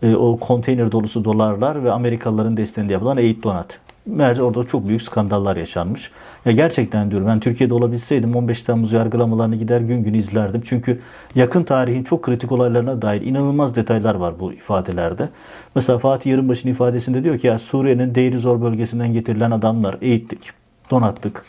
E, 0.04 0.16
o 0.16 0.38
konteyner 0.40 0.92
dolusu 0.92 1.26
dolarlar 1.26 1.84
ve 1.84 1.92
Amerikalıların 1.92 2.58
desteğinde 2.58 2.94
yapılan 2.94 3.18
eğit 3.18 3.44
donat. 3.44 3.80
Meğerse 4.06 4.42
orada 4.44 4.64
çok 4.64 4.88
büyük 4.88 5.02
skandallar 5.02 5.58
yaşanmış. 5.58 6.12
Ya 6.46 6.52
gerçekten 6.52 7.12
diyorum 7.12 7.28
ben 7.28 7.40
Türkiye'de 7.40 7.74
olabilseydim 7.74 8.36
15 8.36 8.62
Temmuz 8.62 8.94
yargılamalarını 8.94 9.56
gider 9.56 9.82
gün 9.82 10.04
gün 10.04 10.14
izlerdim. 10.14 10.62
Çünkü 10.66 11.02
yakın 11.36 11.64
tarihin 11.64 12.04
çok 12.04 12.24
kritik 12.24 12.52
olaylarına 12.52 13.02
dair 13.02 13.22
inanılmaz 13.22 13.76
detaylar 13.76 14.16
var 14.16 14.40
bu 14.40 14.54
ifadelerde. 14.54 15.30
Mesela 15.76 16.00
Fatih 16.00 16.32
Yarınbaşı'nın 16.32 16.74
ifadesinde 16.74 17.24
diyor 17.24 17.38
ki 17.38 17.48
ya 17.48 17.60
Suriye'nin 17.60 18.16
Deir 18.16 18.38
Zor 18.38 18.62
bölgesinden 18.62 19.14
getirilen 19.14 19.52
adamlar 19.52 19.98
eğittik, 20.02 20.52
donattık. 20.92 21.46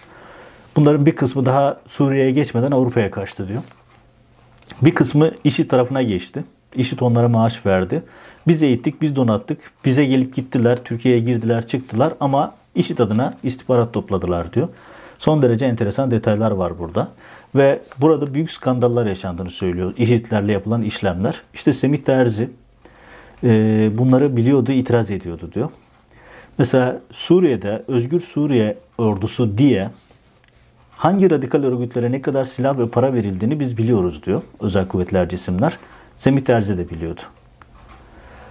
Bunların 0.77 1.07
bir 1.07 1.17
kısmı 1.17 1.47
daha 1.47 1.81
Suriye'ye 1.87 2.31
geçmeden 2.31 2.71
Avrupa'ya 2.71 3.11
kaçtı 3.11 3.49
diyor. 3.49 3.63
Bir 4.83 4.95
kısmı 4.95 5.31
işi 5.45 5.67
tarafına 5.67 6.03
geçti. 6.03 6.45
İşit 6.77 7.03
onlara 7.03 7.29
maaş 7.29 7.67
verdi. 7.67 8.03
Biz 8.47 8.63
eğittik, 8.63 9.03
biz 9.03 9.17
donattık. 9.17 9.73
Bize 9.85 10.05
gelip 10.05 10.35
gittiler, 10.35 10.79
Türkiye'ye 10.85 11.21
girdiler, 11.21 11.67
çıktılar 11.67 12.13
ama 12.21 12.55
işit 12.75 13.01
adına 13.01 13.35
istihbarat 13.43 13.93
topladılar 13.93 14.53
diyor. 14.53 14.69
Son 15.19 15.43
derece 15.43 15.67
enteresan 15.67 16.11
detaylar 16.11 16.51
var 16.51 16.79
burada. 16.79 17.09
Ve 17.55 17.81
burada 18.01 18.35
büyük 18.35 18.51
skandallar 18.51 19.07
yaşandığını 19.07 19.51
söylüyor. 19.51 19.95
İşitlerle 19.97 20.53
yapılan 20.53 20.83
işlemler. 20.83 21.43
İşte 21.55 21.73
Semih 21.73 21.99
Terzi 21.99 22.51
e, 23.45 23.91
bunları 23.99 24.37
biliyordu, 24.37 24.73
itiraz 24.73 25.11
ediyordu 25.11 25.51
diyor. 25.55 25.71
Mesela 26.59 27.01
Suriye'de 27.11 27.83
Özgür 27.89 28.21
Suriye 28.21 28.79
ordusu 28.99 29.59
diye 29.59 29.91
hangi 30.91 31.31
radikal 31.31 31.65
örgütlere 31.65 32.13
ne 32.13 32.23
kadar 32.23 32.45
silah 32.45 32.79
ve 32.79 32.89
para 32.89 33.13
verildiğini 33.15 33.61
biz 33.61 33.79
biliyoruz 33.79 34.23
diyor 34.27 34.43
özel 34.61 34.89
kuvvetler 34.89 35.29
cisimler. 35.29 35.79
Semih 36.19 36.41
Terzi 36.41 36.79
de 36.79 36.91
biliyordu. 36.91 37.21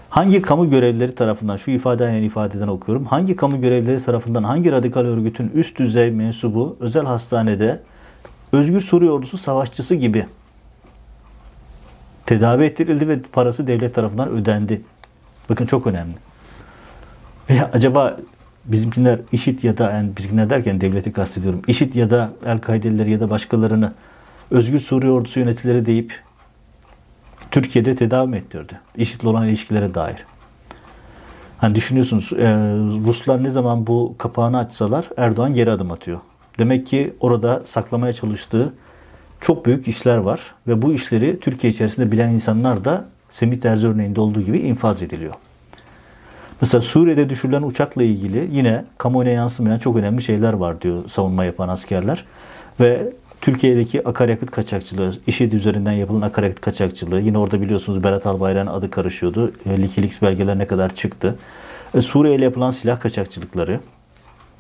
Hangi 0.10 0.42
kamu 0.42 0.70
görevlileri 0.70 1.16
tarafından, 1.16 1.58
şu 1.58 1.72
ifadeyle 1.72 2.26
ifadeden 2.26 2.68
okuyorum, 2.68 3.06
hangi 3.06 3.36
kamu 3.36 3.62
görevlileri 3.62 4.04
tarafından 4.04 4.44
hangi 4.44 4.72
radikal 4.72 5.02
örgütün 5.02 5.50
üst 5.50 5.80
düzey 5.80 6.12
mensubu 6.12 6.78
özel 6.80 7.06
hastanede 7.06 7.80
Özgür 8.52 8.80
Suriye 8.80 9.12
Ordusu 9.12 9.38
savaşçısı 9.38 9.96
gibi 9.96 10.26
tedavi 12.26 12.64
ettirildi 12.64 13.08
ve 13.08 13.22
parası 13.22 13.68
devlet 13.68 13.96
tarafından 13.96 14.30
ödendi. 14.30 14.82
Bakın 15.50 15.66
çok 15.66 15.88
önemli. 15.88 16.16
Veya 17.50 17.70
acaba 17.74 18.18
bizimkiler 18.66 19.20
işit 19.32 19.64
ya 19.64 19.78
da 19.78 19.92
yani 19.92 20.18
bizimkiler 20.18 20.50
derken 20.50 20.82
devleti 20.82 21.12
kastediyorum. 21.12 21.62
İşit 21.68 21.96
ya 21.96 22.10
da 22.10 22.34
El-Kaideliler 22.46 23.06
ya 23.06 23.20
da 23.20 23.30
başkalarını 23.30 23.94
Özgür 24.52 24.80
Suriye 24.80 25.12
Ordusu 25.12 25.40
yöneticileri 25.40 25.86
deyip 25.86 26.27
Türkiye'de 27.52 27.96
tedavi 27.96 28.36
ettirdi. 28.36 28.80
IŞİD'le 28.98 29.24
olan 29.26 29.48
ilişkilere 29.48 29.94
dair. 29.94 30.26
Hani 31.58 31.76
düşünüyorsunuz 31.76 32.34
e, 32.34 32.56
Ruslar 33.08 33.44
ne 33.44 33.50
zaman 33.50 33.88
bu 33.88 34.16
kapağını 34.18 34.58
açsalar 34.58 35.06
Erdoğan 35.18 35.54
geri 35.54 35.72
adım 35.72 35.92
atıyor. 35.92 36.20
Demek 36.60 36.88
ki 36.88 37.14
orada 37.20 37.62
saklamaya 37.66 38.14
çalıştığı 38.14 38.74
çok 39.42 39.66
büyük 39.66 39.88
işler 39.88 40.18
var 40.18 40.56
ve 40.68 40.82
bu 40.82 40.94
işleri 40.94 41.40
Türkiye 41.40 41.74
içerisinde 41.74 42.12
bilen 42.12 42.30
insanlar 42.30 42.86
da 42.86 43.06
Semih 43.30 43.60
Terzi 43.60 43.88
örneğinde 43.88 44.22
olduğu 44.22 44.42
gibi 44.42 44.60
infaz 44.60 45.02
ediliyor. 45.02 45.34
Mesela 46.62 46.82
Suriye'de 46.82 47.30
düşürülen 47.30 47.62
uçakla 47.62 48.04
ilgili 48.04 48.50
yine 48.52 48.86
kamuoyuna 48.98 49.34
yansımayan 49.34 49.78
çok 49.78 49.96
önemli 49.96 50.22
şeyler 50.22 50.54
var 50.54 50.82
diyor 50.82 51.10
savunma 51.10 51.46
yapan 51.46 51.70
askerler. 51.70 52.26
Ve 52.80 53.14
Türkiye'deki 53.42 54.08
akaryakıt 54.08 54.52
kaçakçılığı, 54.52 55.14
IŞİD 55.28 55.52
üzerinden 55.52 55.92
yapılan 55.92 56.22
akaryakıt 56.22 56.62
kaçakçılığı, 56.62 57.22
yine 57.22 57.38
orada 57.38 57.62
biliyorsunuz 57.62 58.04
Berat 58.04 58.26
Albayrak'ın 58.26 58.72
adı 58.72 58.90
karışıyordu. 58.90 59.54
E, 59.66 59.76
Wikileaks 59.76 60.22
belgeler 60.22 60.60
ne 60.60 60.68
kadar 60.68 60.96
çıktı. 60.96 61.36
E, 61.94 62.02
Suriye 62.02 62.36
ile 62.36 62.44
yapılan 62.44 62.72
silah 62.72 63.00
kaçakçılıkları 63.00 63.80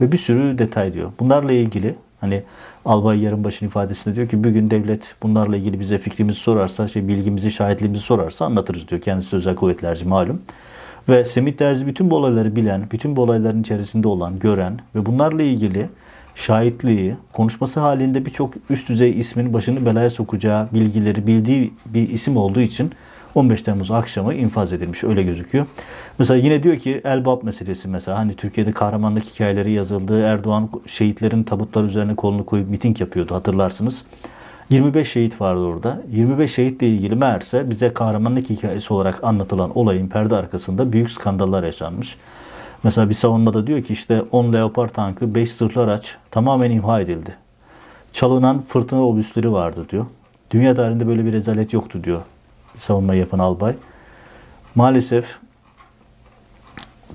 ve 0.01 0.11
bir 0.11 0.17
sürü 0.17 0.57
detay 0.57 0.93
diyor. 0.93 1.11
Bunlarla 1.19 1.51
ilgili 1.51 1.95
hani 2.21 2.43
Albay 2.85 3.19
Yarınbaşı'nın 3.19 3.69
ifadesinde 3.69 4.15
diyor 4.15 4.29
ki 4.29 4.43
bugün 4.43 4.71
devlet 4.71 5.15
bunlarla 5.23 5.57
ilgili 5.57 5.79
bize 5.79 5.97
fikrimizi 5.97 6.39
sorarsa, 6.39 6.87
şey 6.87 7.07
bilgimizi, 7.07 7.51
şahitliğimizi 7.51 8.03
sorarsa 8.03 8.45
anlatırız 8.45 8.87
diyor. 8.87 9.01
Kendisi 9.01 9.35
özel 9.35 9.55
kuvvetlerci 9.55 10.05
malum. 10.05 10.41
Ve 11.09 11.25
Semih 11.25 11.59
Derzi 11.59 11.87
bütün 11.87 12.11
bu 12.11 12.15
olayları 12.15 12.55
bilen, 12.55 12.87
bütün 12.91 13.15
bu 13.15 13.21
olayların 13.21 13.61
içerisinde 13.61 14.07
olan, 14.07 14.39
gören 14.39 14.79
ve 14.95 15.05
bunlarla 15.05 15.43
ilgili 15.43 15.89
şahitliği, 16.37 17.15
konuşması 17.33 17.79
halinde 17.79 18.25
birçok 18.25 18.53
üst 18.69 18.89
düzey 18.89 19.19
ismin 19.19 19.53
başını 19.53 19.85
belaya 19.85 20.09
sokacağı 20.09 20.67
bilgileri 20.73 21.27
bildiği 21.27 21.73
bir 21.85 22.09
isim 22.09 22.37
olduğu 22.37 22.61
için 22.61 22.91
15 23.35 23.61
Temmuz 23.61 23.91
akşamı 23.91 24.33
infaz 24.33 24.73
edilmiş 24.73 25.03
öyle 25.03 25.23
gözüküyor. 25.23 25.65
Mesela 26.19 26.37
yine 26.37 26.63
diyor 26.63 26.77
ki 26.77 27.01
Elbap 27.03 27.43
meselesi 27.43 27.87
mesela 27.87 28.17
hani 28.17 28.33
Türkiye'de 28.33 28.71
kahramanlık 28.71 29.23
hikayeleri 29.23 29.71
yazıldı. 29.71 30.21
Erdoğan 30.21 30.69
şehitlerin 30.85 31.43
tabutlar 31.43 31.83
üzerine 31.83 32.15
kolunu 32.15 32.45
koyup 32.45 32.69
miting 32.69 33.01
yapıyordu 33.01 33.35
hatırlarsınız. 33.35 34.05
25 34.69 35.11
şehit 35.11 35.41
vardı 35.41 35.59
orada. 35.59 36.01
25 36.11 36.53
şehitle 36.53 36.87
ilgili 36.87 37.15
meğerse 37.15 37.69
bize 37.69 37.93
kahramanlık 37.93 38.49
hikayesi 38.49 38.93
olarak 38.93 39.23
anlatılan 39.23 39.77
olayın 39.77 40.07
perde 40.07 40.35
arkasında 40.35 40.93
büyük 40.93 41.11
skandallar 41.11 41.63
yaşanmış. 41.63 42.17
Mesela 42.83 43.09
bir 43.09 43.13
savunmada 43.13 43.67
diyor 43.67 43.83
ki 43.83 43.93
işte 43.93 44.21
10 44.31 44.53
Leopard 44.53 44.89
tankı, 44.89 45.35
5 45.35 45.51
sırtlı 45.51 45.81
araç 45.81 46.15
tamamen 46.31 46.71
imha 46.71 47.01
edildi. 47.01 47.35
Çalınan 48.11 48.61
fırtına 48.61 49.07
obüsleri 49.07 49.51
vardı 49.51 49.85
diyor. 49.89 50.05
Dünya 50.51 50.75
tarihinde 50.75 51.07
böyle 51.07 51.25
bir 51.25 51.33
rezalet 51.33 51.73
yoktu 51.73 52.03
diyor 52.03 52.21
savunma 52.77 53.15
yapan 53.15 53.39
albay. 53.39 53.75
Maalesef 54.75 55.37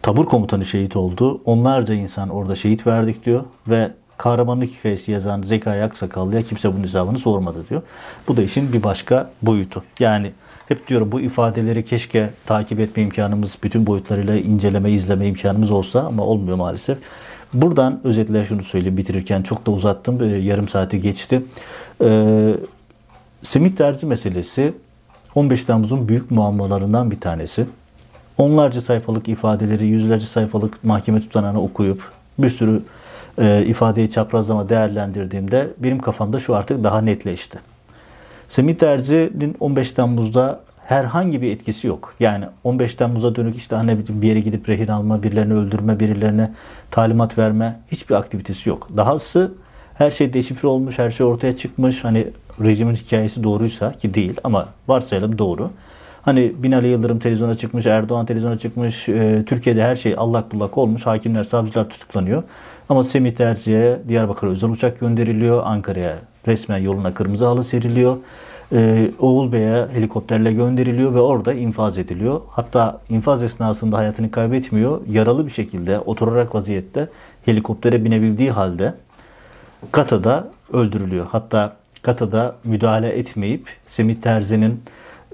tabur 0.02 0.26
komutanı 0.26 0.64
şehit 0.64 0.96
oldu. 0.96 1.40
Onlarca 1.44 1.94
insan 1.94 2.28
orada 2.28 2.54
şehit 2.54 2.86
verdik 2.86 3.24
diyor 3.24 3.44
ve 3.68 3.90
kahramanlık 4.22 4.70
hikayesi 4.70 5.12
yazan 5.12 5.42
Zekai 5.42 5.82
Aksakallı'ya 5.82 6.42
kimse 6.42 6.72
bunun 6.72 6.82
hesabını 6.82 7.18
sormadı 7.18 7.68
diyor. 7.70 7.82
Bu 8.28 8.36
da 8.36 8.42
işin 8.42 8.72
bir 8.72 8.82
başka 8.82 9.30
boyutu. 9.42 9.82
Yani 10.00 10.32
hep 10.68 10.88
diyorum 10.88 11.12
bu 11.12 11.20
ifadeleri 11.20 11.84
keşke 11.84 12.30
takip 12.46 12.80
etme 12.80 13.02
imkanımız, 13.02 13.58
bütün 13.62 13.86
boyutlarıyla 13.86 14.36
inceleme, 14.36 14.90
izleme 14.90 15.26
imkanımız 15.26 15.70
olsa 15.70 16.00
ama 16.00 16.22
olmuyor 16.22 16.56
maalesef. 16.56 16.98
Buradan 17.54 18.00
özetle 18.04 18.44
şunu 18.44 18.62
söyleyeyim 18.62 18.96
bitirirken 18.96 19.42
çok 19.42 19.66
da 19.66 19.70
uzattım. 19.70 20.22
Ee, 20.22 20.26
yarım 20.26 20.68
saati 20.68 21.00
geçti. 21.00 21.42
Ee, 22.04 22.54
simit 23.42 23.78
terzi 23.78 24.06
meselesi 24.06 24.72
15 25.34 25.64
Temmuz'un 25.64 26.08
büyük 26.08 26.30
muammalarından 26.30 27.10
bir 27.10 27.20
tanesi. 27.20 27.66
Onlarca 28.38 28.80
sayfalık 28.80 29.28
ifadeleri, 29.28 29.86
yüzlerce 29.86 30.26
sayfalık 30.26 30.84
mahkeme 30.84 31.20
tutanağını 31.20 31.62
okuyup 31.62 32.12
bir 32.38 32.50
sürü 32.50 32.82
e, 33.38 33.64
ifadeyi 33.66 34.10
çaprazlama 34.10 34.68
değerlendirdiğimde 34.68 35.68
benim 35.78 35.98
kafamda 35.98 36.40
şu 36.40 36.54
artık 36.54 36.84
daha 36.84 37.00
netleşti. 37.00 37.58
Semih 38.48 38.74
Terzi'nin 38.74 39.56
15 39.60 39.92
Temmuz'da 39.92 40.60
herhangi 40.84 41.42
bir 41.42 41.50
etkisi 41.50 41.86
yok. 41.86 42.14
Yani 42.20 42.44
15 42.64 42.94
Temmuz'a 42.94 43.36
dönük 43.36 43.56
işte 43.56 43.76
hani 43.76 43.98
bir 44.08 44.28
yere 44.28 44.40
gidip 44.40 44.68
rehin 44.68 44.88
alma, 44.88 45.22
birilerini 45.22 45.54
öldürme, 45.54 46.00
birilerine 46.00 46.52
talimat 46.90 47.38
verme 47.38 47.80
hiçbir 47.92 48.14
aktivitesi 48.14 48.68
yok. 48.68 48.88
Dahası 48.96 49.52
her 49.94 50.10
şey 50.10 50.32
deşifre 50.32 50.68
olmuş, 50.68 50.98
her 50.98 51.10
şey 51.10 51.26
ortaya 51.26 51.56
çıkmış. 51.56 52.04
Hani 52.04 52.28
rejimin 52.60 52.94
hikayesi 52.94 53.44
doğruysa 53.44 53.92
ki 53.92 54.14
değil 54.14 54.36
ama 54.44 54.68
varsayalım 54.88 55.38
doğru. 55.38 55.70
Hani 56.22 56.52
Binali 56.58 56.88
Yıldırım 56.88 57.18
televizyona 57.18 57.54
çıkmış, 57.54 57.86
Erdoğan 57.86 58.26
televizyona 58.26 58.58
çıkmış, 58.58 59.08
e, 59.08 59.44
Türkiye'de 59.46 59.82
her 59.82 59.96
şey 59.96 60.14
allak 60.18 60.52
bullak 60.52 60.78
olmuş, 60.78 61.06
hakimler, 61.06 61.44
savcılar 61.44 61.88
tutuklanıyor. 61.88 62.42
Ama 62.92 63.04
Semih 63.04 63.38
Diyarbakır'a 64.08 64.50
özel 64.50 64.70
uçak 64.70 65.00
gönderiliyor, 65.00 65.62
Ankara'ya 65.64 66.18
resmen 66.46 66.78
yoluna 66.78 67.14
kırmızı 67.14 67.44
halı 67.44 67.64
seriliyor. 67.64 68.16
Ee, 68.72 69.10
Oğul 69.18 69.52
Bey'e 69.52 69.88
helikopterle 69.92 70.52
gönderiliyor 70.52 71.14
ve 71.14 71.20
orada 71.20 71.52
infaz 71.52 71.98
ediliyor. 71.98 72.40
Hatta 72.50 73.00
infaz 73.08 73.42
esnasında 73.42 73.98
hayatını 73.98 74.30
kaybetmiyor. 74.30 75.00
Yaralı 75.08 75.46
bir 75.46 75.50
şekilde 75.50 75.98
oturarak 75.98 76.54
vaziyette 76.54 77.08
helikoptere 77.44 78.04
binebildiği 78.04 78.50
halde 78.50 78.94
Gata'da 79.92 80.48
öldürülüyor. 80.72 81.26
Hatta 81.30 81.76
Gata'da 82.02 82.56
müdahale 82.64 83.08
etmeyip 83.08 83.68
Semih 83.86 84.14
Terzi'nin 84.14 84.82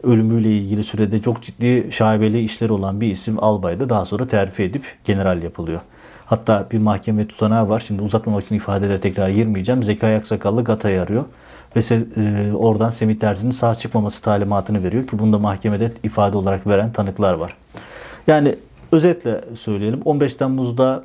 ölümüyle 0.02 0.56
ilgili 0.56 0.84
sürede 0.84 1.20
çok 1.20 1.42
ciddi 1.42 1.88
şaibeli 1.92 2.40
işler 2.40 2.70
olan 2.70 3.00
bir 3.00 3.11
isim 3.11 3.44
albayda 3.44 3.88
daha 3.88 4.04
sonra 4.04 4.28
terfi 4.28 4.62
edip 4.62 4.84
general 5.04 5.42
yapılıyor. 5.42 5.80
Hatta 6.28 6.66
bir 6.72 6.78
mahkeme 6.78 7.28
tutanağı 7.28 7.68
var. 7.68 7.80
Şimdi 7.80 8.02
uzatmamak 8.02 8.44
için 8.44 8.54
ifadelere 8.54 9.00
tekrar 9.00 9.28
girmeyeceğim. 9.28 9.82
Zekai 9.82 10.16
Aksakallı 10.16 10.64
Gata'yı 10.64 11.02
arıyor. 11.02 11.24
Ve 11.76 11.80
e, 12.16 12.52
oradan 12.52 12.90
Semih 12.90 13.18
Terzi'nin 13.18 13.50
sağ 13.50 13.74
çıkmaması 13.74 14.22
talimatını 14.22 14.84
veriyor 14.84 15.06
ki 15.06 15.18
bunda 15.18 15.38
mahkemede 15.38 15.92
ifade 16.02 16.36
olarak 16.36 16.66
veren 16.66 16.92
tanıklar 16.92 17.34
var. 17.34 17.56
Yani 18.26 18.54
özetle 18.92 19.44
söyleyelim 19.56 20.00
15 20.04 20.34
Temmuz'da 20.34 21.04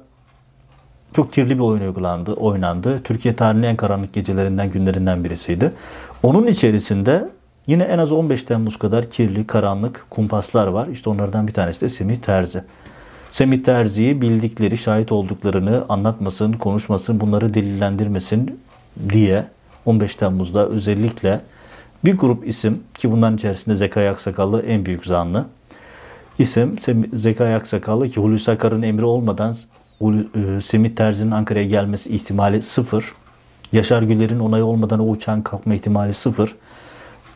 çok 1.13 1.33
kirli 1.33 1.55
bir 1.55 1.63
oyun 1.63 1.81
uygulandı, 1.81 2.33
oynandı. 2.33 3.01
Türkiye 3.03 3.35
tarihinin 3.35 3.67
en 3.67 3.75
karanlık 3.75 4.13
gecelerinden, 4.13 4.71
günlerinden 4.71 5.23
birisiydi. 5.23 5.71
Onun 6.23 6.47
içerisinde 6.47 7.29
yine 7.67 7.83
en 7.83 7.97
az 7.97 8.11
15 8.11 8.43
Temmuz 8.43 8.77
kadar 8.77 9.09
kirli, 9.09 9.47
karanlık 9.47 10.05
kumpaslar 10.09 10.67
var. 10.67 10.87
İşte 10.87 11.09
onlardan 11.09 11.47
bir 11.47 11.53
tanesi 11.53 11.81
de 11.81 11.89
Semih 11.89 12.15
Terzi. 12.15 12.63
Semih 13.33 13.63
Terzi'yi 13.63 14.21
bildikleri, 14.21 14.77
şahit 14.77 15.11
olduklarını 15.11 15.85
anlatmasın, 15.89 16.53
konuşmasın, 16.53 17.21
bunları 17.21 17.53
delillendirmesin 17.53 18.59
diye 19.09 19.45
15 19.85 20.15
Temmuz'da 20.15 20.67
özellikle 20.67 21.41
bir 22.05 22.17
grup 22.17 22.47
isim 22.47 22.83
ki 22.97 23.11
bunların 23.11 23.35
içerisinde 23.37 23.75
Zekai 23.75 24.09
Aksakallı 24.09 24.61
en 24.61 24.85
büyük 24.85 25.05
zanlı 25.05 25.45
isim 26.39 26.75
Zekai 27.13 27.55
Aksakallı 27.55 28.09
ki 28.09 28.19
Hulusi 28.19 28.51
Akar'ın 28.51 28.81
emri 28.81 29.05
olmadan 29.05 29.55
e, 30.01 30.61
Semih 30.61 30.95
Terzi'nin 30.95 31.31
Ankara'ya 31.31 31.65
gelmesi 31.65 32.09
ihtimali 32.09 32.61
sıfır. 32.61 33.11
Yaşar 33.71 34.01
Güler'in 34.01 34.39
onayı 34.39 34.65
olmadan 34.65 34.99
o 34.99 35.09
uçağın 35.09 35.41
kalkma 35.41 35.73
ihtimali 35.73 36.13
sıfır. 36.13 36.55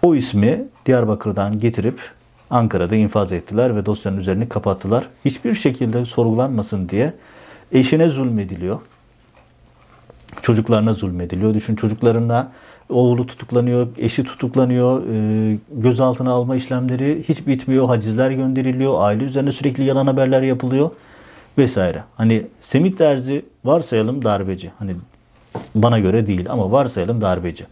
O 0.01 0.15
ismi 0.15 0.65
Diyarbakır'dan 0.85 1.59
getirip 1.59 2.16
Ankara'da 2.49 2.95
infaz 2.95 3.31
ettiler 3.31 3.75
ve 3.75 3.85
dosyanın 3.85 4.17
üzerini 4.17 4.49
kapattılar. 4.49 5.07
Hiçbir 5.25 5.53
şekilde 5.53 6.05
sorgulanmasın 6.05 6.89
diye 6.89 7.13
eşine 7.71 8.09
zulmediliyor. 8.09 8.79
Çocuklarına 10.41 10.93
zulmediliyor. 10.93 11.53
Düşün 11.53 11.75
çocuklarına 11.75 12.51
oğlu 12.89 13.27
tutuklanıyor, 13.27 13.87
eşi 13.97 14.23
tutuklanıyor, 14.23 15.03
e, 15.09 15.57
gözaltına 15.71 16.31
alma 16.31 16.55
işlemleri 16.55 17.23
hiç 17.29 17.47
bitmiyor, 17.47 17.87
hacizler 17.87 18.31
gönderiliyor, 18.31 18.93
aile 19.01 19.23
üzerine 19.23 19.51
sürekli 19.51 19.83
yalan 19.83 20.07
haberler 20.07 20.41
yapılıyor 20.41 20.89
vesaire. 21.57 22.03
Hani 22.17 22.47
Semih 22.61 22.95
Terzi 22.95 23.45
varsayalım 23.65 24.25
darbeci. 24.25 24.71
Hani 24.79 24.95
bana 25.75 25.99
göre 25.99 26.27
değil 26.27 26.51
ama 26.51 26.71
varsayalım 26.71 27.21
darbeci. 27.21 27.65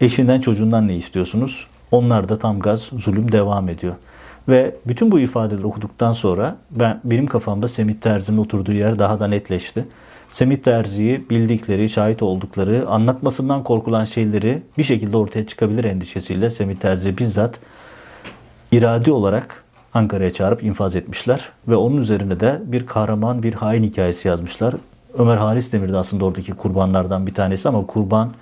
Eşinden 0.00 0.40
çocuğundan 0.40 0.88
ne 0.88 0.96
istiyorsunuz? 0.96 1.66
Onlar 1.90 2.28
da 2.28 2.38
tam 2.38 2.60
gaz 2.60 2.80
zulüm 2.80 3.32
devam 3.32 3.68
ediyor. 3.68 3.94
Ve 4.48 4.74
bütün 4.86 5.10
bu 5.10 5.20
ifadeleri 5.20 5.66
okuduktan 5.66 6.12
sonra 6.12 6.56
ben 6.70 7.00
benim 7.04 7.26
kafamda 7.26 7.68
Semih 7.68 7.94
Terzi'nin 7.94 8.38
oturduğu 8.38 8.72
yer 8.72 8.98
daha 8.98 9.20
da 9.20 9.26
netleşti. 9.26 9.84
Semih 10.32 10.56
Terzi'yi 10.56 11.30
bildikleri, 11.30 11.88
şahit 11.88 12.22
oldukları, 12.22 12.88
anlatmasından 12.88 13.64
korkulan 13.64 14.04
şeyleri 14.04 14.62
bir 14.78 14.82
şekilde 14.82 15.16
ortaya 15.16 15.46
çıkabilir 15.46 15.84
endişesiyle 15.84 16.50
Semih 16.50 16.76
Terzi 16.76 17.18
bizzat 17.18 17.58
iradi 18.72 19.12
olarak 19.12 19.64
Ankara'ya 19.94 20.32
çağırıp 20.32 20.62
infaz 20.64 20.96
etmişler. 20.96 21.48
Ve 21.68 21.76
onun 21.76 21.96
üzerine 21.96 22.40
de 22.40 22.60
bir 22.64 22.86
kahraman, 22.86 23.42
bir 23.42 23.54
hain 23.54 23.82
hikayesi 23.82 24.28
yazmışlar. 24.28 24.74
Ömer 25.18 25.36
Halis 25.36 25.72
Demir 25.72 25.92
de 25.92 25.96
aslında 25.96 26.24
oradaki 26.24 26.52
kurbanlardan 26.52 27.26
bir 27.26 27.34
tanesi 27.34 27.68
ama 27.68 27.86
kurban 27.86 28.32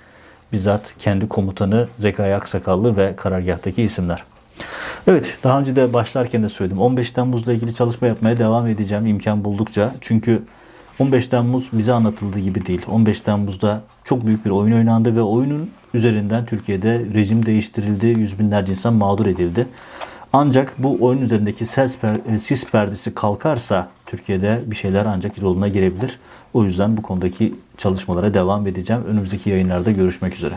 bizzat 0.55 0.95
kendi 0.99 1.29
komutanı 1.29 1.89
Zekai 1.99 2.35
Aksakallı 2.35 2.97
ve 2.97 3.17
karargahtaki 3.17 3.83
isimler. 3.83 4.25
Evet 5.07 5.39
daha 5.45 5.61
önce 5.61 5.77
de 5.77 5.93
başlarken 5.93 6.43
de 6.43 6.49
söyledim. 6.49 6.81
15 6.81 7.13
Temmuz'la 7.13 7.53
ilgili 7.53 7.75
çalışma 7.75 8.07
yapmaya 8.07 8.39
devam 8.39 8.67
edeceğim 8.67 9.07
imkan 9.07 9.45
buldukça. 9.45 9.95
Çünkü 10.01 10.43
15 10.99 11.27
Temmuz 11.27 11.69
bize 11.73 11.93
anlatıldığı 11.93 12.39
gibi 12.39 12.67
değil. 12.67 12.83
15 12.89 13.21
Temmuz'da 13.21 13.83
çok 14.05 14.27
büyük 14.27 14.45
bir 14.45 14.51
oyun 14.51 14.77
oynandı 14.77 15.17
ve 15.17 15.23
oyunun 15.23 15.71
üzerinden 15.95 16.47
Türkiye'de 16.47 17.07
rejim 17.15 17.47
değiştirildi. 17.47 18.07
Yüz 18.07 18.39
binlerce 18.39 18.73
insan 18.73 18.95
mağdur 18.95 19.27
edildi. 19.27 19.67
Ancak 20.37 20.75
bu 20.79 20.97
oyun 21.01 21.21
üzerindeki 21.21 21.67
ses 21.67 21.99
per, 21.99 22.17
e, 22.27 22.39
sis 22.39 22.65
perdesi 22.65 23.15
kalkarsa 23.15 23.89
Türkiye'de 24.07 24.61
bir 24.67 24.77
şeyler 24.77 25.05
ancak 25.05 25.39
yoluna 25.39 25.69
girebilir. 25.69 26.19
O 26.55 26.65
yüzden 26.65 26.97
bu 26.97 27.03
konudaki 27.03 27.55
çalışmalara 27.79 28.35
devam 28.35 28.67
edeceğim. 28.67 29.03
Önümüzdeki 29.09 29.51
yayınlarda 29.51 29.91
görüşmek 29.91 30.35
üzere. 30.35 30.55